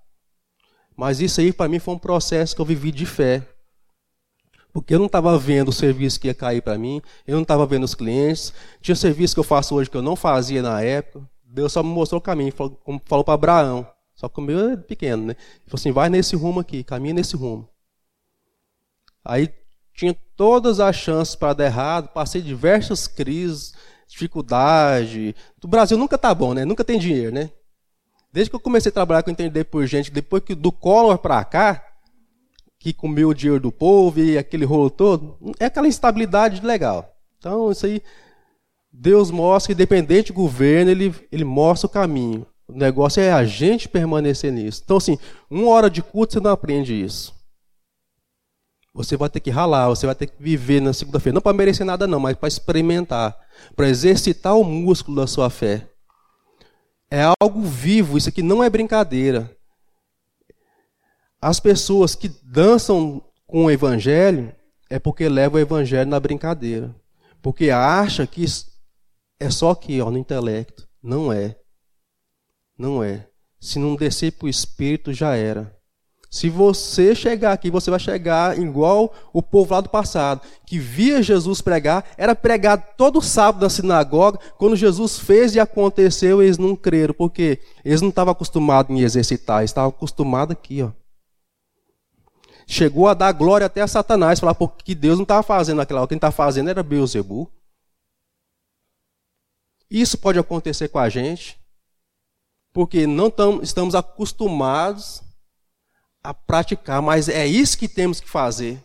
Mas 0.96 1.20
isso 1.20 1.40
aí 1.40 1.52
para 1.52 1.68
mim 1.68 1.78
foi 1.78 1.94
um 1.94 1.98
processo 1.98 2.54
que 2.56 2.60
eu 2.60 2.66
vivi 2.66 2.90
de 2.90 3.06
fé. 3.06 3.46
Porque 4.72 4.94
eu 4.94 4.98
não 4.98 5.06
estava 5.06 5.36
vendo 5.38 5.68
o 5.68 5.72
serviço 5.72 6.20
que 6.20 6.26
ia 6.28 6.34
cair 6.34 6.60
para 6.60 6.76
mim, 6.76 7.00
eu 7.26 7.34
não 7.36 7.42
estava 7.42 7.66
vendo 7.66 7.84
os 7.84 7.94
clientes. 7.94 8.52
Tinha 8.80 8.94
serviço 8.94 9.34
que 9.34 9.40
eu 9.40 9.44
faço 9.44 9.74
hoje 9.74 9.88
que 9.88 9.96
eu 9.96 10.02
não 10.02 10.16
fazia 10.16 10.62
na 10.62 10.82
época. 10.82 11.28
Deus 11.50 11.72
só 11.72 11.82
me 11.82 11.88
mostrou 11.88 12.18
o 12.18 12.22
caminho, 12.22 12.52
como 12.52 13.00
falou 13.06 13.24
para 13.24 13.34
Abraão. 13.34 13.86
Só 14.14 14.28
que 14.28 14.38
o 14.38 14.42
meu 14.42 14.70
é 14.70 14.76
pequeno, 14.76 15.26
né? 15.26 15.32
Ele 15.32 15.62
falou 15.66 15.80
assim: 15.80 15.92
vai 15.92 16.08
nesse 16.08 16.36
rumo 16.36 16.60
aqui, 16.60 16.84
caminha 16.84 17.14
nesse 17.14 17.36
rumo. 17.36 17.68
Aí 19.24 19.52
tinha 19.94 20.16
todas 20.36 20.80
as 20.80 20.94
chances 20.96 21.34
para 21.34 21.54
dar 21.54 21.64
errado, 21.66 22.08
passei 22.08 22.42
diversas 22.42 23.06
crises, 23.06 23.74
dificuldade. 24.06 25.34
O 25.62 25.68
Brasil 25.68 25.96
nunca 25.96 26.18
tá 26.18 26.34
bom, 26.34 26.52
né? 26.54 26.64
Nunca 26.64 26.84
tem 26.84 26.98
dinheiro, 26.98 27.32
né? 27.32 27.50
Desde 28.32 28.50
que 28.50 28.56
eu 28.56 28.60
comecei 28.60 28.90
a 28.90 28.92
trabalhar 28.92 29.22
com 29.22 29.30
entender 29.30 29.64
por 29.64 29.86
gente, 29.86 30.10
depois 30.10 30.42
que 30.42 30.54
do 30.54 30.70
Collor 30.70 31.18
para 31.18 31.42
cá, 31.44 31.84
que 32.78 32.92
comeu 32.92 33.30
o 33.30 33.34
dinheiro 33.34 33.60
do 33.60 33.72
povo 33.72 34.20
e 34.20 34.38
aquele 34.38 34.64
rolo 34.64 34.90
todo, 34.90 35.36
é 35.58 35.64
aquela 35.64 35.88
instabilidade 35.88 36.64
legal. 36.64 37.16
Então, 37.38 37.70
isso 37.70 37.86
aí, 37.86 38.02
Deus 39.00 39.30
mostra 39.30 39.68
que, 39.68 39.72
independente 39.74 40.32
do 40.32 40.34
governo, 40.34 40.90
ele, 40.90 41.14
ele 41.30 41.44
mostra 41.44 41.86
o 41.86 41.90
caminho. 41.90 42.44
O 42.66 42.72
negócio 42.72 43.20
é 43.20 43.30
a 43.30 43.44
gente 43.44 43.88
permanecer 43.88 44.50
nisso. 44.52 44.82
Então, 44.84 44.96
assim, 44.96 45.16
uma 45.48 45.68
hora 45.68 45.88
de 45.88 46.02
culto 46.02 46.32
você 46.32 46.40
não 46.40 46.50
aprende 46.50 47.00
isso. 47.00 47.32
Você 48.92 49.16
vai 49.16 49.28
ter 49.28 49.38
que 49.38 49.50
ralar, 49.50 49.88
você 49.88 50.04
vai 50.04 50.16
ter 50.16 50.26
que 50.26 50.42
viver 50.42 50.80
na 50.80 50.92
segunda-feira. 50.92 51.34
Não 51.34 51.40
para 51.40 51.56
merecer 51.56 51.86
nada, 51.86 52.08
não, 52.08 52.18
mas 52.18 52.36
para 52.36 52.48
experimentar, 52.48 53.38
para 53.76 53.88
exercitar 53.88 54.56
o 54.56 54.64
músculo 54.64 55.20
da 55.20 55.28
sua 55.28 55.48
fé. 55.48 55.88
É 57.08 57.22
algo 57.40 57.62
vivo, 57.62 58.18
isso 58.18 58.28
aqui 58.28 58.42
não 58.42 58.64
é 58.64 58.68
brincadeira. 58.68 59.56
As 61.40 61.60
pessoas 61.60 62.16
que 62.16 62.28
dançam 62.42 63.22
com 63.46 63.66
o 63.66 63.70
evangelho 63.70 64.52
é 64.90 64.98
porque 64.98 65.28
levam 65.28 65.60
o 65.60 65.62
evangelho 65.62 66.10
na 66.10 66.18
brincadeira. 66.18 66.92
Porque 67.40 67.70
acha 67.70 68.26
que 68.26 68.44
é 69.40 69.50
só 69.50 69.70
aqui, 69.70 70.00
ó, 70.00 70.10
no 70.10 70.18
intelecto. 70.18 70.88
Não 71.02 71.32
é. 71.32 71.56
Não 72.76 73.02
é. 73.02 73.28
Se 73.60 73.78
não 73.78 73.96
descer 73.96 74.32
para 74.32 74.46
o 74.46 74.48
espírito, 74.48 75.12
já 75.12 75.34
era. 75.34 75.76
Se 76.30 76.50
você 76.50 77.14
chegar 77.14 77.52
aqui, 77.52 77.70
você 77.70 77.90
vai 77.90 77.98
chegar 77.98 78.58
igual 78.58 79.14
o 79.32 79.42
povo 79.42 79.72
lá 79.72 79.80
do 79.80 79.88
passado, 79.88 80.42
que 80.66 80.78
via 80.78 81.22
Jesus 81.22 81.62
pregar, 81.62 82.04
era 82.18 82.34
pregado 82.34 82.84
todo 82.98 83.22
sábado 83.22 83.62
na 83.62 83.70
sinagoga, 83.70 84.38
quando 84.58 84.76
Jesus 84.76 85.18
fez 85.18 85.54
e 85.54 85.60
aconteceu, 85.60 86.42
eles 86.42 86.58
não 86.58 86.76
creram, 86.76 87.14
porque 87.14 87.60
eles 87.82 88.02
não 88.02 88.10
estavam 88.10 88.32
acostumados 88.32 88.94
em 88.94 89.00
exercitar, 89.00 89.60
eles 89.60 89.70
estavam 89.70 89.88
acostumados 89.88 90.52
aqui, 90.52 90.82
ó. 90.82 90.90
Chegou 92.66 93.08
a 93.08 93.14
dar 93.14 93.32
glória 93.32 93.66
até 93.66 93.80
a 93.80 93.88
Satanás, 93.88 94.38
falar 94.38 94.54
porque 94.54 94.94
Deus 94.94 95.16
não 95.16 95.22
estava 95.22 95.42
fazendo 95.42 95.80
aquela 95.80 96.00
hora, 96.00 96.08
quem 96.08 96.16
estava 96.16 96.32
fazendo 96.32 96.68
era 96.68 96.82
Beuzebu. 96.82 97.50
Isso 99.90 100.18
pode 100.18 100.38
acontecer 100.38 100.88
com 100.88 100.98
a 100.98 101.08
gente 101.08 101.58
porque 102.72 103.06
não 103.06 103.30
tam, 103.30 103.60
estamos 103.62 103.94
acostumados 103.94 105.22
a 106.22 106.34
praticar, 106.34 107.00
mas 107.00 107.28
é 107.28 107.46
isso 107.46 107.78
que 107.78 107.88
temos 107.88 108.20
que 108.20 108.28
fazer. 108.28 108.82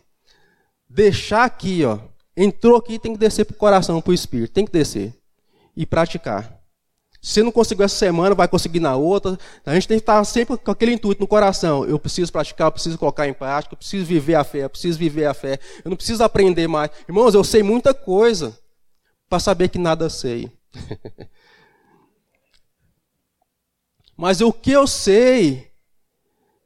Deixar 0.88 1.44
aqui, 1.44 1.84
ó, 1.84 1.98
entrou 2.36 2.76
aqui, 2.76 2.98
tem 2.98 3.12
que 3.12 3.18
descer 3.18 3.44
para 3.44 3.54
o 3.54 3.58
coração, 3.58 4.00
para 4.00 4.10
o 4.10 4.14
espírito, 4.14 4.52
tem 4.52 4.64
que 4.64 4.72
descer 4.72 5.14
e 5.76 5.84
praticar. 5.84 6.60
Se 7.20 7.42
não 7.42 7.50
conseguiu 7.50 7.86
essa 7.86 7.96
semana, 7.96 8.34
vai 8.34 8.46
conseguir 8.46 8.80
na 8.80 8.96
outra. 8.96 9.38
A 9.64 9.74
gente 9.74 9.88
tem 9.88 9.96
que 9.96 10.02
estar 10.02 10.22
sempre 10.24 10.58
com 10.58 10.70
aquele 10.70 10.92
intuito 10.92 11.22
no 11.22 11.26
coração. 11.26 11.86
Eu 11.86 11.98
preciso 11.98 12.30
praticar, 12.30 12.66
eu 12.66 12.72
preciso 12.72 12.98
colocar 12.98 13.26
em 13.26 13.32
prática, 13.32 13.72
eu 13.72 13.78
preciso 13.78 14.04
viver 14.04 14.34
a 14.34 14.44
fé, 14.44 14.64
eu 14.64 14.70
preciso 14.70 14.98
viver 14.98 15.24
a 15.24 15.32
fé. 15.32 15.58
Eu 15.82 15.88
não 15.88 15.96
preciso 15.96 16.22
aprender 16.22 16.68
mais. 16.68 16.90
Irmãos, 17.08 17.34
eu 17.34 17.42
sei 17.42 17.62
muita 17.62 17.94
coisa 17.94 18.58
para 19.26 19.40
saber 19.40 19.70
que 19.70 19.78
nada 19.78 20.10
sei. 20.10 20.52
Mas 24.16 24.40
o 24.40 24.52
que 24.52 24.70
eu 24.70 24.86
sei, 24.86 25.72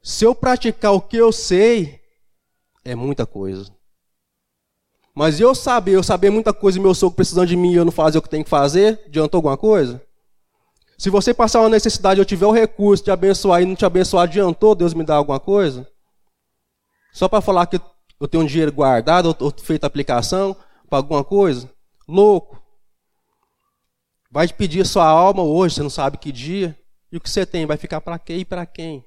se 0.01 0.23
eu 0.25 0.35
praticar 0.35 0.93
o 0.93 1.01
que 1.01 1.17
eu 1.17 1.31
sei, 1.31 1.99
é 2.85 2.93
muita 2.95 3.25
coisa. 3.25 3.71
Mas 5.15 5.39
eu 5.39 5.53
saber, 5.55 5.95
eu 5.95 6.03
saber 6.03 6.29
muita 6.29 6.53
coisa 6.53 6.77
e 6.77 6.81
meu 6.81 6.93
sogro 6.93 7.15
precisando 7.15 7.47
de 7.47 7.57
mim 7.57 7.71
e 7.71 7.75
eu 7.75 7.83
não 7.83 7.91
fazer 7.91 8.17
o 8.17 8.21
que 8.21 8.29
tem 8.29 8.43
que 8.43 8.49
fazer, 8.49 9.03
adiantou 9.07 9.39
alguma 9.39 9.57
coisa? 9.57 10.01
Se 10.97 11.09
você 11.09 11.33
passar 11.33 11.61
uma 11.61 11.69
necessidade, 11.69 12.19
eu 12.19 12.25
tiver 12.25 12.45
o 12.45 12.51
recurso 12.51 13.03
de 13.03 13.11
abençoar 13.11 13.61
e 13.61 13.65
não 13.65 13.75
te 13.75 13.85
abençoar, 13.85 14.23
adiantou 14.23 14.75
Deus 14.75 14.93
me 14.93 15.03
dar 15.03 15.15
alguma 15.15 15.39
coisa? 15.39 15.87
Só 17.11 17.27
para 17.27 17.41
falar 17.41 17.65
que 17.67 17.81
eu 18.19 18.27
tenho 18.27 18.43
um 18.43 18.45
dinheiro 18.45 18.71
guardado, 18.71 19.35
ou 19.39 19.53
feito 19.61 19.85
aplicação 19.85 20.55
para 20.89 20.99
alguma 20.99 21.23
coisa? 21.23 21.69
Louco. 22.07 22.61
Vai 24.31 24.47
pedir 24.47 24.85
sua 24.85 25.07
alma 25.07 25.43
hoje, 25.43 25.75
você 25.75 25.83
não 25.83 25.89
sabe 25.89 26.17
que 26.17 26.31
dia. 26.31 26.77
E 27.11 27.17
o 27.17 27.19
que 27.19 27.29
você 27.29 27.45
tem 27.45 27.65
vai 27.65 27.77
ficar 27.77 28.01
para 28.01 28.19
quê 28.19 28.37
e 28.37 28.45
para 28.45 28.65
quem? 28.65 29.03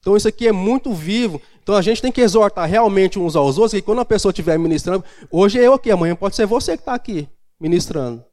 Então 0.00 0.16
isso 0.16 0.28
aqui 0.28 0.46
é 0.46 0.52
muito 0.52 0.94
vivo. 0.94 1.42
Então 1.62 1.74
a 1.74 1.82
gente 1.82 2.00
tem 2.00 2.12
que 2.12 2.20
exortar 2.20 2.68
realmente 2.68 3.18
uns 3.18 3.36
aos 3.36 3.58
outros, 3.58 3.72
que 3.72 3.82
quando 3.82 4.00
a 4.00 4.04
pessoa 4.04 4.30
estiver 4.30 4.58
ministrando, 4.58 5.04
hoje 5.30 5.58
é 5.58 5.66
eu 5.66 5.74
aqui, 5.74 5.90
amanhã 5.90 6.14
pode 6.14 6.36
ser 6.36 6.46
você 6.46 6.76
que 6.76 6.82
está 6.82 6.94
aqui 6.94 7.28
ministrando. 7.60 8.24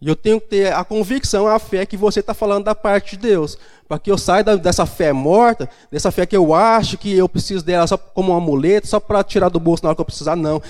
E 0.00 0.08
eu 0.08 0.16
tenho 0.16 0.40
que 0.40 0.48
ter 0.48 0.72
a 0.72 0.82
convicção, 0.82 1.46
a 1.46 1.58
fé 1.58 1.84
que 1.84 1.96
você 1.96 2.20
está 2.20 2.32
falando 2.32 2.64
da 2.64 2.74
parte 2.74 3.16
de 3.16 3.28
Deus. 3.28 3.58
Para 3.86 3.98
que 3.98 4.10
eu 4.10 4.16
saia 4.16 4.42
dessa 4.42 4.86
fé 4.86 5.12
morta, 5.12 5.68
dessa 5.90 6.10
fé 6.10 6.24
que 6.24 6.36
eu 6.36 6.54
acho 6.54 6.96
que 6.96 7.12
eu 7.14 7.28
preciso 7.28 7.62
dela 7.62 7.86
só 7.86 7.98
como 7.98 8.32
um 8.32 8.36
amuleto, 8.36 8.86
só 8.86 8.98
para 8.98 9.22
tirar 9.22 9.50
do 9.50 9.60
bolso 9.60 9.82
na 9.82 9.90
hora 9.90 9.96
que 9.96 10.00
eu 10.00 10.06
precisar. 10.06 10.36
Não. 10.36 10.62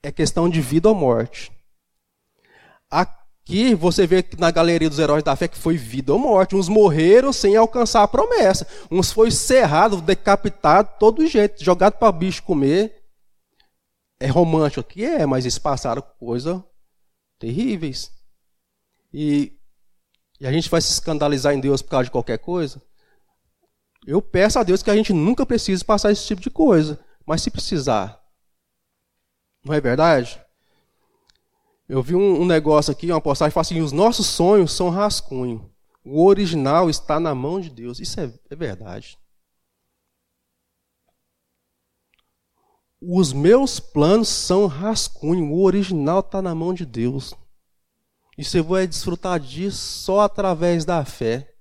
É 0.00 0.12
questão 0.12 0.48
de 0.48 0.60
vida 0.60 0.88
ou 0.88 0.94
morte. 0.94 1.50
A 2.88 3.04
que 3.48 3.74
você 3.74 4.06
vê 4.06 4.22
na 4.36 4.50
galeria 4.50 4.90
dos 4.90 4.98
heróis 4.98 5.24
da 5.24 5.34
fé 5.34 5.48
que 5.48 5.56
foi 5.56 5.78
vida 5.78 6.12
ou 6.12 6.18
morte. 6.18 6.54
Uns 6.54 6.68
morreram 6.68 7.32
sem 7.32 7.56
alcançar 7.56 8.02
a 8.02 8.08
promessa. 8.08 8.66
Uns 8.90 9.10
foi 9.10 9.30
cerrado, 9.30 10.02
decapitado, 10.02 10.90
todo 11.00 11.26
jeito, 11.26 11.64
jogado 11.64 11.94
para 11.94 12.12
bicho 12.12 12.42
comer. 12.42 13.02
É 14.20 14.26
romântico 14.26 14.80
aqui? 14.80 15.02
É, 15.02 15.24
mas 15.24 15.46
eles 15.46 15.58
passaram 15.58 16.02
coisas 16.20 16.60
terríveis. 17.38 18.12
E, 19.14 19.58
e 20.38 20.46
a 20.46 20.52
gente 20.52 20.68
vai 20.68 20.82
se 20.82 20.92
escandalizar 20.92 21.54
em 21.54 21.60
Deus 21.60 21.80
por 21.80 21.88
causa 21.88 22.04
de 22.04 22.10
qualquer 22.10 22.36
coisa? 22.36 22.82
Eu 24.06 24.20
peço 24.20 24.58
a 24.58 24.62
Deus 24.62 24.82
que 24.82 24.90
a 24.90 24.94
gente 24.94 25.14
nunca 25.14 25.46
precise 25.46 25.82
passar 25.82 26.12
esse 26.12 26.26
tipo 26.26 26.42
de 26.42 26.50
coisa. 26.50 27.00
Mas 27.24 27.40
se 27.40 27.50
precisar, 27.50 28.22
não 29.64 29.72
é 29.72 29.80
verdade? 29.80 30.38
Eu 31.88 32.02
vi 32.02 32.14
um, 32.14 32.44
negócio 32.44 32.92
aqui, 32.92 33.10
uma 33.10 33.20
postagem, 33.20 33.50
fala 33.50 33.62
assim: 33.62 33.80
os 33.80 33.92
nossos 33.92 34.26
sonhos 34.26 34.72
são 34.72 34.90
rascunho. 34.90 35.72
O 36.04 36.24
original 36.24 36.90
está 36.90 37.18
na 37.18 37.34
mão 37.34 37.58
de 37.60 37.70
Deus. 37.70 37.98
Isso 37.98 38.20
é, 38.20 38.32
é 38.50 38.56
verdade. 38.56 39.18
Os 43.00 43.32
meus 43.32 43.80
planos 43.80 44.28
são 44.28 44.66
rascunho. 44.66 45.50
O 45.50 45.62
original 45.62 46.20
está 46.20 46.42
na 46.42 46.54
mão 46.54 46.74
de 46.74 46.84
Deus. 46.84 47.32
E 48.36 48.44
você 48.44 48.60
vai 48.60 48.86
desfrutar 48.86 49.40
disso 49.40 49.78
só 49.78 50.20
através 50.20 50.84
da 50.84 51.04
fé. 51.04 51.54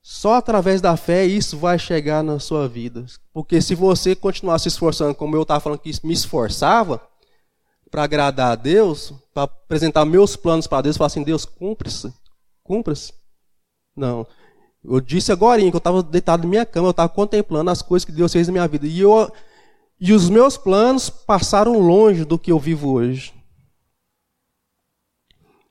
Só 0.00 0.34
através 0.34 0.80
da 0.80 0.96
fé 0.96 1.24
isso 1.24 1.58
vai 1.58 1.78
chegar 1.78 2.22
na 2.22 2.38
sua 2.38 2.68
vida. 2.68 3.06
Porque 3.32 3.60
se 3.60 3.74
você 3.74 4.14
continuar 4.14 4.58
se 4.58 4.68
esforçando, 4.68 5.14
como 5.14 5.34
eu 5.34 5.42
estava 5.42 5.60
falando 5.60 5.78
que 5.78 5.90
me 6.06 6.12
esforçava, 6.12 7.00
para 7.94 8.02
agradar 8.02 8.50
a 8.50 8.54
Deus, 8.56 9.14
para 9.32 9.44
apresentar 9.44 10.04
meus 10.04 10.34
planos 10.34 10.66
para 10.66 10.82
Deus, 10.82 10.96
falar 10.96 11.06
assim, 11.06 11.22
Deus, 11.22 11.44
cumpre-se, 11.44 12.12
cumpre-se. 12.64 13.12
Não. 13.96 14.26
Eu 14.82 15.00
disse 15.00 15.30
agora 15.30 15.60
que 15.60 15.68
eu 15.68 15.78
estava 15.78 16.02
deitado 16.02 16.42
na 16.42 16.48
minha 16.48 16.66
cama, 16.66 16.88
eu 16.88 16.90
estava 16.90 17.08
contemplando 17.08 17.70
as 17.70 17.82
coisas 17.82 18.04
que 18.04 18.10
Deus 18.10 18.32
fez 18.32 18.48
na 18.48 18.52
minha 18.52 18.66
vida. 18.66 18.84
E, 18.84 18.98
eu, 18.98 19.32
e 20.00 20.12
os 20.12 20.28
meus 20.28 20.56
planos 20.56 21.08
passaram 21.08 21.78
longe 21.78 22.24
do 22.24 22.36
que 22.36 22.50
eu 22.50 22.58
vivo 22.58 22.94
hoje. 22.94 23.32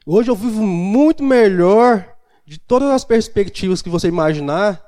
Hoje 0.05 0.31
eu 0.31 0.35
vivo 0.35 0.61
muito 0.63 1.21
melhor 1.21 2.07
de 2.45 2.57
todas 2.57 2.89
as 2.89 3.03
perspectivas 3.03 3.81
que 3.81 3.89
você 3.89 4.07
imaginar, 4.07 4.81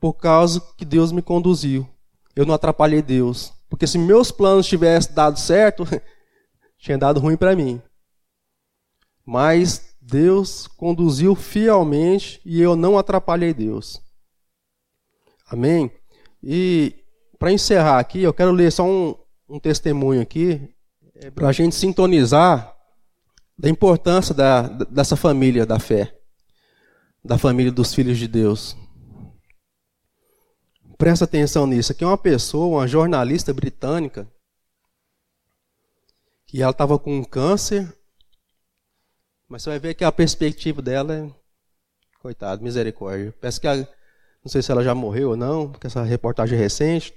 por 0.00 0.14
causa 0.14 0.62
que 0.78 0.86
Deus 0.86 1.12
me 1.12 1.20
conduziu. 1.20 1.86
Eu 2.34 2.46
não 2.46 2.54
atrapalhei 2.54 3.02
Deus. 3.02 3.52
Porque 3.68 3.86
se 3.86 3.98
meus 3.98 4.30
planos 4.30 4.66
tivessem 4.66 5.14
dado 5.14 5.38
certo, 5.38 5.84
tinha 6.82 6.98
dado 6.98 7.20
ruim 7.20 7.36
para 7.36 7.54
mim. 7.54 7.80
Mas 9.24 9.94
Deus 10.00 10.66
conduziu 10.66 11.36
fielmente 11.36 12.40
e 12.44 12.60
eu 12.60 12.74
não 12.74 12.98
atrapalhei 12.98 13.54
Deus. 13.54 14.02
Amém? 15.48 15.92
E 16.42 16.92
para 17.38 17.52
encerrar 17.52 18.00
aqui, 18.00 18.20
eu 18.22 18.34
quero 18.34 18.50
ler 18.50 18.72
só 18.72 18.84
um, 18.84 19.14
um 19.48 19.60
testemunho 19.60 20.20
aqui, 20.20 20.74
é, 21.14 21.30
para 21.30 21.48
a 21.48 21.52
gente 21.52 21.76
sintonizar 21.76 22.76
da 23.56 23.68
importância 23.68 24.34
da, 24.34 24.62
dessa 24.62 25.14
família 25.14 25.64
da 25.64 25.78
fé, 25.78 26.18
da 27.24 27.38
família 27.38 27.70
dos 27.70 27.94
filhos 27.94 28.18
de 28.18 28.26
Deus. 28.26 28.76
presta 30.98 31.26
atenção 31.26 31.64
nisso. 31.64 31.92
Aqui 31.92 32.02
é 32.02 32.06
uma 32.06 32.18
pessoa, 32.18 32.78
uma 32.78 32.88
jornalista 32.88 33.54
britânica, 33.54 34.28
que 36.52 36.60
ela 36.60 36.70
estava 36.70 36.98
com 36.98 37.16
um 37.16 37.24
câncer, 37.24 37.90
mas 39.48 39.62
você 39.62 39.70
vai 39.70 39.78
ver 39.78 39.94
que 39.94 40.04
a 40.04 40.12
perspectiva 40.12 40.82
dela 40.82 41.14
é. 41.14 41.30
Coitado, 42.20 42.62
misericórdia. 42.62 43.34
Peço 43.40 43.58
que 43.58 43.66
ela, 43.66 43.88
não 44.44 44.52
sei 44.52 44.60
se 44.60 44.70
ela 44.70 44.84
já 44.84 44.94
morreu 44.94 45.30
ou 45.30 45.36
não, 45.36 45.72
porque 45.72 45.86
essa 45.86 46.02
reportagem 46.02 46.58
é 46.58 46.60
recente, 46.60 47.14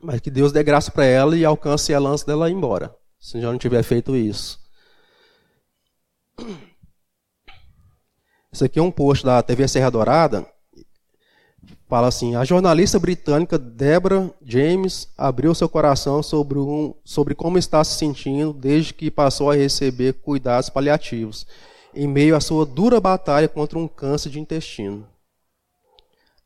mas 0.00 0.20
que 0.20 0.30
Deus 0.30 0.52
dê 0.52 0.62
graça 0.62 0.92
para 0.92 1.04
ela 1.04 1.36
e 1.36 1.44
alcance 1.44 1.92
ela 1.92 2.08
antes 2.08 2.22
dela 2.22 2.48
embora, 2.48 2.94
se 3.18 3.40
já 3.40 3.50
não 3.50 3.58
tiver 3.58 3.82
feito 3.82 4.14
isso. 4.14 4.60
Isso 8.52 8.64
aqui 8.64 8.78
é 8.78 8.82
um 8.82 8.92
post 8.92 9.26
da 9.26 9.42
TV 9.42 9.66
Serra 9.66 9.90
Dourada. 9.90 10.46
Fala 11.88 12.08
assim: 12.08 12.36
a 12.36 12.44
jornalista 12.44 12.98
britânica 12.98 13.58
Deborah 13.58 14.30
James 14.44 15.08
abriu 15.16 15.54
seu 15.54 15.68
coração 15.68 16.22
sobre, 16.22 16.58
um, 16.58 16.94
sobre 17.02 17.34
como 17.34 17.58
está 17.58 17.82
se 17.82 17.96
sentindo 17.96 18.52
desde 18.52 18.92
que 18.92 19.10
passou 19.10 19.50
a 19.50 19.54
receber 19.54 20.14
cuidados 20.14 20.68
paliativos, 20.68 21.46
em 21.94 22.06
meio 22.06 22.36
à 22.36 22.40
sua 22.40 22.66
dura 22.66 23.00
batalha 23.00 23.48
contra 23.48 23.78
um 23.78 23.88
câncer 23.88 24.28
de 24.30 24.38
intestino. 24.38 25.08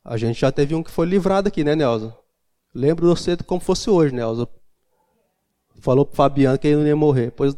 A 0.04 0.16
gente 0.16 0.40
já 0.40 0.50
teve 0.50 0.74
um 0.74 0.82
que 0.82 0.90
foi 0.90 1.06
livrado 1.06 1.48
aqui, 1.48 1.62
né, 1.62 1.74
Nelson? 1.74 2.12
Lembro 2.74 3.08
você 3.08 3.36
como 3.36 3.60
fosse 3.60 3.90
hoje, 3.90 4.14
Nelson. 4.14 4.46
Falou 5.80 6.06
pro 6.06 6.16
Fabiano 6.16 6.58
que 6.58 6.68
ele 6.68 6.76
não 6.76 6.86
ia 6.86 6.96
morrer. 6.96 7.32
Pois 7.32 7.56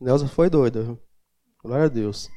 Nelson 0.00 0.28
foi 0.28 0.50
doido. 0.50 0.98
Glória 1.62 1.84
a 1.86 1.88
Deus. 1.88 2.28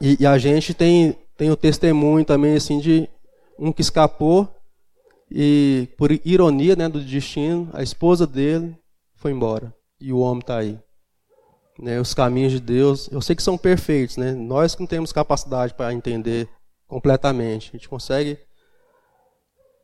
E, 0.00 0.16
e, 0.20 0.26
a 0.26 0.36
gente 0.36 0.74
tem, 0.74 1.16
tem 1.42 1.50
o 1.50 1.56
testemunho 1.56 2.24
também 2.24 2.54
assim 2.54 2.78
de 2.78 3.08
um 3.58 3.72
que 3.72 3.82
escapou 3.82 4.48
e 5.28 5.88
por 5.98 6.12
ironia 6.24 6.76
né, 6.76 6.88
do 6.88 7.00
destino, 7.00 7.68
a 7.72 7.82
esposa 7.82 8.28
dele 8.28 8.78
foi 9.16 9.32
embora 9.32 9.74
e 10.00 10.12
o 10.12 10.20
homem 10.20 10.38
está 10.38 10.58
aí. 10.58 10.78
Né, 11.80 12.00
os 12.00 12.14
caminhos 12.14 12.52
de 12.52 12.60
Deus, 12.60 13.08
eu 13.10 13.20
sei 13.20 13.34
que 13.34 13.42
são 13.42 13.58
perfeitos, 13.58 14.16
né? 14.16 14.30
Nós 14.30 14.76
que 14.76 14.82
não 14.82 14.86
temos 14.86 15.12
capacidade 15.12 15.74
para 15.74 15.92
entender 15.92 16.48
completamente, 16.86 17.70
a 17.70 17.76
gente 17.76 17.88
consegue 17.88 18.38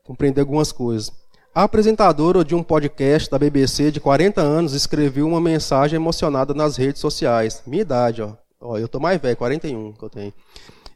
compreender 0.05 0.43
algumas 0.43 0.71
coisas. 0.71 1.11
A 1.53 1.65
apresentadora 1.65 2.45
de 2.45 2.55
um 2.55 2.63
podcast 2.63 3.29
da 3.29 3.37
BBC 3.37 3.91
de 3.91 3.99
40 3.99 4.41
anos 4.41 4.75
escreveu 4.75 5.27
uma 5.27 5.41
mensagem 5.41 5.97
emocionada 5.97 6.55
nas 6.55 6.77
redes 6.77 7.01
sociais. 7.01 7.65
Minha 7.67 7.83
idade, 7.83 8.23
ó. 8.23 8.37
Ó, 8.61 8.77
eu 8.79 8.89
tô 8.89 9.01
mais 9.01 9.21
velho, 9.21 9.37
41 9.37 9.93
que 9.93 10.05
eu 10.05 10.11
tenho. 10.11 10.33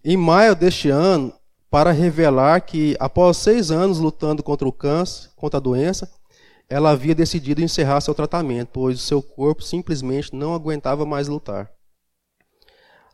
Em 0.05 0.17
maio 0.17 0.57
deste 0.57 0.89
ano, 0.89 1.33
para 1.71 1.93
revelar 1.93 2.61
que, 2.63 2.97
após 2.99 3.37
seis 3.37 3.71
anos 3.71 4.01
lutando 4.01 4.43
contra 4.43 4.67
o 4.67 4.73
câncer, 4.73 5.31
contra 5.37 5.59
a 5.59 5.63
doença, 5.63 6.11
ela 6.69 6.91
havia 6.91 7.15
decidido 7.15 7.63
encerrar 7.63 8.01
seu 8.01 8.13
tratamento, 8.13 8.71
pois 8.73 8.99
o 8.99 9.03
seu 9.03 9.23
corpo 9.23 9.63
simplesmente 9.63 10.35
não 10.35 10.55
aguentava 10.55 11.07
mais 11.07 11.29
lutar. 11.29 11.71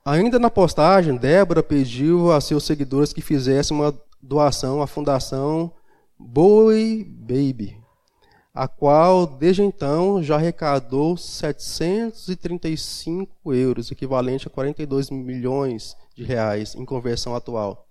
Ainda 0.02 0.38
na 0.38 0.48
postagem, 0.48 1.14
Débora 1.14 1.62
pediu 1.62 2.32
a 2.32 2.40
seus 2.40 2.64
seguidores 2.64 3.12
que 3.12 3.20
fizessem 3.20 3.76
uma 3.76 3.94
doação 4.22 4.80
à 4.80 4.86
Fundação 4.86 5.70
Bowie 6.18 7.04
Baby, 7.04 7.76
a 8.54 8.66
qual, 8.66 9.26
desde 9.26 9.62
então, 9.62 10.22
já 10.22 10.36
arrecadou 10.36 11.18
735 11.18 13.52
euros, 13.52 13.90
equivalente 13.90 14.46
a 14.46 14.50
42 14.50 15.10
milhões 15.10 15.94
de 16.18 16.24
reais 16.24 16.74
em 16.74 16.84
conversão 16.84 17.36
atual. 17.36 17.86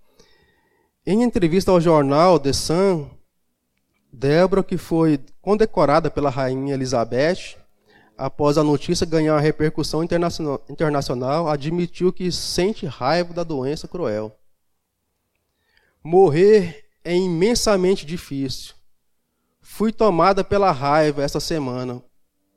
Em 1.05 1.23
entrevista 1.23 1.71
ao 1.71 1.79
jornal 1.79 2.37
The 2.37 2.51
Sun, 2.51 3.09
Débora, 4.11 4.61
que 4.61 4.77
foi 4.77 5.19
condecorada 5.41 6.11
pela 6.11 6.29
rainha 6.29 6.73
Elizabeth, 6.73 7.55
após 8.17 8.57
a 8.57 8.63
notícia 8.63 9.05
ganhar 9.05 9.39
repercussão 9.39 10.03
internacional, 10.03 11.47
admitiu 11.47 12.11
que 12.11 12.29
sente 12.29 12.85
raiva 12.85 13.33
da 13.33 13.43
doença 13.43 13.87
cruel. 13.87 14.37
Morrer 16.03 16.85
é 17.05 17.15
imensamente 17.15 18.05
difícil. 18.05 18.75
Fui 19.61 19.93
tomada 19.93 20.43
pela 20.43 20.71
raiva 20.71 21.23
essa 21.23 21.39
semana. 21.39 22.03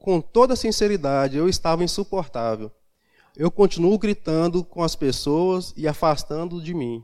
Com 0.01 0.21
toda 0.21 0.57
sinceridade, 0.57 1.37
eu 1.37 1.49
estava 1.49 1.85
insuportável. 1.85 2.73
Eu 3.41 3.51
continuo 3.51 3.99
gritando 3.99 4.63
com 4.63 4.83
as 4.83 4.95
pessoas 4.95 5.73
e 5.75 5.89
afastando 5.89 6.63
de 6.63 6.75
mim. 6.75 7.03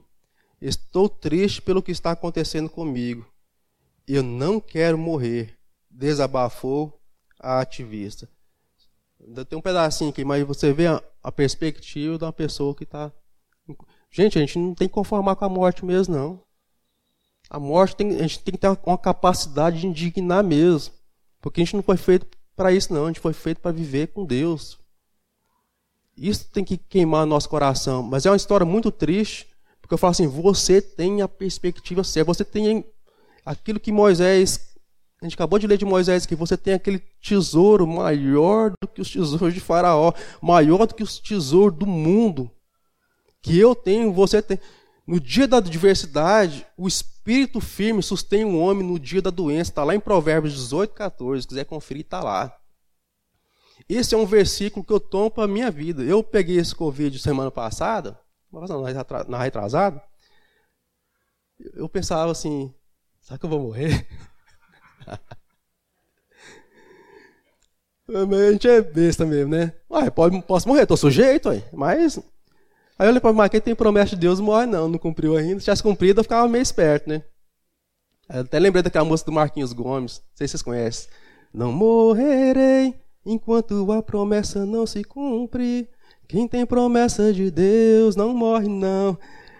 Estou 0.60 1.08
triste 1.08 1.62
pelo 1.62 1.82
que 1.82 1.90
está 1.90 2.10
acontecendo 2.10 2.68
comigo. 2.68 3.26
Eu 4.06 4.22
não 4.22 4.60
quero 4.60 4.98
morrer, 4.98 5.56
desabafou 5.90 7.00
a 7.40 7.60
ativista. 7.60 8.28
Tem 9.48 9.58
um 9.58 9.62
pedacinho 9.62 10.10
aqui, 10.10 10.26
mas 10.26 10.46
você 10.46 10.74
vê 10.74 10.88
a, 10.88 11.02
a 11.22 11.32
perspectiva 11.32 12.18
de 12.18 12.24
uma 12.24 12.34
pessoa 12.34 12.74
que 12.74 12.84
está. 12.84 13.10
Gente, 14.10 14.36
a 14.36 14.42
gente 14.42 14.58
não 14.58 14.74
tem 14.74 14.88
que 14.88 14.94
conformar 14.94 15.36
com 15.36 15.46
a 15.46 15.48
morte 15.48 15.86
mesmo, 15.86 16.14
não. 16.14 16.42
A 17.48 17.58
morte 17.58 17.96
tem, 17.96 18.14
a 18.14 18.22
gente 18.26 18.40
tem 18.40 18.52
que 18.52 18.58
ter 18.58 18.78
uma 18.84 18.98
capacidade 18.98 19.80
de 19.80 19.86
indignar 19.86 20.44
mesmo. 20.44 20.92
Porque 21.40 21.62
a 21.62 21.64
gente 21.64 21.76
não 21.76 21.82
foi 21.82 21.96
feito 21.96 22.26
para 22.54 22.72
isso, 22.72 22.92
não. 22.92 23.04
A 23.04 23.06
gente 23.06 23.20
foi 23.20 23.32
feito 23.32 23.62
para 23.62 23.72
viver 23.72 24.08
com 24.08 24.26
Deus. 24.26 24.78
Isso 26.16 26.48
tem 26.50 26.64
que 26.64 26.78
queimar 26.78 27.26
nosso 27.26 27.48
coração. 27.48 28.02
Mas 28.02 28.24
é 28.24 28.30
uma 28.30 28.36
história 28.36 28.64
muito 28.64 28.90
triste, 28.90 29.46
porque 29.80 29.92
eu 29.94 29.98
falo 29.98 30.12
assim: 30.12 30.26
você 30.26 30.80
tem 30.80 31.20
a 31.20 31.28
perspectiva 31.28 32.02
certa, 32.02 32.32
você 32.32 32.44
tem 32.44 32.84
aquilo 33.44 33.78
que 33.78 33.92
Moisés. 33.92 34.74
A 35.20 35.24
gente 35.24 35.34
acabou 35.34 35.58
de 35.58 35.66
ler 35.66 35.78
de 35.78 35.84
Moisés 35.84 36.26
que 36.26 36.34
você 36.34 36.56
tem 36.56 36.74
aquele 36.74 36.98
tesouro 37.22 37.86
maior 37.86 38.72
do 38.82 38.86
que 38.86 39.00
os 39.00 39.10
tesouros 39.10 39.54
de 39.54 39.60
Faraó, 39.60 40.12
maior 40.42 40.86
do 40.86 40.94
que 40.94 41.02
os 41.02 41.18
tesouros 41.18 41.78
do 41.78 41.86
mundo. 41.86 42.50
Que 43.42 43.58
eu 43.58 43.74
tenho, 43.74 44.12
você 44.12 44.42
tem. 44.42 44.58
No 45.06 45.20
dia 45.20 45.46
da 45.46 45.58
adversidade, 45.58 46.66
o 46.76 46.86
espírito 46.86 47.60
firme 47.60 48.02
sustém 48.02 48.44
o 48.44 48.58
homem 48.58 48.86
no 48.86 48.98
dia 48.98 49.22
da 49.22 49.30
doença. 49.30 49.70
Está 49.70 49.84
lá 49.84 49.94
em 49.94 50.00
Provérbios 50.00 50.54
18, 50.54 50.92
14. 50.92 51.42
Se 51.42 51.48
quiser 51.48 51.64
conferir, 51.64 52.02
está 52.02 52.20
lá. 52.22 52.52
Esse 53.88 54.14
é 54.14 54.18
um 54.18 54.26
versículo 54.26 54.84
que 54.84 54.92
eu 54.92 54.98
tomo 54.98 55.30
para 55.30 55.44
a 55.44 55.48
minha 55.48 55.70
vida. 55.70 56.02
Eu 56.02 56.22
peguei 56.22 56.58
esse 56.58 56.74
Covid 56.74 57.18
semana 57.18 57.50
passada, 57.50 58.18
na 59.28 59.38
retrasada. 59.42 60.02
Eu 61.74 61.88
pensava 61.88 62.32
assim: 62.32 62.74
será 63.20 63.38
que 63.38 63.46
eu 63.46 63.50
vou 63.50 63.60
morrer? 63.60 64.06
a 68.08 68.52
gente 68.52 68.68
é 68.68 68.82
besta 68.82 69.24
mesmo, 69.24 69.52
né? 69.54 69.72
Ué, 69.90 70.10
pode, 70.10 70.42
posso 70.42 70.68
morrer, 70.68 70.82
estou 70.82 70.96
sujeito, 70.96 71.48
ué. 71.48 71.62
mas 71.72 72.18
Aí 72.98 73.06
eu 73.06 73.10
olhei 73.10 73.20
para 73.20 73.32
mas 73.32 73.50
quem 73.50 73.60
tem 73.60 73.74
promessa 73.74 74.10
de 74.10 74.16
Deus 74.16 74.40
morre 74.40 74.66
não, 74.66 74.88
não 74.88 74.98
cumpriu 74.98 75.36
ainda. 75.36 75.60
Se 75.60 75.64
tivesse 75.64 75.82
cumprido, 75.82 76.20
eu 76.20 76.24
ficava 76.24 76.48
meio 76.48 76.62
esperto, 76.62 77.08
né? 77.08 77.22
Eu 78.28 78.40
até 78.40 78.58
lembrei 78.58 78.82
daquela 78.82 79.04
música 79.04 79.30
do 79.30 79.34
Marquinhos 79.34 79.72
Gomes, 79.72 80.18
não 80.18 80.36
sei 80.36 80.48
se 80.48 80.52
vocês 80.52 80.62
conhecem. 80.62 81.08
Não 81.52 81.72
morrerei 81.72 82.94
enquanto 83.26 83.90
a 83.92 84.00
promessa 84.00 84.64
não 84.64 84.86
se 84.86 85.02
cumpre. 85.02 85.90
Quem 86.28 86.46
tem 86.46 86.64
promessa 86.64 87.32
de 87.32 87.50
Deus 87.50 88.14
não 88.14 88.32
morre 88.32 88.68
não. 88.68 89.18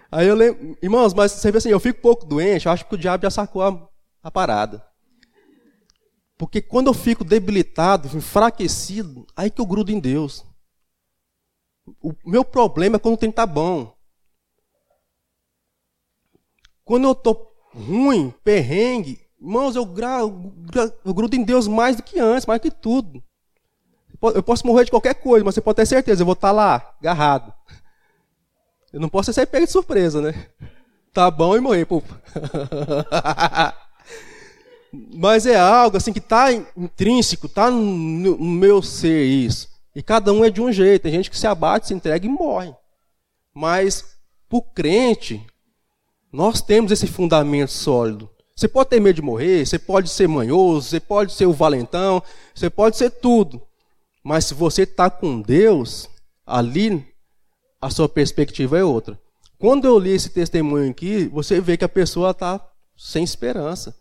Aí 0.09 0.25
eu 0.25 0.35
lembro, 0.35 0.77
irmãos, 0.81 1.13
mas 1.13 1.33
você 1.33 1.51
vê 1.51 1.57
assim, 1.57 1.69
eu 1.69 1.79
fico 1.79 2.01
pouco 2.01 2.25
doente, 2.25 2.65
eu 2.65 2.71
acho 2.71 2.85
que 2.85 2.95
o 2.95 2.97
diabo 2.97 3.23
já 3.23 3.29
sacou 3.29 3.61
a, 3.61 3.89
a 4.23 4.31
parada. 4.31 4.83
Porque 6.37 6.61
quando 6.61 6.87
eu 6.87 6.93
fico 6.93 7.25
debilitado, 7.25 8.15
enfraquecido, 8.15 9.27
aí 9.35 9.51
que 9.51 9.59
eu 9.59 9.65
grudo 9.65 9.91
em 9.91 9.99
Deus. 9.99 10.45
O 12.01 12.13
meu 12.25 12.45
problema 12.45 12.95
é 12.95 12.99
quando 12.99 13.17
tem 13.17 13.31
tá 13.31 13.45
bom. 13.45 13.93
Quando 16.85 17.05
eu 17.05 17.15
tô 17.15 17.51
ruim, 17.73 18.33
perrengue, 18.43 19.19
irmãos, 19.41 19.75
eu, 19.75 19.85
gra, 19.85 20.19
eu 21.03 21.13
grudo 21.13 21.35
em 21.35 21.43
Deus 21.43 21.67
mais 21.67 21.97
do 21.97 22.03
que 22.03 22.19
antes, 22.19 22.45
mais 22.45 22.61
que 22.61 22.71
tudo. 22.71 23.23
Eu 24.21 24.43
posso 24.43 24.65
morrer 24.65 24.85
de 24.85 24.91
qualquer 24.91 25.15
coisa, 25.15 25.45
mas 25.45 25.55
você 25.55 25.61
pode 25.61 25.75
ter 25.75 25.85
certeza, 25.85 26.21
eu 26.21 26.25
vou 26.25 26.33
estar 26.33 26.49
tá 26.49 26.53
lá, 26.53 26.95
agarrado. 26.99 27.53
Eu 28.91 28.99
não 28.99 29.09
posso 29.09 29.31
ser 29.31 29.45
pego 29.45 29.65
de 29.65 29.71
surpresa, 29.71 30.21
né? 30.21 30.47
Tá 31.13 31.29
bom 31.29 31.55
e 31.55 31.59
morrer, 31.59 31.85
pô. 31.85 32.01
mas 35.13 35.45
é 35.45 35.57
algo 35.57 35.97
assim 35.97 36.13
que 36.13 36.19
está 36.19 36.51
intrínseco, 36.51 37.47
está 37.47 37.69
no 37.69 38.39
meu 38.39 38.81
ser 38.81 39.25
isso. 39.25 39.67
E 39.95 40.01
cada 40.01 40.31
um 40.31 40.45
é 40.45 40.49
de 40.49 40.61
um 40.61 40.71
jeito. 40.71 41.03
Tem 41.03 41.11
gente 41.11 41.29
que 41.29 41.37
se 41.37 41.47
abate, 41.47 41.87
se 41.87 41.93
entrega 41.93 42.25
e 42.25 42.29
morre. 42.29 42.73
Mas, 43.53 44.05
para 44.47 44.59
o 44.59 44.61
crente, 44.61 45.45
nós 46.31 46.61
temos 46.61 46.91
esse 46.91 47.07
fundamento 47.07 47.71
sólido. 47.71 48.29
Você 48.55 48.67
pode 48.67 48.89
ter 48.89 48.99
medo 48.99 49.15
de 49.15 49.21
morrer, 49.21 49.65
você 49.65 49.77
pode 49.77 50.09
ser 50.09 50.27
manhoso, 50.27 50.89
você 50.89 50.99
pode 50.99 51.33
ser 51.33 51.45
o 51.45 51.53
valentão, 51.53 52.21
você 52.53 52.69
pode 52.69 52.97
ser 52.97 53.09
tudo. 53.09 53.66
Mas 54.27 54.43
se 54.43 54.53
você 54.53 54.81
está 54.81 55.09
com 55.09 55.41
Deus, 55.41 56.09
ali 56.45 57.07
a 57.81 57.89
sua 57.89 58.09
perspectiva 58.09 58.77
é 58.77 58.83
outra. 58.83 59.17
Quando 59.57 59.87
eu 59.87 59.97
li 59.97 60.09
esse 60.09 60.27
testemunho 60.27 60.91
aqui, 60.91 61.27
você 61.27 61.61
vê 61.61 61.77
que 61.77 61.85
a 61.85 61.89
pessoa 61.89 62.31
está 62.31 62.59
sem 62.97 63.23
esperança. 63.23 63.95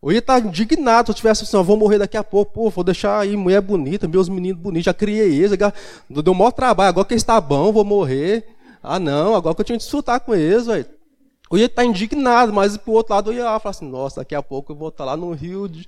Eu 0.00 0.12
ia 0.12 0.20
estar 0.20 0.40
tá 0.40 0.46
indignado 0.46 1.06
se 1.06 1.10
eu 1.10 1.16
tivesse 1.16 1.42
assim, 1.42 1.60
vou 1.60 1.76
morrer 1.76 1.98
daqui 1.98 2.16
a 2.16 2.22
pouco, 2.22 2.52
pô, 2.52 2.70
vou 2.70 2.84
deixar 2.84 3.18
aí 3.18 3.36
mulher 3.36 3.60
bonita, 3.60 4.06
meus 4.06 4.28
meninos 4.28 4.62
bonitos, 4.62 4.84
já 4.84 4.94
criei 4.94 5.34
eles, 5.34 5.58
já 5.58 5.72
deu 6.08 6.34
maior 6.34 6.52
trabalho, 6.52 6.90
agora 6.90 7.08
que 7.08 7.14
está 7.14 7.40
bom, 7.40 7.72
vou 7.72 7.84
morrer. 7.84 8.46
Ah, 8.80 9.00
não, 9.00 9.34
agora 9.34 9.56
que 9.56 9.62
eu 9.62 9.64
tinha 9.64 9.76
que 9.76 9.82
desfrutar 9.82 10.20
com 10.20 10.36
eles, 10.36 10.66
velho. 10.66 10.86
Eu 11.50 11.58
ia 11.58 11.66
estar 11.66 11.82
tá 11.82 11.84
indignado, 11.84 12.52
mas 12.52 12.76
pro 12.76 12.92
outro 12.92 13.12
lado 13.12 13.32
eu 13.32 13.38
ia 13.38 13.58
falar 13.58 13.70
assim, 13.70 13.90
nossa, 13.90 14.20
daqui 14.20 14.36
a 14.36 14.42
pouco 14.42 14.70
eu 14.70 14.76
vou 14.76 14.90
estar 14.90 15.02
tá 15.04 15.10
lá 15.10 15.16
no 15.16 15.32
rio, 15.32 15.68
de, 15.68 15.84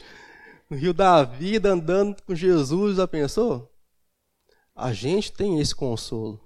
no 0.74 0.80
rio 0.80 0.92
da 0.92 1.22
vida, 1.22 1.70
andando 1.72 2.20
com 2.22 2.34
Jesus, 2.34 2.96
já 2.96 3.06
pensou? 3.06 3.72
A 4.74 4.92
gente 4.92 5.32
tem 5.32 5.60
esse 5.60 5.74
consolo. 5.74 6.40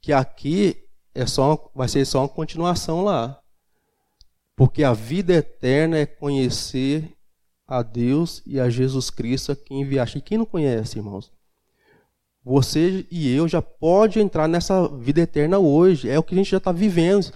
Que 0.00 0.12
aqui 0.12 0.84
é 1.14 1.24
só, 1.26 1.70
vai 1.74 1.88
ser 1.88 2.04
só 2.04 2.22
uma 2.22 2.28
continuação 2.28 3.04
lá. 3.04 3.40
Porque 4.56 4.82
a 4.82 4.92
vida 4.92 5.32
eterna 5.32 5.98
é 5.98 6.06
conhecer 6.06 7.12
a 7.68 7.82
Deus 7.82 8.42
e 8.44 8.58
a 8.58 8.68
Jesus 8.68 9.10
Cristo 9.10 9.52
a 9.52 9.56
quem 9.56 9.82
enviaste. 9.82 10.18
E 10.18 10.22
quem 10.22 10.38
não 10.38 10.46
conhece, 10.46 10.98
irmãos? 10.98 11.30
Você 12.42 13.06
e 13.10 13.32
eu 13.32 13.46
já 13.46 13.62
pode 13.62 14.18
entrar 14.18 14.48
nessa 14.48 14.88
vida 14.88 15.20
eterna 15.20 15.58
hoje. 15.58 16.08
É 16.08 16.18
o 16.18 16.22
que 16.22 16.34
a 16.34 16.38
gente 16.38 16.50
já 16.50 16.58
está 16.58 16.72
vivendo. 16.72 17.32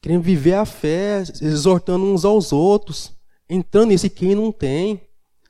Querendo 0.00 0.22
viver 0.22 0.54
a 0.54 0.64
fé, 0.64 1.22
exortando 1.40 2.04
uns 2.04 2.24
aos 2.24 2.52
outros. 2.52 3.13
Entrando 3.48 3.88
nesse 3.88 4.08
quem 4.08 4.34
não 4.34 4.50
tem. 4.50 5.00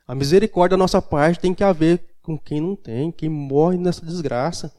A 0.07 0.15
misericórdia 0.15 0.77
da 0.77 0.83
nossa 0.83 1.01
parte 1.01 1.41
tem 1.41 1.55
que 1.55 1.65
haver 1.65 2.05
com 2.23 2.39
quem 2.39 2.61
não 2.61 2.75
tem, 2.75 3.13
quem 3.13 3.29
morre 3.29 3.77
nessa 3.77 4.05
desgraça. 4.05 4.75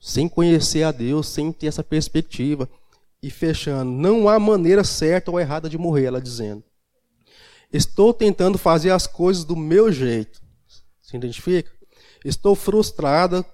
Sem 0.00 0.28
conhecer 0.28 0.82
a 0.82 0.92
Deus, 0.92 1.28
sem 1.28 1.50
ter 1.52 1.66
essa 1.66 1.82
perspectiva. 1.82 2.68
E 3.22 3.30
fechando, 3.30 3.90
não 3.90 4.28
há 4.28 4.38
maneira 4.38 4.84
certa 4.84 5.30
ou 5.30 5.40
errada 5.40 5.68
de 5.68 5.78
morrer, 5.78 6.04
ela 6.04 6.20
dizendo. 6.20 6.62
Estou 7.72 8.12
tentando 8.12 8.58
fazer 8.58 8.90
as 8.90 9.06
coisas 9.06 9.44
do 9.44 9.56
meu 9.56 9.90
jeito. 9.90 10.40
Se 11.00 11.16
identifica? 11.16 11.72
Estou 12.24 12.54
frustrada 12.54 13.44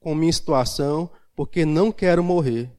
com 0.00 0.14
minha 0.14 0.32
situação 0.32 1.10
porque 1.36 1.64
não 1.64 1.92
quero 1.92 2.24
morrer. 2.24 2.70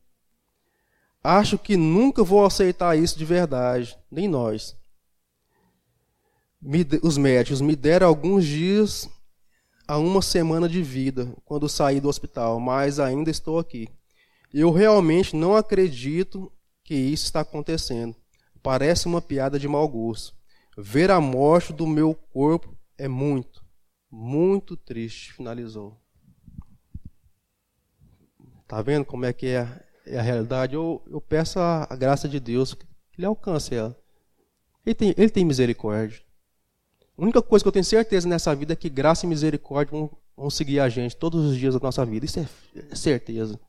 Acho 1.24 1.58
que 1.58 1.78
nunca 1.78 2.24
vou 2.24 2.46
aceitar 2.46 2.98
isso 2.98 3.18
de 3.18 3.26
verdade, 3.26 3.98
nem 4.12 4.28
nós. 4.28 4.79
Me, 6.62 6.86
os 7.02 7.18
médicos 7.18 7.62
me 7.62 7.76
deram 7.76 8.08
alguns 8.08 8.46
dias 8.46 9.10
a 9.88 9.98
uma 9.98 10.22
semana 10.22 10.68
de 10.68 10.84
vida 10.84 11.34
quando 11.46 11.70
saí 11.70 12.00
do 12.00 12.10
hospital, 12.10 12.60
mas 12.60 13.00
ainda 13.00 13.32
estou 13.32 13.58
aqui. 13.58 13.88
Eu 14.54 14.72
realmente 14.72 15.36
não 15.36 15.56
acredito 15.56 16.52
que 16.84 16.96
isso 16.96 17.26
está 17.26 17.42
acontecendo. 17.42 18.16
Parece 18.62 19.08
uma 19.08 19.22
piada 19.22 19.58
de 19.58 19.68
mau 19.68 19.88
gosto. 19.88 20.36
Ver 20.78 21.12
a 21.12 21.22
morte 21.22 21.72
do 21.72 21.88
meu 21.88 22.14
corpo 22.14 22.76
é 22.98 23.08
muito, 23.08 23.64
muito 24.12 24.76
triste. 24.76 25.34
Finalizou. 25.34 25.98
Tá 28.68 28.82
vendo 28.82 29.06
como 29.06 29.26
é 29.26 29.34
que 29.34 29.48
é, 29.48 29.68
é 30.06 30.20
a 30.20 30.22
realidade? 30.22 30.76
Eu, 30.76 31.02
eu 31.08 31.20
peço 31.20 31.60
a, 31.60 31.88
a, 31.90 31.96
graça 31.96 32.30
de 32.30 32.40
Deus 32.40 32.74
que 32.74 32.86
Ele 33.18 33.26
alcance 33.26 33.74
ela. 33.74 34.00
Ele 34.86 34.96
tem, 34.96 35.14
ele 35.18 35.30
tem 35.30 35.44
misericórdia. 35.44 36.22
A 37.20 37.22
única 37.22 37.42
coisa 37.42 37.64
que 37.64 37.68
eu 37.68 37.72
tenho 37.74 37.84
certeza 37.84 38.30
nessa 38.30 38.56
vida 38.56 38.72
é 38.72 38.76
que 38.78 38.88
graça 38.88 39.26
e 39.26 39.30
misericórdia 39.30 39.92
vão, 39.92 40.10
vão 40.38 40.50
seguir 40.50 40.80
a 40.80 40.88
gente 40.88 41.18
todos 41.18 41.52
os 41.52 41.58
dias 41.58 41.74
da 41.74 41.80
nossa 41.82 42.06
vida. 42.06 42.26
Isso 42.26 42.40
é, 42.40 42.48
é 42.90 42.96
certeza. 42.96 43.60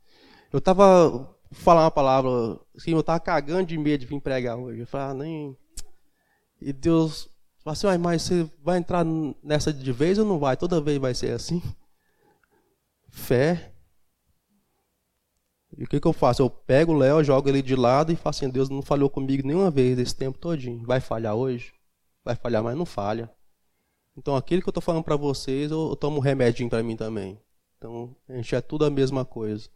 Eu 0.52 0.58
estava 0.58 1.36
falar 1.50 1.82
uma 1.82 1.90
palavra, 1.90 2.30
assim, 2.76 2.92
eu 2.92 3.00
estava 3.00 3.18
cagando 3.18 3.66
de 3.66 3.76
medo 3.76 4.02
de 4.02 4.06
vir 4.06 4.20
pregar 4.20 4.56
hoje. 4.56 4.78
Eu 4.78 4.86
falei, 4.86 5.06
ah, 5.08 5.14
nem. 5.14 5.56
E 6.60 6.72
Deus 6.72 7.28
falou 7.64 7.72
assim, 7.72 7.98
mas 7.98 8.22
você 8.22 8.48
vai 8.62 8.78
entrar 8.78 9.04
nessa 9.42 9.72
de 9.72 9.92
vez 9.92 10.16
ou 10.16 10.24
não 10.24 10.38
vai? 10.38 10.56
Toda 10.56 10.80
vez 10.80 10.98
vai 10.98 11.12
ser 11.12 11.32
assim? 11.32 11.60
Fé. 13.08 13.72
E 15.76 15.82
o 15.82 15.88
que, 15.88 15.98
que 15.98 16.06
eu 16.06 16.12
faço? 16.12 16.40
Eu 16.40 16.48
pego 16.48 16.92
o 16.92 16.96
Léo, 16.96 17.24
jogo 17.24 17.48
ele 17.48 17.62
de 17.62 17.74
lado 17.74 18.12
e 18.12 18.16
falo 18.16 18.30
assim, 18.30 18.48
Deus 18.48 18.68
não 18.68 18.80
falhou 18.80 19.10
comigo 19.10 19.44
nenhuma 19.44 19.72
vez 19.72 19.98
esse 19.98 20.14
tempo 20.14 20.38
todinho. 20.38 20.86
Vai 20.86 21.00
falhar 21.00 21.34
hoje? 21.34 21.72
Vai 22.24 22.36
falhar, 22.36 22.62
mas 22.62 22.76
não 22.76 22.86
falha. 22.86 23.28
Então 24.20 24.36
aquilo 24.36 24.60
que 24.60 24.68
eu 24.68 24.70
estou 24.70 24.82
falando 24.82 25.02
para 25.02 25.16
vocês, 25.16 25.70
eu, 25.70 25.88
eu 25.88 25.96
tomo 25.96 26.18
um 26.18 26.20
remedinho 26.20 26.68
para 26.68 26.82
mim 26.82 26.94
também. 26.94 27.40
Então 27.78 28.14
a 28.28 28.34
gente 28.34 28.54
é 28.54 28.60
tudo 28.60 28.84
a 28.84 28.90
mesma 28.90 29.24
coisa. 29.24 29.66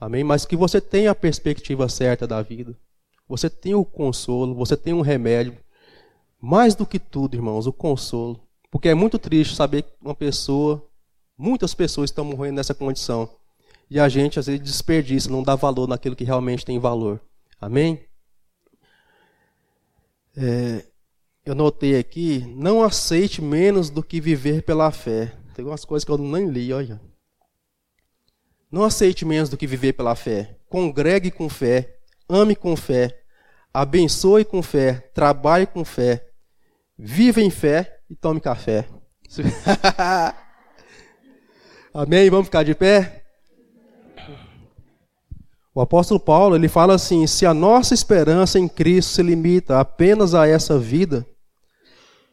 Amém? 0.00 0.24
Mas 0.24 0.46
que 0.46 0.56
você 0.56 0.80
tenha 0.80 1.10
a 1.10 1.14
perspectiva 1.14 1.86
certa 1.86 2.26
da 2.26 2.40
vida. 2.40 2.74
Você 3.28 3.50
tenha 3.50 3.76
o 3.76 3.84
consolo, 3.84 4.54
você 4.54 4.74
tenha 4.74 4.96
um 4.96 5.02
remédio. 5.02 5.54
Mais 6.40 6.74
do 6.74 6.86
que 6.86 6.98
tudo, 6.98 7.34
irmãos, 7.34 7.66
o 7.66 7.72
consolo. 7.74 8.40
Porque 8.70 8.88
é 8.88 8.94
muito 8.94 9.18
triste 9.18 9.54
saber 9.54 9.82
que 9.82 9.92
uma 10.00 10.14
pessoa, 10.14 10.82
muitas 11.36 11.74
pessoas 11.74 12.08
estão 12.08 12.24
morrendo 12.24 12.56
nessa 12.56 12.74
condição. 12.74 13.28
E 13.90 14.00
a 14.00 14.08
gente, 14.08 14.38
às 14.38 14.46
vezes, 14.46 14.62
desperdiça, 14.62 15.30
não 15.30 15.42
dá 15.42 15.54
valor 15.54 15.86
naquilo 15.86 16.16
que 16.16 16.24
realmente 16.24 16.64
tem 16.64 16.78
valor. 16.78 17.20
Amém? 17.60 18.02
É, 20.36 20.84
eu 21.44 21.54
notei 21.54 21.98
aqui, 21.98 22.40
não 22.56 22.82
aceite 22.82 23.42
menos 23.42 23.90
do 23.90 24.02
que 24.02 24.20
viver 24.20 24.62
pela 24.62 24.90
fé. 24.90 25.32
Tem 25.54 25.62
algumas 25.62 25.84
coisas 25.84 26.04
que 26.04 26.10
eu 26.10 26.16
nem 26.16 26.48
li, 26.48 26.72
olha. 26.72 27.00
Não 28.70 28.82
aceite 28.82 29.24
menos 29.26 29.50
do 29.50 29.56
que 29.56 29.66
viver 29.66 29.92
pela 29.92 30.14
fé. 30.16 30.56
Congregue 30.68 31.30
com 31.30 31.48
fé, 31.48 31.98
ame 32.28 32.56
com 32.56 32.74
fé, 32.74 33.20
abençoe 33.72 34.44
com 34.44 34.62
fé, 34.62 35.10
trabalhe 35.14 35.66
com 35.66 35.84
fé, 35.84 36.26
viva 36.98 37.42
em 37.42 37.50
fé 37.50 38.00
e 38.08 38.16
tome 38.16 38.40
café. 38.40 38.88
Amém? 41.92 42.30
Vamos 42.30 42.46
ficar 42.46 42.64
de 42.64 42.74
pé? 42.74 43.22
O 45.74 45.80
apóstolo 45.80 46.18
Paulo, 46.18 46.56
ele 46.56 46.68
fala 46.68 46.94
assim: 46.94 47.26
se 47.26 47.44
a 47.44 47.52
nossa 47.52 47.94
esperança 47.94 48.58
em 48.58 48.66
Cristo 48.66 49.10
se 49.10 49.22
limita 49.22 49.78
apenas 49.78 50.34
a 50.34 50.48
essa 50.48 50.78
vida, 50.78 51.26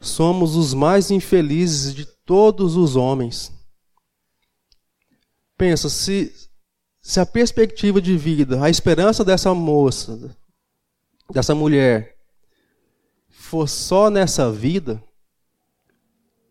somos 0.02 0.56
os 0.56 0.74
mais 0.74 1.12
infelizes 1.12 1.94
de 1.94 2.06
todos 2.06 2.76
os 2.76 2.96
homens. 2.96 3.54
Pensa, 5.56 5.88
se, 5.90 6.34
se 7.00 7.20
a 7.20 7.26
perspectiva 7.26 8.02
de 8.02 8.18
vida, 8.18 8.62
a 8.64 8.70
esperança 8.70 9.24
dessa 9.24 9.54
moça, 9.54 10.36
dessa 11.32 11.54
mulher, 11.54 12.18
for 13.30 13.70
só 13.70 14.10
nessa 14.10 14.52
vida, 14.52 15.02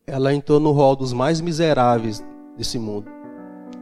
ela 0.06 0.32
entrou 0.32 0.60
no 0.60 0.70
rol 0.70 0.94
dos 0.94 1.12
mais 1.12 1.40
miseráveis 1.40 2.22
desse 2.56 2.78
mundo. 2.78 3.10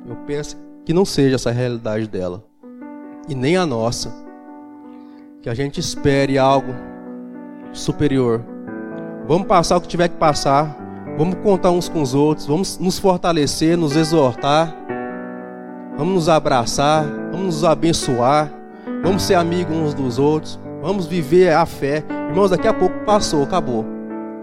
Eu 0.06 0.16
penso 0.24 0.56
que 0.84 0.94
não 0.94 1.04
seja 1.04 1.34
essa 1.36 1.50
a 1.50 1.52
realidade 1.52 2.08
dela. 2.08 2.42
E 3.28 3.34
nem 3.34 3.58
a 3.58 3.66
nossa. 3.66 4.10
Que 5.42 5.50
a 5.50 5.54
gente 5.54 5.78
espere 5.78 6.38
algo 6.38 6.72
superior. 7.74 8.57
Vamos 9.28 9.46
passar 9.46 9.76
o 9.76 9.80
que 9.80 9.86
tiver 9.88 10.08
que 10.08 10.16
passar. 10.16 10.76
Vamos 11.16 11.36
contar 11.42 11.70
uns 11.70 11.88
com 11.88 12.02
os 12.02 12.14
outros. 12.14 12.46
Vamos 12.46 12.78
nos 12.78 12.98
fortalecer, 12.98 13.76
nos 13.76 13.94
exortar 13.94 14.74
vamos 15.98 16.14
nos 16.14 16.28
abraçar, 16.28 17.04
vamos 17.32 17.46
nos 17.46 17.64
abençoar, 17.64 18.52
vamos 19.02 19.24
ser 19.24 19.34
amigos 19.34 19.76
uns 19.76 19.94
dos 19.94 20.16
outros, 20.16 20.58
vamos 20.80 21.06
viver 21.06 21.52
a 21.52 21.66
fé. 21.66 22.04
Irmãos, 22.28 22.50
daqui 22.50 22.68
a 22.68 22.72
pouco 22.72 23.04
passou, 23.04 23.42
acabou. 23.42 23.84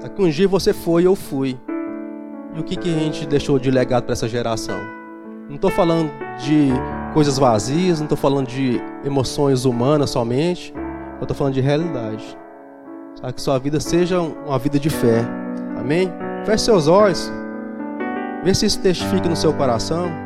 Daqui 0.02 0.22
um 0.22 0.30
dia 0.30 0.50
você 0.50 0.74
foi, 0.74 1.08
eu 1.08 1.16
fui. 1.16 1.58
E 2.54 2.60
o 2.60 2.64
que, 2.64 2.76
que 2.76 2.94
a 2.94 3.00
gente 3.00 3.26
deixou 3.26 3.58
de 3.58 3.72
legado 3.72 4.04
para 4.04 4.12
essa 4.12 4.28
geração? 4.28 4.78
Não 5.48 5.56
estou 5.56 5.72
falando 5.72 6.12
de 6.40 6.70
coisas 7.14 7.38
vazias, 7.40 8.00
não 8.00 8.06
estou 8.06 8.18
falando 8.18 8.48
de 8.48 8.82
emoções 9.06 9.64
humanas 9.64 10.10
somente, 10.10 10.74
eu 11.18 11.22
estou 11.22 11.36
falando 11.36 11.54
de 11.54 11.62
realidade. 11.62 12.38
Sabe? 13.20 13.34
Que 13.34 13.42
sua 13.42 13.58
vida 13.60 13.80
seja 13.80 14.20
uma 14.20 14.60
vida 14.60 14.80
de 14.80 14.90
fé. 14.90 15.26
Amém? 15.78 16.12
Feche 16.46 16.66
seus 16.66 16.88
olhos. 16.88 17.32
Vê 18.44 18.54
se 18.54 18.66
isso 18.66 18.80
testifica 18.80 19.28
no 19.28 19.36
seu 19.36 19.54
coração. 19.54 20.25